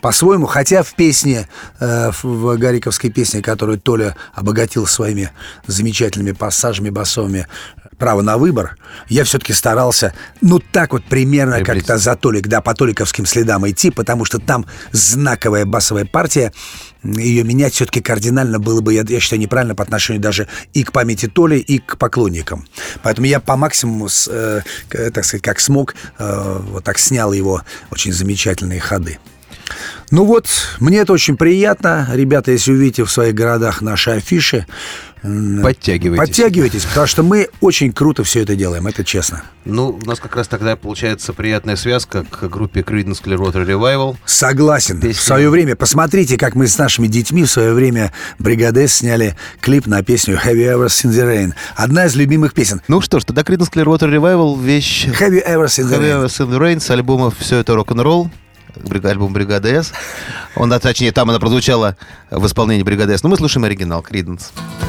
по-своему, 0.01 0.45
хотя 0.45 0.83
в 0.83 0.93
песне, 0.93 1.47
э, 1.79 2.11
в 2.23 2.57
Гариковской 2.57 3.09
песне, 3.09 3.41
которую 3.41 3.79
Толя 3.79 4.15
обогатил 4.33 4.85
своими 4.85 5.31
замечательными 5.67 6.31
пассажами 6.31 6.89
басовыми, 6.89 7.47
право 7.99 8.21
на 8.21 8.37
выбор, 8.37 8.77
я 9.07 9.23
все-таки 9.23 9.53
старался, 9.53 10.13
ну, 10.41 10.59
так 10.59 10.93
вот 10.93 11.03
примерно 11.03 11.63
как-то 11.63 11.97
за 11.97 12.15
Толик, 12.15 12.47
да, 12.47 12.61
по 12.61 12.73
толиковским 12.73 13.25
следам 13.25 13.69
идти, 13.69 13.91
потому 13.91 14.25
что 14.25 14.39
там 14.39 14.65
знаковая 14.91 15.65
басовая 15.65 16.05
партия, 16.05 16.51
ее 17.03 17.43
менять 17.43 17.73
все-таки 17.73 18.01
кардинально 18.01 18.59
было 18.59 18.81
бы, 18.81 18.93
я, 18.93 19.03
я 19.07 19.19
считаю, 19.19 19.41
неправильно 19.41 19.75
по 19.75 19.83
отношению 19.83 20.21
даже 20.21 20.47
и 20.73 20.83
к 20.83 20.91
памяти 20.91 21.27
Толи, 21.27 21.57
и 21.57 21.79
к 21.79 21.97
поклонникам. 21.97 22.67
Поэтому 23.03 23.27
я 23.27 23.39
по 23.39 23.55
максимуму, 23.55 24.09
с, 24.09 24.27
э, 24.27 24.61
так 24.89 25.23
сказать, 25.23 25.43
как 25.43 25.59
смог, 25.59 25.95
э, 26.17 26.59
вот 26.61 26.83
так 26.83 26.97
снял 26.97 27.33
его 27.33 27.61
очень 27.91 28.11
замечательные 28.11 28.79
ходы. 28.79 29.19
Ну 30.11 30.25
вот, 30.25 30.47
мне 30.79 30.99
это 30.99 31.13
очень 31.13 31.37
приятно. 31.37 32.07
Ребята, 32.11 32.51
если 32.51 32.71
увидите 32.71 33.03
в 33.03 33.11
своих 33.11 33.35
городах 33.35 33.81
наши 33.81 34.11
афиши, 34.11 34.65
Подтягивайтесь. 35.21 36.17
подтягивайтесь, 36.17 36.85
потому 36.85 37.07
что 37.07 37.23
мы 37.23 37.49
очень 37.59 37.91
круто 37.91 38.23
все 38.23 38.43
это 38.43 38.55
делаем, 38.55 38.87
это 38.87 39.03
честно. 39.03 39.43
Ну, 39.65 39.99
у 40.01 40.05
нас 40.05 40.17
как 40.19 40.35
раз 40.37 40.47
тогда 40.47 40.77
получается 40.77 41.33
приятная 41.33 41.75
связка 41.75 42.23
к 42.23 42.47
группе 42.47 42.79
Creedence 42.81 43.21
Clearwater 43.21 43.65
Revival. 43.65 44.15
Согласен. 44.25 45.01
Песня. 45.01 45.19
В 45.19 45.21
свое 45.21 45.49
время, 45.49 45.75
посмотрите, 45.75 46.37
как 46.37 46.55
мы 46.55 46.67
с 46.67 46.77
нашими 46.77 47.07
детьми 47.07 47.43
в 47.43 47.51
свое 47.51 47.73
время 47.73 48.13
Бригадес 48.39 48.93
сняли 48.93 49.35
клип 49.59 49.87
на 49.87 50.03
песню 50.03 50.39
Have 50.41 50.55
You 50.55 50.77
Ever 50.77 50.87
Seen 50.87 51.11
the 51.11 51.25
Rain? 51.27 51.53
Одна 51.75 52.05
из 52.05 52.15
любимых 52.15 52.53
песен. 52.53 52.81
Ну 52.87 53.01
что 53.01 53.19
ж, 53.19 53.25
тогда 53.25 53.41
Creedence 53.41 53.71
Clearwater 53.71 54.09
Revival 54.09 54.61
вещь 54.63 55.05
Have 55.07 55.31
You 55.31 55.45
Ever 55.45 55.65
Seen 55.65 55.89
the 55.89 55.97
Have 55.97 56.01
You 56.01 56.23
Rain? 56.23 56.23
Ever 56.23 56.27
Seen 56.27 56.49
the 56.49 56.59
Rain 56.59 56.79
с 56.79 56.89
альбома 56.91 57.33
«Все 57.37 57.57
это 57.57 57.75
рок-н-ролл». 57.75 58.31
Альбом 59.05 59.33
«Бригада 59.33 59.69
С». 59.69 59.93
Он, 60.55 60.71
а, 60.73 60.79
точнее, 60.79 61.11
там 61.11 61.29
она 61.29 61.39
прозвучала 61.39 61.97
в 62.29 62.45
исполнении 62.45 62.83
«Бригады 62.83 63.17
С». 63.17 63.23
Но 63.23 63.29
мы 63.29 63.37
слушаем 63.37 63.65
оригинал 63.65 64.01
Creedence. 64.01 64.51
Someone 64.55 64.88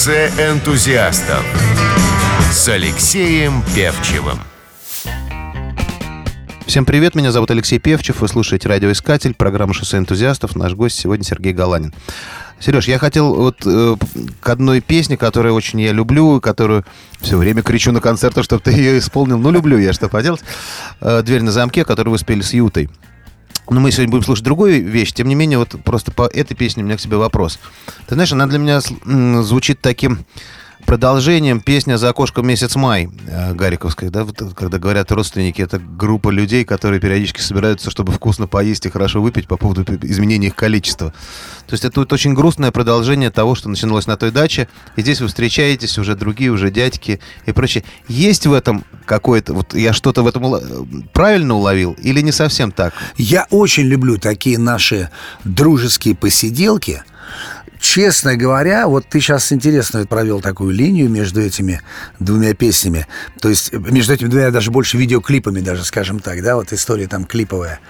Шоссе 0.00 0.30
энтузиастов 0.38 1.44
с 2.50 2.68
Алексеем 2.68 3.62
Певчевым. 3.74 4.38
Всем 6.66 6.86
привет, 6.86 7.14
меня 7.14 7.30
зовут 7.32 7.50
Алексей 7.50 7.78
Певчев, 7.78 8.22
вы 8.22 8.28
слушаете 8.28 8.66
«Радиоискатель», 8.66 9.34
программа 9.34 9.74
«Шоссе 9.74 9.98
энтузиастов». 9.98 10.56
Наш 10.56 10.72
гость 10.72 10.98
сегодня 10.98 11.26
Сергей 11.26 11.52
Галанин. 11.52 11.92
Сереж, 12.60 12.88
я 12.88 12.98
хотел 12.98 13.34
вот 13.34 13.58
э, 13.66 13.96
к 14.40 14.48
одной 14.48 14.80
песне, 14.80 15.18
которую 15.18 15.54
очень 15.54 15.82
я 15.82 15.92
люблю, 15.92 16.40
которую 16.40 16.86
все 17.20 17.36
время 17.36 17.60
кричу 17.60 17.92
на 17.92 18.00
концертах, 18.00 18.44
чтобы 18.44 18.62
ты 18.62 18.70
ее 18.70 18.98
исполнил. 18.98 19.36
Ну, 19.36 19.50
люблю 19.50 19.76
я, 19.76 19.92
что 19.92 20.08
поделать. 20.08 20.40
Э, 21.02 21.20
«Дверь 21.22 21.42
на 21.42 21.52
замке», 21.52 21.84
которую 21.84 22.12
вы 22.12 22.18
спели 22.18 22.40
с 22.40 22.54
Ютой. 22.54 22.88
Но 23.68 23.80
мы 23.80 23.92
сегодня 23.92 24.10
будем 24.10 24.24
слушать 24.24 24.44
другую 24.44 24.84
вещь. 24.84 25.12
Тем 25.12 25.28
не 25.28 25.34
менее, 25.34 25.58
вот 25.58 25.76
просто 25.84 26.10
по 26.10 26.26
этой 26.26 26.54
песне 26.54 26.82
у 26.82 26.86
меня 26.86 26.96
к 26.96 27.00
тебе 27.00 27.16
вопрос. 27.16 27.58
Ты 28.08 28.14
знаешь, 28.14 28.32
она 28.32 28.46
для 28.46 28.58
меня 28.58 28.80
звучит 29.42 29.80
таким 29.80 30.24
продолжением 30.86 31.60
песня 31.60 31.96
«За 31.98 32.10
окошком 32.10 32.46
месяц 32.46 32.76
май» 32.76 33.08
э, 33.26 33.54
Гариковской, 33.54 34.10
да, 34.10 34.24
вот, 34.24 34.36
когда 34.54 34.78
говорят 34.78 35.12
родственники, 35.12 35.62
это 35.62 35.78
группа 35.78 36.30
людей, 36.30 36.64
которые 36.64 37.00
периодически 37.00 37.40
собираются, 37.40 37.90
чтобы 37.90 38.12
вкусно 38.12 38.46
поесть 38.46 38.86
и 38.86 38.90
хорошо 38.90 39.22
выпить 39.22 39.46
по 39.46 39.56
поводу 39.56 39.84
изменения 40.02 40.48
их 40.48 40.56
количества. 40.56 41.12
То 41.66 41.74
есть 41.74 41.84
это 41.84 42.00
вот 42.00 42.12
очень 42.12 42.34
грустное 42.34 42.70
продолжение 42.70 43.30
того, 43.30 43.54
что 43.54 43.68
начиналось 43.68 44.06
на 44.06 44.16
той 44.16 44.30
даче, 44.30 44.68
и 44.96 45.02
здесь 45.02 45.20
вы 45.20 45.28
встречаетесь, 45.28 45.98
уже 45.98 46.16
другие, 46.16 46.50
уже 46.50 46.70
дядьки 46.70 47.20
и 47.46 47.52
прочее. 47.52 47.84
Есть 48.08 48.46
в 48.46 48.52
этом 48.52 48.84
какое-то, 49.06 49.54
вот 49.54 49.74
я 49.74 49.92
что-то 49.92 50.22
в 50.22 50.26
этом 50.26 50.44
ула- 50.44 50.62
правильно 51.12 51.54
уловил 51.54 51.96
или 52.02 52.20
не 52.20 52.32
совсем 52.32 52.72
так? 52.72 52.92
Я 53.16 53.46
очень 53.50 53.84
люблю 53.84 54.18
такие 54.18 54.58
наши 54.58 55.10
дружеские 55.44 56.14
посиделки. 56.14 57.02
Честно 57.80 58.36
говоря, 58.36 58.86
вот 58.86 59.06
ты 59.08 59.20
сейчас 59.20 59.50
интересно 59.52 60.04
провел 60.06 60.42
такую 60.42 60.74
линию 60.74 61.08
между 61.08 61.40
этими 61.40 61.80
двумя 62.18 62.52
песнями. 62.54 63.06
То 63.40 63.48
есть 63.48 63.72
между 63.72 64.12
этими 64.12 64.28
двумя 64.28 64.50
даже 64.50 64.70
больше 64.70 64.98
видеоклипами 64.98 65.60
даже, 65.60 65.84
скажем 65.84 66.20
так, 66.20 66.42
да, 66.42 66.56
вот 66.56 66.72
история 66.74 67.08
там 67.08 67.24
клиповая. 67.24 67.80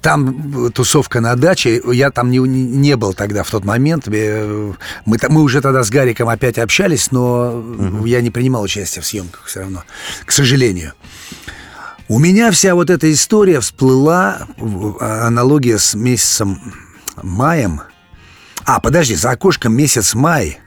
Там 0.00 0.66
э, 0.68 0.70
тусовка 0.70 1.20
на 1.20 1.34
даче, 1.36 1.82
я 1.92 2.10
там 2.10 2.30
не, 2.30 2.38
не- 2.38 2.96
был 2.96 3.12
тогда 3.12 3.42
в 3.42 3.50
тот 3.50 3.64
момент. 3.64 4.04
Э, 4.08 4.72
Мы, 5.04 5.18
мы 5.28 5.42
уже 5.42 5.60
тогда 5.60 5.82
с 5.82 5.90
Гариком 5.90 6.28
опять 6.30 6.56
общались, 6.58 7.10
но 7.10 7.62
я 8.06 8.22
не 8.22 8.30
принимал 8.30 8.62
участия 8.62 9.00
в 9.02 9.06
съемках 9.06 9.44
все 9.46 9.60
равно, 9.60 9.84
к 10.24 10.32
сожалению. 10.32 10.92
У 12.08 12.18
меня 12.18 12.50
вся 12.52 12.74
вот 12.74 12.88
эта 12.88 13.12
история 13.12 13.60
всплыла, 13.60 14.46
в- 14.56 14.96
аналогия 15.26 15.78
с 15.78 15.94
месяцем 15.94 16.58
маем– 17.22 17.82
А, 18.68 18.80
подожди, 18.80 19.14
за 19.14 19.30
окошком 19.30 19.74
месяц 19.74 20.14
май. 20.14 20.58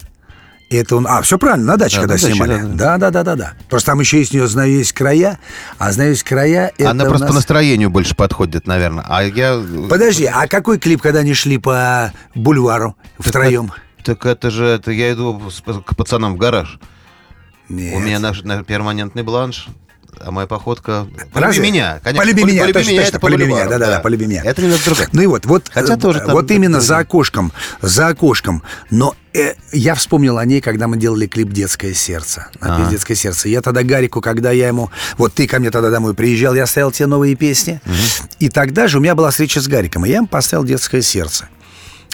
Это 0.72 0.95
он... 0.95 1.06
А, 1.08 1.22
все 1.22 1.38
правильно, 1.38 1.74
на 1.74 1.78
даче, 1.78 1.97
Да, 1.97 2.02
когда 2.02 2.14
на 2.16 2.20
даче, 2.20 2.34
снимали. 2.34 2.62
да, 2.62 2.68
Да, 2.68 2.97
да, 2.97 3.12
да, 3.12 3.24
да, 3.24 3.36
да. 3.36 3.54
Просто 3.70 3.91
там 3.91 3.99
еще 3.99 4.18
есть 4.18 4.34
у 4.34 4.38
нее 4.38 4.47
«Знаю 4.47 4.72
есть 4.72 4.93
края», 4.93 5.38
а 5.78 5.91
«Знаю 5.91 6.12
есть 6.12 6.24
края» 6.24 6.72
это 6.80 6.89
Она 6.89 7.04
просто 7.06 7.28
по 7.28 7.34
нас- 7.34 7.36
настроению 7.36 7.91
больше 7.91 8.16
подходит, 8.16 8.66
наверное. 8.66 9.06
А 9.08 9.22
я... 9.24 9.62
Подожди, 9.88 10.26
а 10.26 10.47
какой 10.47 10.80
клип, 10.80 11.02
когда 11.02 11.20
они 11.20 11.36
шли 11.36 11.60
по 11.60 12.12
бульвару 12.34 12.95
втроем? 13.20 13.72
Так 14.04 14.26
это 14.26 14.49
же, 14.49 14.66
это 14.66 14.91
я 14.91 15.12
иду 15.14 15.39
к 15.86 15.95
пацанам 15.95 16.34
в 16.34 16.38
гараж. 16.38 16.80
Нет. 17.70 17.93
У 17.95 17.99
меня 17.99 18.18
наш, 18.18 18.41
на 18.41 18.64
перманентный 18.64 19.22
бланш, 19.22 19.68
а 20.20 20.32
моя 20.32 20.47
походка... 20.47 21.07
Полюби 21.34 21.47
Разве? 21.47 21.64
меня, 21.64 21.99
конечно. 22.03 22.26
Полюби 22.26 22.43
меня, 22.43 22.62
Полюби 22.62 22.74
точно, 22.74 22.91
меня, 22.91 23.01
точно, 23.01 23.20
полюби 23.20 23.45
меня, 23.45 23.68
да-да-да, 23.68 23.99
полюби 23.99 24.26
меня. 24.26 24.43
Это 24.43 24.62
немного 24.62 24.84
другое. 24.86 25.09
Ну 25.12 25.22
и 25.22 25.26
вот, 25.26 25.45
вот, 25.45 25.70
Хотя 25.72 25.97
тоже 25.97 26.20
там 26.20 26.32
вот 26.32 26.49
именно 26.51 26.82
за 26.82 26.99
окошком, 26.99 27.51
за 27.82 28.07
окошком. 28.07 28.64
Но 28.89 29.16
э, 29.34 29.53
я 29.72 29.95
вспомнил 29.95 30.38
о 30.38 30.45
ней, 30.45 30.62
когда 30.62 30.88
мы 30.88 30.97
делали 30.97 31.28
клип 31.28 31.49
«Детское 31.49 31.93
сердце». 31.93 32.47
На 32.59 32.78
песню 32.78 32.91
«Детское 32.91 33.16
сердце». 33.16 33.49
Я 33.49 33.62
тогда 33.62 33.84
Гарику, 33.84 34.22
когда 34.22 34.51
я 34.51 34.68
ему... 34.68 34.91
Вот 35.18 35.34
ты 35.34 35.47
ко 35.47 35.59
мне 35.59 35.72
тогда 35.72 35.89
домой 35.89 36.14
приезжал, 36.14 36.53
я 36.53 36.66
ставил 36.66 36.91
те 36.91 37.05
новые 37.07 37.36
песни. 37.36 37.82
И 38.39 38.49
тогда 38.49 38.88
же 38.88 38.97
у 38.97 39.01
меня 39.01 39.16
была 39.16 39.32
встреча 39.32 39.62
с 39.62 39.68
Гариком, 39.68 40.05
и 40.05 40.09
я 40.09 40.18
ему 40.18 40.28
поставил 40.28 40.64
«Детское 40.64 41.01
сердце». 41.01 41.47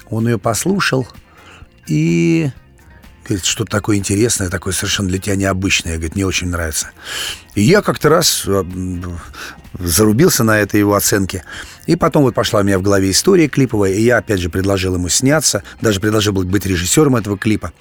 Он 0.10 0.28
ее 0.28 0.38
послушал 0.38 1.08
и... 1.88 2.52
Говорит, 3.28 3.46
что-то 3.46 3.70
такое 3.72 3.98
интересное, 3.98 4.50
такое 4.50 4.74
совершенно 4.74 5.10
для 5.10 5.20
тебя 5.20 5.36
необычное. 5.36 5.96
Говорит, 5.96 6.16
мне 6.16 6.26
очень 6.26 6.48
нравится. 6.48 6.92
И 7.56 7.62
я 7.62 7.82
как-то 7.82 8.08
раз 8.08 8.44
э, 8.48 8.64
зарубился 9.80 10.46
на 10.46 10.60
этой 10.60 10.80
его 10.80 10.96
оценке. 10.96 11.44
И 11.88 11.96
потом 11.96 12.24
вот 12.24 12.36
пошла 12.36 12.62
у 12.62 12.64
меня 12.64 12.80
в 12.80 12.82
голове 12.82 13.12
история 13.12 13.50
клиповая, 13.50 13.92
и 13.92 14.02
я 14.02 14.18
опять 14.18 14.40
же 14.40 14.50
предложил 14.50 14.96
ему 14.96 15.10
сняться, 15.10 15.64
даже 15.82 16.00
предложил 16.00 16.34
быть 16.34 16.66
режиссером 16.66 17.18
этого 17.18 17.38
клипа. 17.38 17.74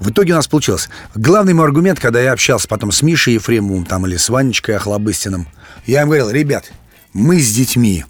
В 0.00 0.10
итоге 0.10 0.32
у 0.32 0.36
нас 0.36 0.48
получилось. 0.48 0.88
Главный 1.14 1.54
мой 1.54 1.64
аргумент, 1.64 1.98
когда 1.98 2.20
я 2.20 2.32
общался 2.32 2.68
потом 2.68 2.92
с 2.92 3.00
Мишей 3.00 3.34
Ефремовым 3.34 3.86
там, 3.86 4.06
или 4.06 4.16
с 4.16 4.28
Ванечкой 4.28 4.76
Охлобыстиным, 4.76 5.48
я 5.86 6.02
им 6.02 6.08
говорил, 6.08 6.30
ребят, 6.30 6.72
мы 7.12 7.40
с 7.40 7.52
детьми, 7.52 8.04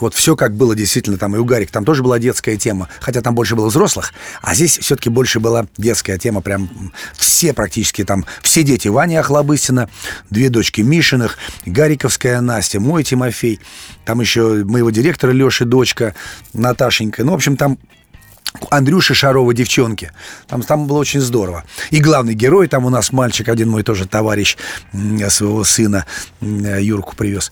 вот 0.00 0.14
все 0.14 0.36
как 0.36 0.54
было 0.54 0.74
действительно 0.74 1.18
там 1.18 1.34
и 1.36 1.38
у 1.38 1.44
Гарик, 1.44 1.70
там 1.70 1.84
тоже 1.84 2.02
была 2.02 2.18
детская 2.18 2.56
тема, 2.56 2.88
хотя 3.00 3.20
там 3.20 3.34
больше 3.34 3.56
было 3.56 3.66
взрослых, 3.68 4.12
а 4.42 4.54
здесь 4.54 4.78
все-таки 4.78 5.10
больше 5.10 5.40
была 5.40 5.66
детская 5.76 6.18
тема, 6.18 6.40
прям 6.40 6.92
все 7.14 7.52
практически 7.52 8.04
там, 8.04 8.24
все 8.42 8.62
дети 8.62 8.88
Ваня 8.88 9.20
Охлобыстина, 9.20 9.88
две 10.30 10.48
дочки 10.48 10.80
Мишиных, 10.80 11.38
Гариковская 11.64 12.40
Настя, 12.40 12.80
мой 12.80 13.04
Тимофей, 13.04 13.60
там 14.04 14.20
еще 14.20 14.64
моего 14.64 14.90
директора 14.90 15.32
Леши 15.32 15.64
дочка 15.64 16.14
Наташенька, 16.52 17.24
ну, 17.24 17.32
в 17.32 17.34
общем, 17.36 17.56
там 17.56 17.78
Андрюша 18.70 19.14
Шарова 19.14 19.52
девчонки. 19.52 20.12
Там, 20.46 20.62
там 20.62 20.86
было 20.86 20.98
очень 20.98 21.20
здорово. 21.20 21.64
И 21.90 22.00
главный 22.00 22.34
герой, 22.34 22.68
там 22.68 22.84
у 22.86 22.90
нас 22.90 23.12
мальчик, 23.12 23.48
один 23.48 23.68
мой 23.68 23.82
тоже 23.82 24.06
товарищ 24.06 24.56
своего 25.28 25.64
сына 25.64 26.06
Юрку 26.40 27.14
привез. 27.16 27.50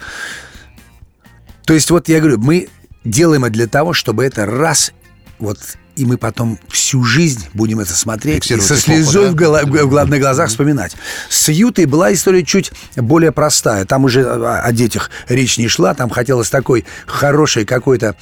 То 1.64 1.74
есть 1.74 1.90
вот 1.90 2.08
я 2.08 2.20
говорю, 2.20 2.38
мы 2.38 2.68
делаем 3.04 3.44
это 3.44 3.54
для 3.54 3.66
того, 3.66 3.92
чтобы 3.92 4.24
это 4.24 4.46
раз, 4.46 4.92
вот 5.38 5.58
и 5.96 6.04
мы 6.04 6.18
потом 6.18 6.58
всю 6.68 7.04
жизнь 7.04 7.46
будем 7.54 7.78
это 7.78 7.94
смотреть 7.94 8.50
и 8.50 8.60
со 8.60 8.76
слезой 8.76 9.26
да? 9.26 9.30
в, 9.30 9.34
голо- 9.36 9.64
в 9.64 9.88
гла- 9.88 10.04
на 10.04 10.18
глазах 10.18 10.48
вспоминать. 10.48 10.96
С 11.28 11.48
Ютой 11.50 11.86
была 11.86 12.12
история 12.12 12.44
чуть 12.44 12.72
более 12.96 13.30
простая. 13.30 13.84
Там 13.84 14.04
уже 14.04 14.24
о, 14.24 14.60
о 14.60 14.72
детях 14.72 15.10
речь 15.28 15.56
не 15.56 15.68
шла, 15.68 15.94
там 15.94 16.10
хотелось 16.10 16.50
такой 16.50 16.84
хорошей 17.06 17.64
какой-то 17.64 18.16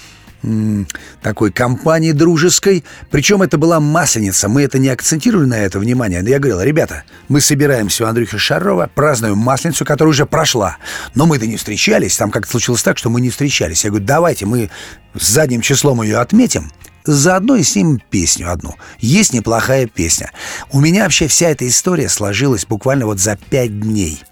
такой 1.23 1.53
компании 1.53 2.13
дружеской. 2.13 2.85
Причем 3.11 3.43
это 3.43 3.59
была 3.59 3.81
масленица. 3.81 4.49
Мы 4.49 4.63
это 4.63 4.79
не 4.79 4.89
акцентировали 4.89 5.47
на 5.47 5.59
это 5.59 5.79
внимание. 5.79 6.23
Но 6.23 6.29
я 6.29 6.39
говорил, 6.39 6.61
ребята, 6.61 7.05
мы 7.29 7.41
собираемся 7.41 8.05
у 8.05 8.07
Андрюхи 8.09 8.39
Шарова, 8.39 8.91
празднуем 8.95 9.39
масленицу, 9.39 9.85
которая 9.85 10.11
уже 10.11 10.27
прошла. 10.27 10.79
Но 11.15 11.27
мы-то 11.27 11.47
не 11.47 11.57
встречались. 11.57 12.17
Там 12.17 12.31
как-то 12.31 12.51
случилось 12.51 12.83
так, 12.83 12.99
что 12.99 13.11
мы 13.11 13.21
не 13.21 13.31
встречались. 13.31 13.85
Я 13.85 13.91
говорю, 13.91 14.07
давайте 14.07 14.47
мы 14.47 14.71
с 15.15 15.29
задним 15.29 15.61
числом 15.61 16.03
ее 16.03 16.19
отметим. 16.19 16.71
Заодно 17.05 17.57
и 17.57 17.63
снимем 17.65 18.01
песню 18.11 18.53
одну. 18.53 18.77
Есть 19.01 19.33
неплохая 19.33 19.87
песня. 19.87 20.31
У 20.71 20.81
меня 20.81 21.03
вообще 21.03 21.27
вся 21.27 21.49
эта 21.49 21.67
история 21.67 22.09
сложилась 22.09 22.65
буквально 22.65 23.07
вот 23.07 23.19
за 23.19 23.37
пять 23.37 23.81
дней. 23.81 24.23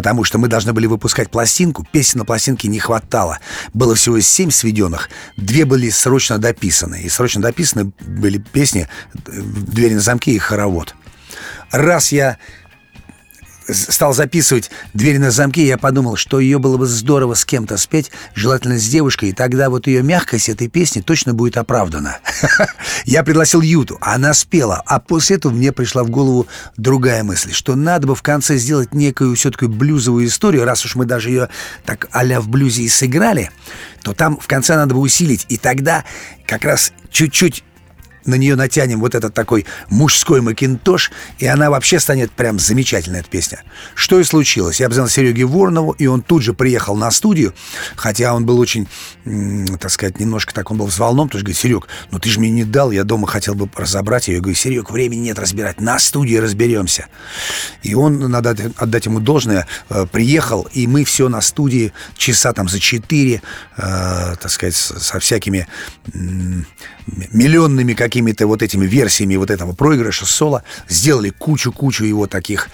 Потому 0.00 0.24
что 0.24 0.38
мы 0.38 0.48
должны 0.48 0.72
были 0.72 0.86
выпускать 0.86 1.30
пластинку, 1.30 1.86
песен 1.92 2.20
на 2.20 2.24
пластинке 2.24 2.68
не 2.68 2.78
хватало. 2.78 3.38
Было 3.74 3.94
всего 3.94 4.18
семь 4.20 4.50
сведенных, 4.50 5.10
две 5.36 5.66
были 5.66 5.90
срочно 5.90 6.38
дописаны. 6.38 7.02
И 7.02 7.10
срочно 7.10 7.42
дописаны 7.42 7.92
были 8.00 8.38
песни 8.38 8.88
«Двери 9.26 9.92
на 9.92 10.00
замке» 10.00 10.32
и 10.32 10.38
«Хоровод». 10.38 10.94
Раз 11.70 12.12
я 12.12 12.38
стал 13.68 14.12
записывать 14.12 14.70
«Дверь 14.94 15.18
на 15.18 15.30
замке», 15.30 15.66
я 15.66 15.78
подумал, 15.78 16.16
что 16.16 16.40
ее 16.40 16.58
было 16.58 16.76
бы 16.76 16.86
здорово 16.86 17.34
с 17.34 17.44
кем-то 17.44 17.76
спеть, 17.76 18.10
желательно 18.34 18.78
с 18.78 18.86
девушкой, 18.86 19.30
и 19.30 19.32
тогда 19.32 19.70
вот 19.70 19.86
ее 19.86 20.02
мягкость 20.02 20.48
этой 20.48 20.68
песни 20.68 21.00
точно 21.00 21.34
будет 21.34 21.56
оправдана. 21.56 22.18
Я 23.04 23.22
пригласил 23.22 23.60
Юту, 23.60 23.98
она 24.00 24.34
спела, 24.34 24.82
а 24.86 25.00
после 25.00 25.36
этого 25.36 25.52
мне 25.52 25.72
пришла 25.72 26.04
в 26.04 26.10
голову 26.10 26.46
другая 26.76 27.22
мысль, 27.22 27.52
что 27.52 27.74
надо 27.76 28.06
бы 28.06 28.14
в 28.14 28.22
конце 28.22 28.56
сделать 28.56 28.94
некую 28.94 29.34
все-таки 29.36 29.66
блюзовую 29.66 30.26
историю, 30.26 30.64
раз 30.64 30.84
уж 30.84 30.96
мы 30.96 31.04
даже 31.04 31.30
ее 31.30 31.48
так 31.84 32.08
а 32.12 32.40
в 32.40 32.48
блюзе 32.48 32.82
и 32.82 32.88
сыграли, 32.88 33.50
то 34.02 34.12
там 34.12 34.38
в 34.38 34.46
конце 34.46 34.76
надо 34.76 34.94
бы 34.94 35.00
усилить, 35.00 35.46
и 35.48 35.56
тогда 35.56 36.04
как 36.46 36.64
раз 36.64 36.92
чуть-чуть 37.10 37.64
на 38.30 38.36
нее 38.36 38.56
натянем 38.56 39.00
вот 39.00 39.14
этот 39.14 39.34
такой 39.34 39.66
мужской 39.88 40.40
макинтош, 40.40 41.10
и 41.38 41.46
она 41.46 41.70
вообще 41.70 42.00
станет 42.00 42.30
прям 42.30 42.58
замечательная 42.58 43.20
эта 43.20 43.28
песня. 43.28 43.62
Что 43.94 44.18
и 44.18 44.24
случилось. 44.24 44.80
Я 44.80 44.88
позвонил 44.88 45.10
Сереге 45.10 45.44
Воронову, 45.44 45.92
и 45.92 46.06
он 46.06 46.22
тут 46.22 46.42
же 46.42 46.54
приехал 46.54 46.96
на 46.96 47.10
студию, 47.10 47.54
хотя 47.96 48.34
он 48.34 48.46
был 48.46 48.58
очень, 48.58 48.88
так 49.78 49.90
сказать, 49.90 50.18
немножко 50.18 50.54
так, 50.54 50.70
он 50.70 50.78
был 50.78 50.86
взволнован, 50.86 51.28
потому 51.28 51.40
что 51.40 51.44
говорит, 51.44 51.58
Серег, 51.58 51.88
ну 52.10 52.18
ты 52.18 52.30
же 52.30 52.40
мне 52.40 52.50
не 52.50 52.64
дал, 52.64 52.90
я 52.90 53.04
дома 53.04 53.26
хотел 53.26 53.54
бы 53.54 53.68
разобрать 53.76 54.28
ее. 54.28 54.36
Я 54.36 54.40
говорю, 54.40 54.56
Серег, 54.56 54.90
времени 54.90 55.20
нет 55.20 55.38
разбирать, 55.38 55.80
на 55.80 55.98
студии 55.98 56.36
разберемся. 56.36 57.06
И 57.82 57.94
он, 57.94 58.18
надо 58.30 58.50
отдать- 58.76 59.06
ему 59.06 59.20
должное, 59.20 59.66
э, 59.88 60.06
приехал, 60.10 60.68
и 60.72 60.86
мы 60.86 61.04
все 61.04 61.28
на 61.28 61.40
студии 61.40 61.92
часа 62.16 62.52
там 62.52 62.68
за 62.68 62.78
четыре, 62.78 63.42
э, 63.76 64.36
так 64.40 64.50
сказать, 64.50 64.74
со 64.74 65.18
всякими 65.18 65.66
миллионными 67.32 67.94
какими-то 67.94 68.46
вот 68.46 68.62
этими 68.62 68.86
версиями 68.86 69.36
вот 69.36 69.50
этого 69.50 69.72
проигрыша 69.72 70.26
соло, 70.26 70.62
сделали 70.88 71.30
кучу-кучу 71.30 72.04
его 72.04 72.26
таких 72.26 72.68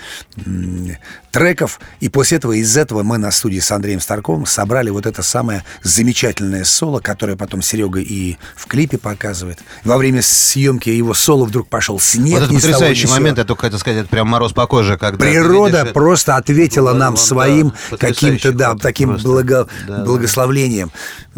треков, 1.30 1.80
и 2.01 2.09
после 2.09 2.39
этого 2.39 2.53
из 2.53 2.76
этого 2.76 3.03
мы 3.03 3.18
на 3.18 3.30
студии 3.30 3.59
с 3.59 3.70
Андреем 3.70 4.01
Старковым 4.01 4.47
собрали 4.47 4.89
вот 4.91 5.05
это 5.07 5.22
самое 5.22 5.64
замечательное 5.82 6.64
соло, 6.64 7.01
которое 7.01 7.37
потом 7.37 7.61
Серега 7.62 8.01
и 8.01 8.37
в 8.57 8.66
клипе 8.66 8.97
показывает. 8.97 9.59
Во 9.84 9.99
время 9.99 10.22
съемки 10.22 10.89
его 10.89 11.12
соло 11.14 11.45
вдруг 11.45 11.68
пошел 11.68 12.01
снег. 12.01 12.41
Вот 12.41 12.43
это 12.45 12.49
того, 12.49 12.61
потрясающий 12.61 13.03
сего. 13.07 13.12
момент, 13.16 13.39
я 13.39 13.45
только 13.45 13.62
хотел 13.62 13.78
сказать, 13.78 14.01
это 14.01 14.09
прям 14.09 14.28
мороз 14.28 14.53
по 14.53 14.66
коже, 14.66 14.97
когда 14.97 15.18
Природа 15.26 15.80
видишь 15.80 15.93
просто 15.93 16.37
ответила 16.37 16.93
нам 16.95 17.14
вам, 17.14 17.16
своим 17.16 17.72
да, 17.91 17.97
каким-то, 17.99 18.53
да, 18.53 18.74
таким 18.74 19.11
просто. 19.11 19.28
благо- 19.28 19.68
Да, 19.87 19.99
да. 19.99 20.05
благословлением. 20.05 20.91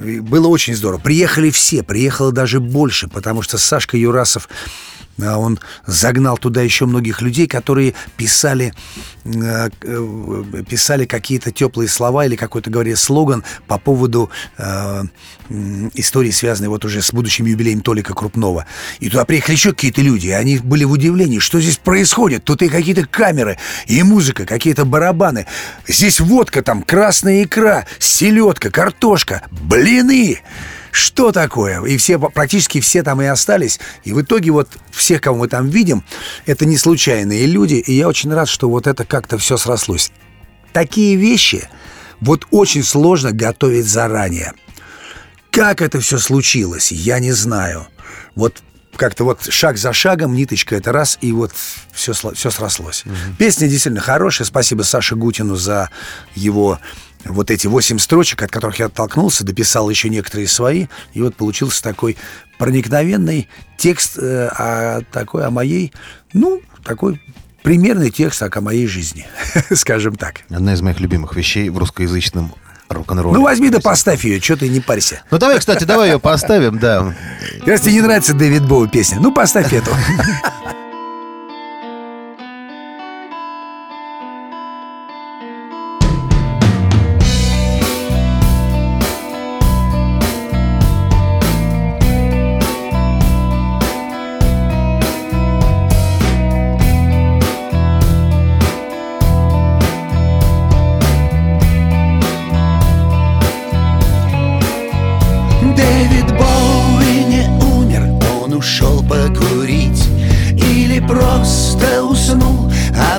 И 0.02 0.20
Было 0.20 0.46
очень 0.48 0.76
здорово. 0.76 1.00
Приехали 1.00 1.50
все, 1.50 1.82
приехало 1.82 2.30
даже 2.30 2.60
больше, 2.60 2.87
потому 3.08 3.42
что 3.42 3.58
Сашка 3.58 3.96
Юрасов 3.96 4.48
а, 5.20 5.38
он 5.38 5.58
загнал 5.86 6.38
туда 6.38 6.62
еще 6.62 6.86
многих 6.86 7.20
людей, 7.22 7.46
которые 7.46 7.94
писали, 8.16 8.72
э, 9.24 9.68
э, 9.82 10.62
писали 10.68 11.06
какие-то 11.06 11.50
теплые 11.50 11.88
слова 11.88 12.24
или 12.24 12.36
какой-то, 12.36 12.70
говоря, 12.70 12.94
слоган 12.96 13.42
по 13.66 13.78
поводу 13.78 14.30
э, 14.58 15.02
истории, 15.94 16.30
связанной 16.30 16.68
вот 16.68 16.84
уже 16.84 17.02
с 17.02 17.12
будущим 17.12 17.46
юбилеем 17.46 17.80
Толика 17.80 18.14
Крупнова. 18.14 18.66
И 19.00 19.08
туда 19.08 19.24
приехали 19.24 19.56
еще 19.56 19.70
какие-то 19.70 20.02
люди, 20.02 20.28
и 20.28 20.32
они 20.32 20.58
были 20.58 20.84
в 20.84 20.92
удивлении, 20.92 21.38
что 21.38 21.60
здесь 21.60 21.78
происходит. 21.78 22.44
Тут 22.44 22.62
и 22.62 22.68
какие-то 22.68 23.06
камеры, 23.06 23.58
и 23.86 24.02
музыка, 24.02 24.46
какие-то 24.46 24.84
барабаны. 24.84 25.46
Здесь 25.86 26.20
водка 26.20 26.62
там, 26.62 26.82
красная 26.82 27.42
икра, 27.42 27.86
селедка, 27.98 28.70
картошка, 28.70 29.42
блины. 29.50 30.40
Что 30.90 31.32
такое? 31.32 31.82
И 31.84 31.96
все, 31.96 32.18
практически 32.18 32.80
все 32.80 33.02
там 33.02 33.20
и 33.22 33.26
остались. 33.26 33.80
И 34.04 34.12
в 34.12 34.22
итоге 34.22 34.50
вот 34.50 34.68
всех, 34.90 35.20
кого 35.20 35.38
мы 35.38 35.48
там 35.48 35.68
видим, 35.68 36.04
это 36.46 36.64
не 36.64 36.76
случайные 36.76 37.46
люди. 37.46 37.74
И 37.74 37.94
я 37.94 38.08
очень 38.08 38.32
рад, 38.32 38.48
что 38.48 38.68
вот 38.68 38.86
это 38.86 39.04
как-то 39.04 39.38
все 39.38 39.56
срослось. 39.56 40.10
Такие 40.72 41.16
вещи 41.16 41.68
вот 42.20 42.46
очень 42.50 42.82
сложно 42.82 43.32
готовить 43.32 43.86
заранее. 43.86 44.52
Как 45.50 45.80
это 45.82 46.00
все 46.00 46.18
случилось, 46.18 46.92
я 46.92 47.18
не 47.18 47.32
знаю. 47.32 47.88
Вот 48.34 48.62
как-то 48.96 49.24
вот 49.24 49.44
шаг 49.48 49.78
за 49.78 49.92
шагом, 49.92 50.34
ниточка 50.34 50.76
это 50.76 50.92
раз, 50.92 51.18
и 51.20 51.32
вот 51.32 51.52
все, 51.92 52.12
все 52.12 52.50
срослось. 52.50 53.04
Песня 53.38 53.68
действительно 53.68 54.00
хорошая. 54.00 54.46
Спасибо 54.46 54.82
Саше 54.82 55.14
Гутину 55.14 55.54
за 55.54 55.90
его 56.34 56.80
вот 57.24 57.50
эти 57.50 57.66
восемь 57.66 57.98
строчек, 57.98 58.42
от 58.42 58.50
которых 58.50 58.78
я 58.78 58.86
оттолкнулся, 58.86 59.44
дописал 59.44 59.90
еще 59.90 60.08
некоторые 60.08 60.48
свои, 60.48 60.86
и 61.12 61.22
вот 61.22 61.36
получился 61.36 61.82
такой 61.82 62.16
проникновенный 62.58 63.48
текст 63.76 64.18
э, 64.18 64.48
о 64.48 65.02
такой 65.12 65.46
о 65.46 65.50
моей, 65.50 65.92
ну, 66.32 66.60
такой 66.84 67.20
примерный 67.62 68.10
текст 68.10 68.42
о 68.42 68.60
моей 68.60 68.86
жизни, 68.86 69.26
скажем 69.74 70.16
так. 70.16 70.40
Одна 70.50 70.74
из 70.74 70.82
моих 70.82 71.00
любимых 71.00 71.36
вещей 71.36 71.68
в 71.70 71.78
русскоязычном 71.78 72.54
рок-н-ролле. 72.88 73.36
Ну, 73.36 73.44
возьми 73.44 73.70
да 73.70 73.80
поставь 73.80 74.24
ее, 74.24 74.40
что 74.40 74.56
ты 74.56 74.68
не 74.68 74.80
парься. 74.80 75.22
Ну, 75.30 75.38
давай, 75.38 75.58
кстати, 75.58 75.84
давай 75.84 76.10
ее 76.10 76.18
поставим, 76.18 76.78
да. 76.78 77.14
Тебе 77.64 77.92
не 77.92 78.00
нравится 78.00 78.34
Дэвид 78.34 78.66
Боу 78.66 78.88
песня, 78.88 79.18
ну, 79.20 79.32
поставь 79.32 79.72
эту. 79.72 79.90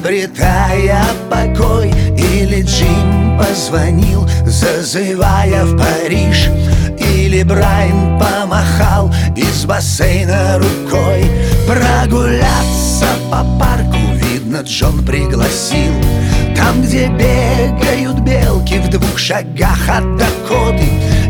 обретая 0.09 1.03
покой 1.29 1.93
Или 2.17 2.63
Джим 2.63 3.37
позвонил, 3.37 4.27
зазывая 4.43 5.65
в 5.65 5.77
Париж 5.77 6.49
Или 6.97 7.43
Брайан 7.43 8.19
помахал 8.19 9.13
из 9.35 9.65
бассейна 9.65 10.57
рукой. 10.57 11.23
Прогуляться 11.67 13.05
по 13.29 13.43
парку, 13.59 13.99
видно, 14.15 14.61
Джон 14.63 15.05
пригласил. 15.05 15.93
Там, 16.55 16.81
где 16.81 17.07
бегают 17.07 18.19
белки 18.21 18.79
в 18.79 18.89
двух 18.89 19.19
шагах 19.19 19.87
от 19.87 20.17
Дакоты 20.17 20.89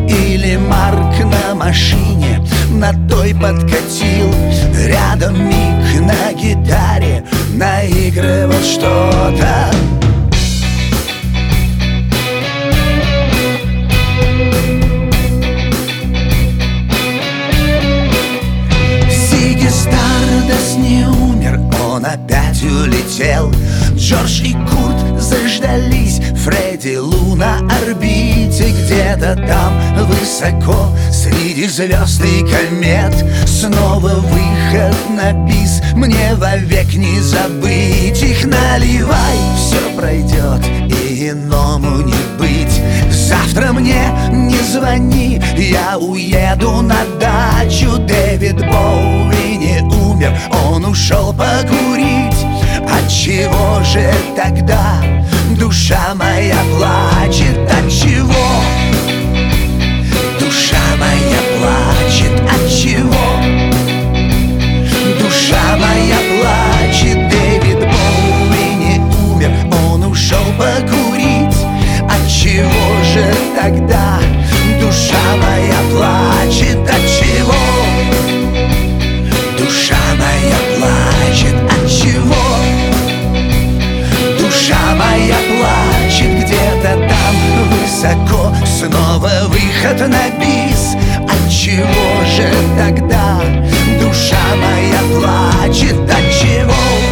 Или 0.10 0.57
Марк 0.57 1.24
на 1.24 1.55
машине. 1.55 2.45
На 2.72 2.93
той 3.07 3.34
подкатил 3.34 4.34
Рядом 4.88 5.36
Мик 5.47 6.01
на 6.01 6.34
гитаре. 6.34 7.24
Наигрывал 7.53 8.62
что-то 8.64 9.99
опять 22.60 22.64
улетел 22.64 23.51
Джордж 23.95 24.41
и 24.41 24.53
Курт 24.53 25.22
заждались. 25.22 26.20
Фредди 26.43 26.97
Лу 26.97 27.36
на 27.36 27.60
орбите 27.60 28.72
Где-то 28.72 29.36
там 29.47 30.05
высоко. 30.05 30.95
Среди 31.12 31.68
звезд 31.68 32.24
и 32.24 32.41
комет 32.41 33.14
Снова 33.47 34.16
выход 34.16 34.95
на 35.10 35.34
бис. 35.47 35.82
Мне 35.95 36.36
вовек 36.36 36.93
не 36.93 37.20
забыть 37.20 38.22
их. 38.24 38.45
Наливай, 38.45 39.38
все 39.57 39.95
пройдет 39.97 40.66
И 41.01 41.30
иному 41.30 42.01
не 42.01 42.16
быть. 42.38 42.82
Завтра 43.12 43.74
мне 43.74 44.12
не 44.32 44.57
звони 44.57 45.41
Я 45.57 45.97
уеду 45.97 46.82
на 46.82 47.05
дачу. 47.20 47.97
Дэвид 47.99 48.57
Боуи 48.57 49.57
не 49.57 49.99
умер 50.20 50.34
Он 50.51 50.86
ушел 50.86 51.34
покурить 51.34 52.45
Отчего 52.91 53.82
же 53.84 54.11
тогда 54.36 55.01
душа 55.57 56.13
моя 56.15 56.57
плачет? 56.76 57.57
Отчего 57.72 58.34
душа 60.39 60.78
моя 60.97 61.39
плачет? 61.57 62.41
Отчего 62.53 63.13
душа 65.20 65.78
моя 65.78 66.17
плачет? 66.38 67.30
Дэвид 67.30 67.80
Боуи 67.80 68.76
не 68.76 68.99
умер, 69.32 69.51
он 69.86 70.03
ушел 70.05 70.43
покурить 70.57 71.55
Отчего 72.09 73.03
же 73.13 73.34
тогда 73.55 74.20
душа 74.82 75.17
моя 75.38 75.80
плачет? 75.91 76.80
Отчего 76.89 77.09
высоко 88.00 88.56
снова 88.66 89.30
выход 89.47 90.00
на 90.08 90.30
бис 90.39 90.95
Отчего 91.28 92.24
же 92.26 92.50
тогда 92.78 93.41
душа 94.02 94.38
моя 94.56 95.20
плачет? 95.20 95.97
Отчего? 96.10 97.09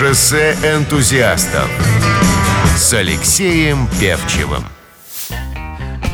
Шоссе 0.00 0.56
энтузиастов 0.64 1.68
с 2.74 2.94
Алексеем 2.94 3.86
Певчевым. 4.00 4.64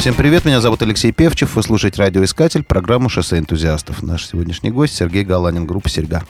Всем 0.00 0.16
привет, 0.16 0.44
меня 0.44 0.60
зовут 0.60 0.82
Алексей 0.82 1.12
Певчев, 1.12 1.54
вы 1.54 1.62
слушаете 1.62 2.02
«Радиоискатель», 2.02 2.64
программу 2.64 3.08
«Шоссе 3.08 3.38
энтузиастов». 3.38 4.02
Наш 4.02 4.26
сегодняшний 4.26 4.72
гость 4.72 4.96
Сергей 4.96 5.22
Галанин, 5.22 5.66
группа 5.66 5.88
«Серьга». 5.88 6.24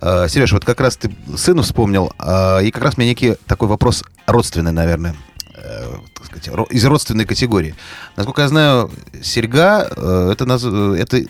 Э, 0.00 0.28
Сереж, 0.30 0.52
вот 0.52 0.64
как 0.64 0.80
раз 0.80 0.96
ты 0.96 1.14
сыну 1.36 1.60
вспомнил, 1.60 2.10
э, 2.18 2.64
и 2.64 2.70
как 2.70 2.82
раз 2.82 2.96
меня 2.96 3.10
некий 3.10 3.34
такой 3.46 3.68
вопрос 3.68 4.02
родственный, 4.24 4.72
наверное, 4.72 5.14
э, 5.58 5.96
так 6.14 6.24
сказать, 6.24 6.70
из 6.70 6.86
родственной 6.86 7.26
категории. 7.26 7.74
Насколько 8.16 8.40
я 8.40 8.48
знаю, 8.48 8.90
«Серьга» 9.22 9.90
э, 9.94 10.30
это, 10.32 10.46
наз- 10.46 10.96
это 10.96 11.20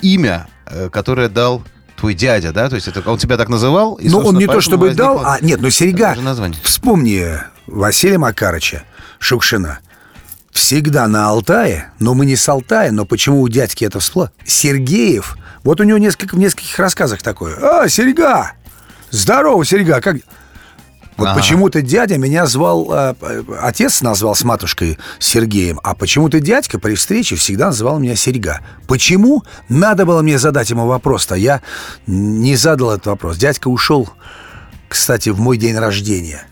имя, 0.00 0.48
э, 0.66 0.88
которое 0.90 1.28
дал 1.28 1.62
твой 2.00 2.14
дядя, 2.14 2.52
да? 2.52 2.68
То 2.68 2.76
есть 2.76 2.88
это 2.88 3.08
он 3.08 3.18
тебя 3.18 3.36
так 3.36 3.48
называл? 3.48 3.94
и, 3.96 4.08
Ну, 4.08 4.20
он 4.20 4.38
не 4.38 4.46
то 4.46 4.60
чтобы 4.60 4.94
дал, 4.94 5.18
возникло 5.18 5.34
а 5.34 5.44
нет, 5.44 5.60
ну 5.60 5.70
Серега, 5.70 6.16
вспомни 6.62 7.26
Василия 7.66 8.18
Макарыча 8.18 8.84
Шукшина. 9.18 9.80
Всегда 10.50 11.06
на 11.06 11.28
Алтае, 11.28 11.92
но 12.00 12.14
мы 12.14 12.26
не 12.26 12.34
с 12.36 12.48
Алтая, 12.48 12.90
но 12.90 13.04
почему 13.04 13.40
у 13.42 13.48
дядьки 13.48 13.84
это 13.84 14.00
всплыло? 14.00 14.32
Сергеев, 14.44 15.36
вот 15.62 15.80
у 15.80 15.84
него 15.84 15.98
несколько, 15.98 16.34
в 16.34 16.38
нескольких 16.38 16.78
рассказах 16.78 17.22
такое. 17.22 17.56
А, 17.62 17.88
Серега! 17.88 18.52
Здорово, 19.10 19.64
Серега, 19.64 20.00
как... 20.00 20.16
Вот 21.20 21.28
Ага. 21.28 21.38
почему-то 21.38 21.82
дядя 21.82 22.16
меня 22.16 22.46
звал, 22.46 22.90
э, 22.94 23.14
отец 23.60 24.00
назвал 24.00 24.34
с 24.34 24.42
матушкой 24.42 24.96
Сергеем, 25.18 25.78
а 25.82 25.94
почему-то 25.94 26.40
дядька 26.40 26.78
при 26.78 26.94
встрече 26.94 27.36
всегда 27.36 27.66
называл 27.66 27.98
меня 27.98 28.16
Серега. 28.16 28.60
Почему? 28.88 29.44
Надо 29.68 30.06
было 30.06 30.22
мне 30.22 30.38
задать 30.38 30.70
ему 30.70 30.86
вопрос-то. 30.86 31.34
Я 31.34 31.60
не 32.06 32.56
задал 32.56 32.92
этот 32.92 33.08
вопрос. 33.08 33.36
Дядька 33.36 33.68
ушел, 33.68 34.08
кстати, 34.88 35.28
в 35.28 35.38
мой 35.38 35.58
день 35.58 35.76
рождения. 35.76 36.46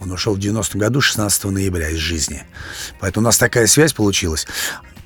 Он 0.00 0.12
ушел 0.12 0.34
в 0.34 0.38
90-м 0.38 0.78
году, 0.78 1.00
16 1.00 1.44
ноября 1.46 1.88
из 1.88 1.98
жизни. 1.98 2.42
Поэтому 3.00 3.24
у 3.24 3.28
нас 3.28 3.38
такая 3.38 3.66
связь 3.66 3.94
получилась. 3.94 4.46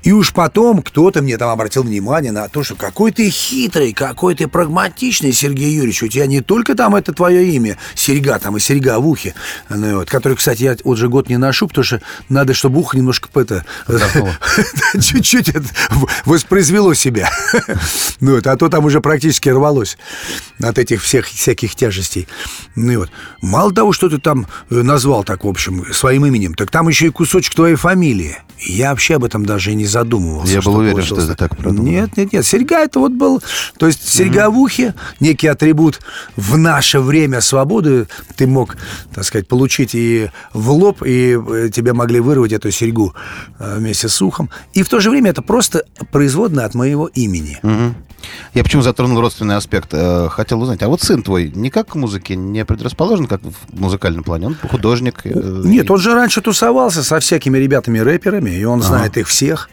И 0.03 0.11
уж 0.11 0.33
потом 0.33 0.81
кто-то 0.81 1.21
мне 1.21 1.37
там 1.37 1.49
обратил 1.49 1.83
внимание 1.83 2.31
на 2.31 2.47
то, 2.49 2.63
что 2.63 2.75
какой 2.75 3.11
ты 3.11 3.29
хитрый, 3.29 3.93
какой 3.93 4.35
ты 4.35 4.47
прагматичный, 4.47 5.31
Сергей 5.31 5.73
Юрьевич. 5.73 6.03
У 6.03 6.07
тебя 6.07 6.25
не 6.25 6.41
только 6.41 6.75
там 6.75 6.95
это 6.95 7.13
твое 7.13 7.49
имя, 7.49 7.77
серьга 7.95 8.37
там 8.37 8.57
и 8.57 8.59
серьга 8.59 8.99
в 8.99 9.07
ухе, 9.07 9.33
ну, 9.69 9.97
вот, 9.97 10.09
который, 10.09 10.35
кстати, 10.35 10.63
я 10.63 10.75
вот 10.83 10.97
же 10.97 11.07
год 11.07 11.29
не 11.29 11.37
ношу, 11.37 11.67
потому 11.67 11.85
что 11.85 12.01
надо, 12.29 12.53
чтобы 12.53 12.79
ухо 12.79 12.97
немножко 12.97 13.29
это, 13.39 13.65
чуть-чуть 15.01 15.53
воспроизвело 16.25 16.95
себя. 16.95 17.29
Ну, 18.19 18.35
вот, 18.35 18.47
а 18.47 18.55
то 18.55 18.69
там 18.69 18.85
уже 18.85 19.01
практически 19.01 19.49
рвалось 19.49 19.97
от 20.61 20.77
этих 20.77 21.03
всех 21.03 21.27
всяких 21.27 21.75
тяжестей. 21.75 22.27
Ну, 22.75 22.99
вот. 22.99 23.09
Мало 23.41 23.73
того, 23.73 23.91
что 23.91 24.09
ты 24.09 24.17
там 24.17 24.47
э, 24.69 24.75
назвал 24.75 25.23
так, 25.23 25.43
в 25.43 25.47
общем, 25.47 25.91
своим 25.93 26.25
именем, 26.25 26.53
так 26.53 26.71
там 26.71 26.87
еще 26.87 27.07
и 27.07 27.09
кусочек 27.09 27.53
твоей 27.55 27.75
фамилии. 27.75 28.37
И 28.65 28.73
Я 28.73 28.91
вообще 28.91 29.15
об 29.15 29.23
этом 29.23 29.45
даже 29.45 29.71
и 29.71 29.75
не 29.75 29.85
задумывался. 29.85 30.53
Я 30.53 30.61
был 30.61 30.75
уверен, 30.75 31.03
что 31.03 31.19
это 31.19 31.35
так 31.35 31.57
продумано. 31.57 31.87
Нет, 31.87 32.17
нет, 32.17 32.33
нет. 32.33 32.45
Серьга 32.45 32.79
это 32.79 32.99
вот 32.99 33.11
был... 33.11 33.41
То 33.77 33.87
есть 33.87 34.07
серьга 34.07 34.49
в 34.49 34.57
ухе, 34.57 34.93
некий 35.19 35.47
атрибут 35.47 35.99
в 36.35 36.57
наше 36.57 36.99
время 36.99 37.41
свободы 37.41 38.07
ты 38.35 38.47
мог, 38.47 38.77
так 39.13 39.23
сказать, 39.23 39.47
получить 39.47 39.95
и 39.95 40.29
в 40.53 40.71
лоб, 40.71 41.03
и 41.05 41.37
э, 41.37 41.69
тебе 41.73 41.93
могли 41.93 42.19
вырвать 42.19 42.53
эту 42.53 42.71
серьгу 42.71 43.13
э, 43.59 43.77
вместе 43.77 44.07
с 44.07 44.21
ухом. 44.21 44.49
И 44.73 44.83
в 44.83 44.89
то 44.89 44.99
же 44.99 45.09
время 45.09 45.31
это 45.31 45.41
просто 45.41 45.85
производное 46.11 46.65
от 46.65 46.73
моего 46.73 47.07
имени. 47.07 47.59
Мгм. 47.63 47.95
Я 48.53 48.63
почему 48.63 48.81
затронул 48.81 49.19
родственный 49.19 49.57
аспект? 49.57 49.89
Э, 49.91 50.29
Хотел 50.29 50.61
узнать, 50.61 50.81
а 50.83 50.87
вот 50.87 51.01
сын 51.01 51.23
твой 51.23 51.51
никак 51.53 51.89
к 51.89 51.95
музыке 51.95 52.35
не 52.35 52.63
предрасположен, 52.65 53.27
как 53.27 53.41
в 53.41 53.79
музыкальном 53.79 54.23
плане? 54.23 54.47
Он 54.47 54.55
художник? 54.69 55.25
Нет, 55.25 55.91
он 55.91 55.99
же 55.99 56.13
раньше 56.13 56.41
тусовался 56.41 57.03
со 57.03 57.19
всякими 57.19 57.57
ребятами-рэперами, 57.57 58.49
и 58.59 58.63
он 58.63 58.81
знает 58.81 59.17
их 59.17 59.27
всех. 59.27 59.69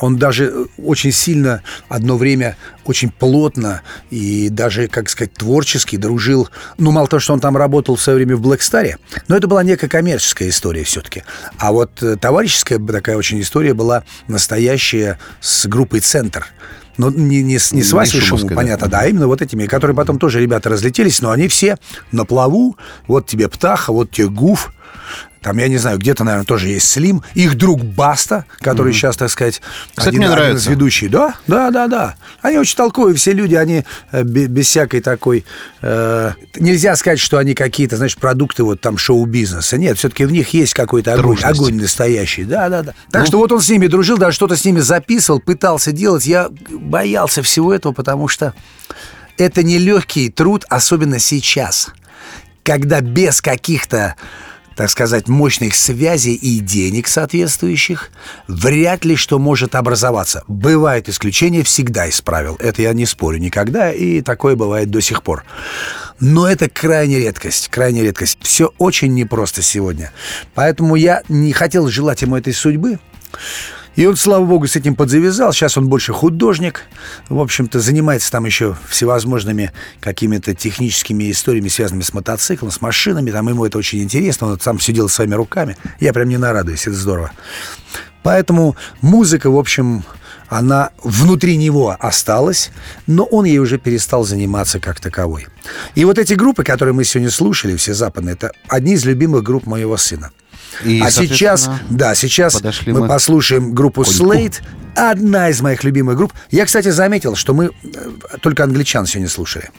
Он 0.00 0.16
даже 0.16 0.46
э, 0.46 0.64
очень 0.78 1.12
сильно, 1.12 1.62
одно 1.88 2.16
время, 2.16 2.56
очень 2.84 3.08
плотно 3.10 3.82
и 4.10 4.48
даже, 4.48 4.88
как 4.88 5.08
сказать, 5.08 5.32
творчески 5.34 5.94
дружил. 5.96 6.48
Ну, 6.76 6.90
мало 6.90 7.06
того, 7.06 7.20
что 7.20 7.34
он 7.34 7.38
там 7.40 7.56
работал 7.56 7.94
в 7.94 8.02
свое 8.02 8.16
время 8.16 8.34
в 8.34 8.40
Блэкстаре, 8.40 8.98
но 9.28 9.36
это 9.36 9.46
была 9.46 9.62
некая 9.62 9.86
коммерческая 9.88 10.48
история 10.48 10.82
все-таки. 10.82 11.22
А 11.56 11.70
вот 11.70 12.02
э, 12.02 12.16
товарищеская 12.16 12.80
такая 12.80 13.16
очень 13.16 13.40
история 13.40 13.74
была 13.74 14.02
настоящая 14.26 15.20
с 15.40 15.66
группой 15.66 16.00
«Центр». 16.00 16.46
Но 16.98 17.08
не, 17.08 17.40
не, 17.42 17.58
с- 17.58 17.72
не 17.72 17.82
с 17.82 17.92
Не 17.92 17.94
Васей 17.96 18.20
Шумовым, 18.20 18.48
да. 18.50 18.54
понятно, 18.56 18.88
да, 18.88 19.00
а 19.00 19.06
именно 19.06 19.26
вот 19.28 19.40
этими, 19.40 19.66
которые 19.66 19.96
потом 19.96 20.18
тоже 20.18 20.40
ребята 20.40 20.68
разлетелись, 20.68 21.22
но 21.22 21.30
они 21.30 21.46
все 21.48 21.76
на 22.10 22.24
плаву. 22.26 22.76
Вот 23.06 23.26
тебе 23.28 23.48
Птаха, 23.48 23.92
вот 23.92 24.10
тебе 24.10 24.28
Гуф. 24.28 24.72
Там, 25.42 25.58
я 25.58 25.68
не 25.68 25.76
знаю, 25.76 25.98
где-то, 25.98 26.22
наверное, 26.24 26.46
тоже 26.46 26.68
есть 26.68 26.88
Слим. 26.88 27.22
Их 27.34 27.56
друг 27.56 27.82
Баста, 27.82 28.44
который 28.60 28.92
сейчас, 28.92 29.16
так 29.16 29.28
сказать, 29.28 29.60
Кстати, 29.90 30.08
один, 30.08 30.20
мне 30.20 30.30
один 30.30 30.56
из 30.56 30.66
ведущих. 30.66 31.10
Да, 31.10 31.34
да, 31.48 31.70
да, 31.70 31.88
да. 31.88 32.14
Они 32.40 32.58
очень 32.58 32.76
толковые, 32.76 33.16
все 33.16 33.32
люди, 33.32 33.56
они 33.56 33.84
э, 34.12 34.22
бе- 34.22 34.46
без 34.46 34.68
всякой 34.68 35.00
такой... 35.00 35.44
э, 35.80 36.32
нельзя 36.56 36.94
сказать, 36.94 37.18
что 37.18 37.38
они 37.38 37.54
какие-то, 37.54 37.96
знаешь, 37.96 38.16
продукты 38.16 38.62
вот 38.62 38.80
там 38.80 38.96
шоу-бизнеса. 38.96 39.78
Нет, 39.78 39.98
все-таки 39.98 40.24
в 40.24 40.32
них 40.32 40.50
есть 40.54 40.74
какой-то 40.74 41.14
огонь, 41.14 41.38
огонь 41.42 41.74
настоящий. 41.74 42.44
Да, 42.44 42.68
да, 42.68 42.82
да. 42.82 42.94
Ну. 42.96 43.10
Так 43.10 43.26
что 43.26 43.38
вот 43.38 43.50
он 43.50 43.60
с 43.60 43.68
ними 43.68 43.88
дружил, 43.88 44.18
даже 44.18 44.36
что-то 44.36 44.56
с 44.56 44.64
ними 44.64 44.78
записывал, 44.80 45.40
пытался 45.40 45.90
делать. 45.90 46.24
Я 46.24 46.50
боялся 46.70 47.42
всего 47.42 47.74
этого, 47.74 47.92
потому 47.92 48.28
что 48.28 48.54
это 49.38 49.64
нелегкий 49.64 50.30
труд, 50.30 50.64
особенно 50.68 51.18
сейчас, 51.18 51.88
когда 52.62 53.00
без 53.00 53.40
каких-то 53.40 54.14
так 54.76 54.90
сказать, 54.90 55.28
мощных 55.28 55.74
связей 55.74 56.34
и 56.34 56.60
денег 56.60 57.08
соответствующих, 57.08 58.10
вряд 58.48 59.04
ли 59.04 59.16
что 59.16 59.38
может 59.38 59.74
образоваться. 59.74 60.44
Бывают 60.48 61.08
исключения, 61.08 61.62
всегда 61.62 62.06
из 62.06 62.20
правил. 62.20 62.56
Это 62.60 62.82
я 62.82 62.92
не 62.92 63.06
спорю 63.06 63.38
никогда, 63.38 63.92
и 63.92 64.20
такое 64.22 64.56
бывает 64.56 64.90
до 64.90 65.00
сих 65.00 65.22
пор. 65.22 65.44
Но 66.20 66.46
это 66.46 66.68
крайняя 66.68 67.20
редкость, 67.20 67.68
крайняя 67.68 68.04
редкость. 68.04 68.38
Все 68.42 68.72
очень 68.78 69.12
непросто 69.14 69.62
сегодня. 69.62 70.12
Поэтому 70.54 70.94
я 70.94 71.22
не 71.28 71.52
хотел 71.52 71.88
желать 71.88 72.22
ему 72.22 72.36
этой 72.36 72.52
судьбы. 72.52 72.98
И 73.94 74.06
он, 74.06 74.16
слава 74.16 74.44
богу, 74.44 74.66
с 74.66 74.76
этим 74.76 74.94
подзавязал. 74.94 75.52
Сейчас 75.52 75.76
он 75.76 75.88
больше 75.88 76.12
художник. 76.12 76.84
В 77.28 77.38
общем-то, 77.40 77.80
занимается 77.80 78.30
там 78.30 78.46
еще 78.46 78.76
всевозможными 78.88 79.72
какими-то 80.00 80.54
техническими 80.54 81.30
историями, 81.30 81.68
связанными 81.68 82.02
с 82.02 82.14
мотоциклом, 82.14 82.70
с 82.70 82.80
машинами. 82.80 83.30
Там 83.30 83.48
ему 83.48 83.66
это 83.66 83.78
очень 83.78 84.02
интересно. 84.02 84.48
Он 84.48 84.60
сам 84.60 84.78
все 84.78 84.92
делал 84.92 85.08
своими 85.08 85.34
руками. 85.34 85.76
Я 86.00 86.12
прям 86.12 86.28
не 86.28 86.38
нарадуюсь, 86.38 86.86
это 86.86 86.96
здорово. 86.96 87.32
Поэтому 88.22 88.76
музыка, 89.00 89.50
в 89.50 89.58
общем, 89.58 90.04
она 90.48 90.90
внутри 91.02 91.56
него 91.56 91.96
осталась, 91.98 92.70
но 93.06 93.24
он 93.24 93.46
ей 93.46 93.58
уже 93.58 93.78
перестал 93.78 94.24
заниматься 94.24 94.80
как 94.80 95.00
таковой. 95.00 95.46
И 95.94 96.04
вот 96.04 96.18
эти 96.18 96.34
группы, 96.34 96.62
которые 96.62 96.94
мы 96.94 97.04
сегодня 97.04 97.30
слушали, 97.30 97.76
все 97.76 97.94
западные, 97.94 98.34
это 98.34 98.52
одни 98.68 98.94
из 98.94 99.04
любимых 99.04 99.42
групп 99.42 99.66
моего 99.66 99.96
сына. 99.96 100.30
И, 100.84 101.00
а 101.00 101.10
сейчас, 101.10 101.70
да, 101.90 102.14
сейчас 102.14 102.62
мы, 102.86 103.00
мы 103.00 103.08
послушаем 103.08 103.74
группу. 103.74 104.02
Slate. 104.02 104.62
Одна 104.94 105.48
из 105.48 105.60
моих 105.62 105.84
любимых 105.84 106.16
групп. 106.16 106.32
Я, 106.50 106.66
кстати, 106.66 106.90
заметил, 106.90 107.34
что 107.34 107.54
мы 107.54 107.66
э, 107.66 107.68
только 108.40 108.64
англичан 108.64 109.06
сегодня 109.06 109.28
слушали. 109.28 109.70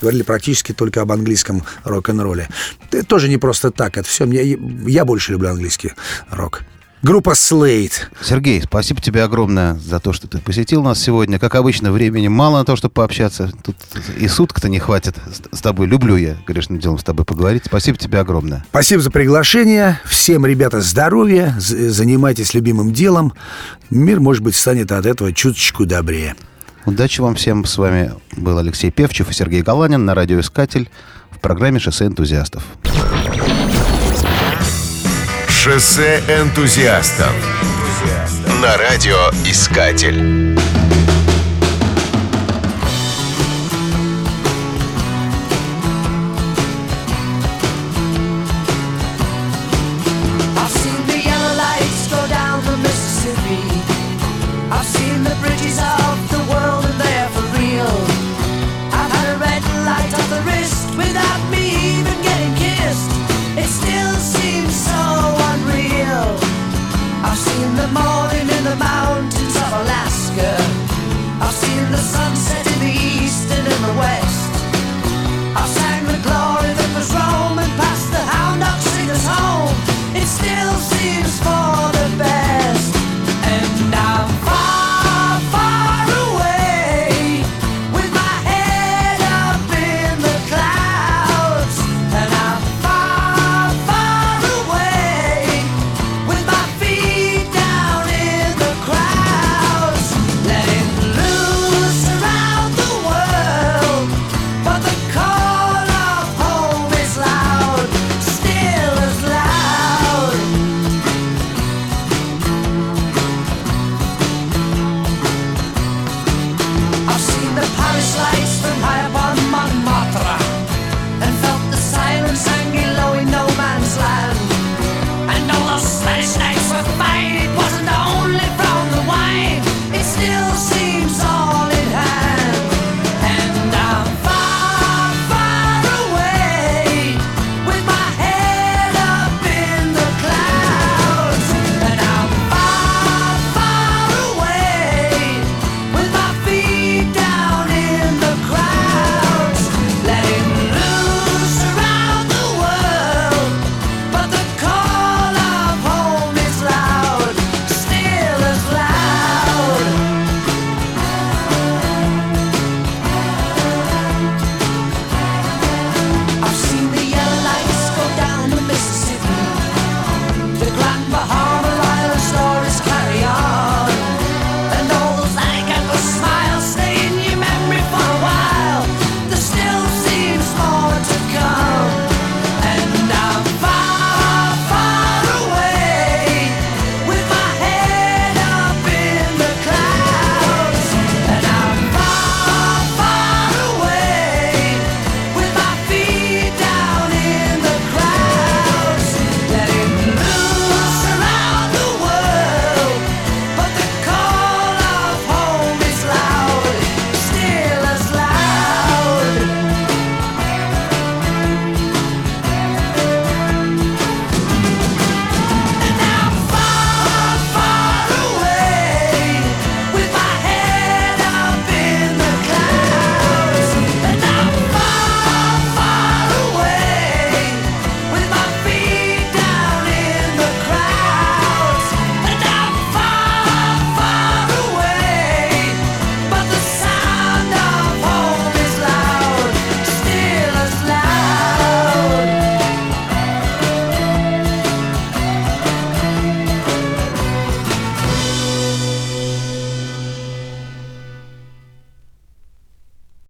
Говорили 0.00 0.22
практически 0.22 0.72
только 0.72 1.00
об 1.00 1.12
английском 1.12 1.64
рок-н-ролле. 1.84 2.48
Это 2.90 3.04
тоже 3.04 3.28
не 3.28 3.38
просто 3.38 3.70
так. 3.70 3.96
Это 3.96 4.08
все. 4.08 4.26
Мне, 4.26 4.58
я 4.86 5.04
больше 5.04 5.32
люблю 5.32 5.50
английский 5.50 5.92
рок. 6.30 6.62
Группа 7.04 7.32
Slate. 7.32 7.92
Сергей, 8.22 8.62
спасибо 8.62 8.98
тебе 8.98 9.24
огромное 9.24 9.74
за 9.74 10.00
то, 10.00 10.14
что 10.14 10.26
ты 10.26 10.38
посетил 10.38 10.82
нас 10.82 10.98
сегодня. 10.98 11.38
Как 11.38 11.54
обычно, 11.54 11.92
времени 11.92 12.28
мало 12.28 12.60
на 12.60 12.64
то, 12.64 12.76
чтобы 12.76 12.94
пообщаться. 12.94 13.52
Тут 13.62 13.76
и 14.18 14.26
суток-то 14.26 14.70
не 14.70 14.78
хватит 14.78 15.14
с 15.52 15.60
тобой. 15.60 15.86
Люблю 15.86 16.16
я, 16.16 16.38
грешным 16.46 16.78
делом, 16.78 16.98
с 16.98 17.04
тобой 17.04 17.26
поговорить. 17.26 17.64
Спасибо 17.66 17.98
тебе 17.98 18.20
огромное. 18.20 18.64
Спасибо 18.70 19.02
за 19.02 19.10
приглашение. 19.10 20.00
Всем, 20.06 20.46
ребята, 20.46 20.80
здоровья. 20.80 21.54
Занимайтесь 21.58 22.54
любимым 22.54 22.94
делом. 22.94 23.34
Мир, 23.90 24.20
может 24.20 24.42
быть, 24.42 24.56
станет 24.56 24.90
от 24.90 25.04
этого 25.04 25.30
чуточку 25.34 25.84
добрее. 25.84 26.36
Удачи 26.86 27.20
вам 27.20 27.34
всем. 27.34 27.66
С 27.66 27.76
вами 27.76 28.14
был 28.34 28.56
Алексей 28.56 28.90
Певчев 28.90 29.28
и 29.28 29.34
Сергей 29.34 29.60
Галанин 29.60 30.06
на 30.06 30.14
радиоискатель 30.14 30.88
в 31.30 31.38
программе 31.40 31.78
«Шоссе 31.80 32.06
энтузиастов». 32.06 32.64
Шоссе 35.64 36.22
энтузиастов 36.28 37.32
на 38.60 38.76
радиоискатель. 38.76 40.54
I've 40.58 40.63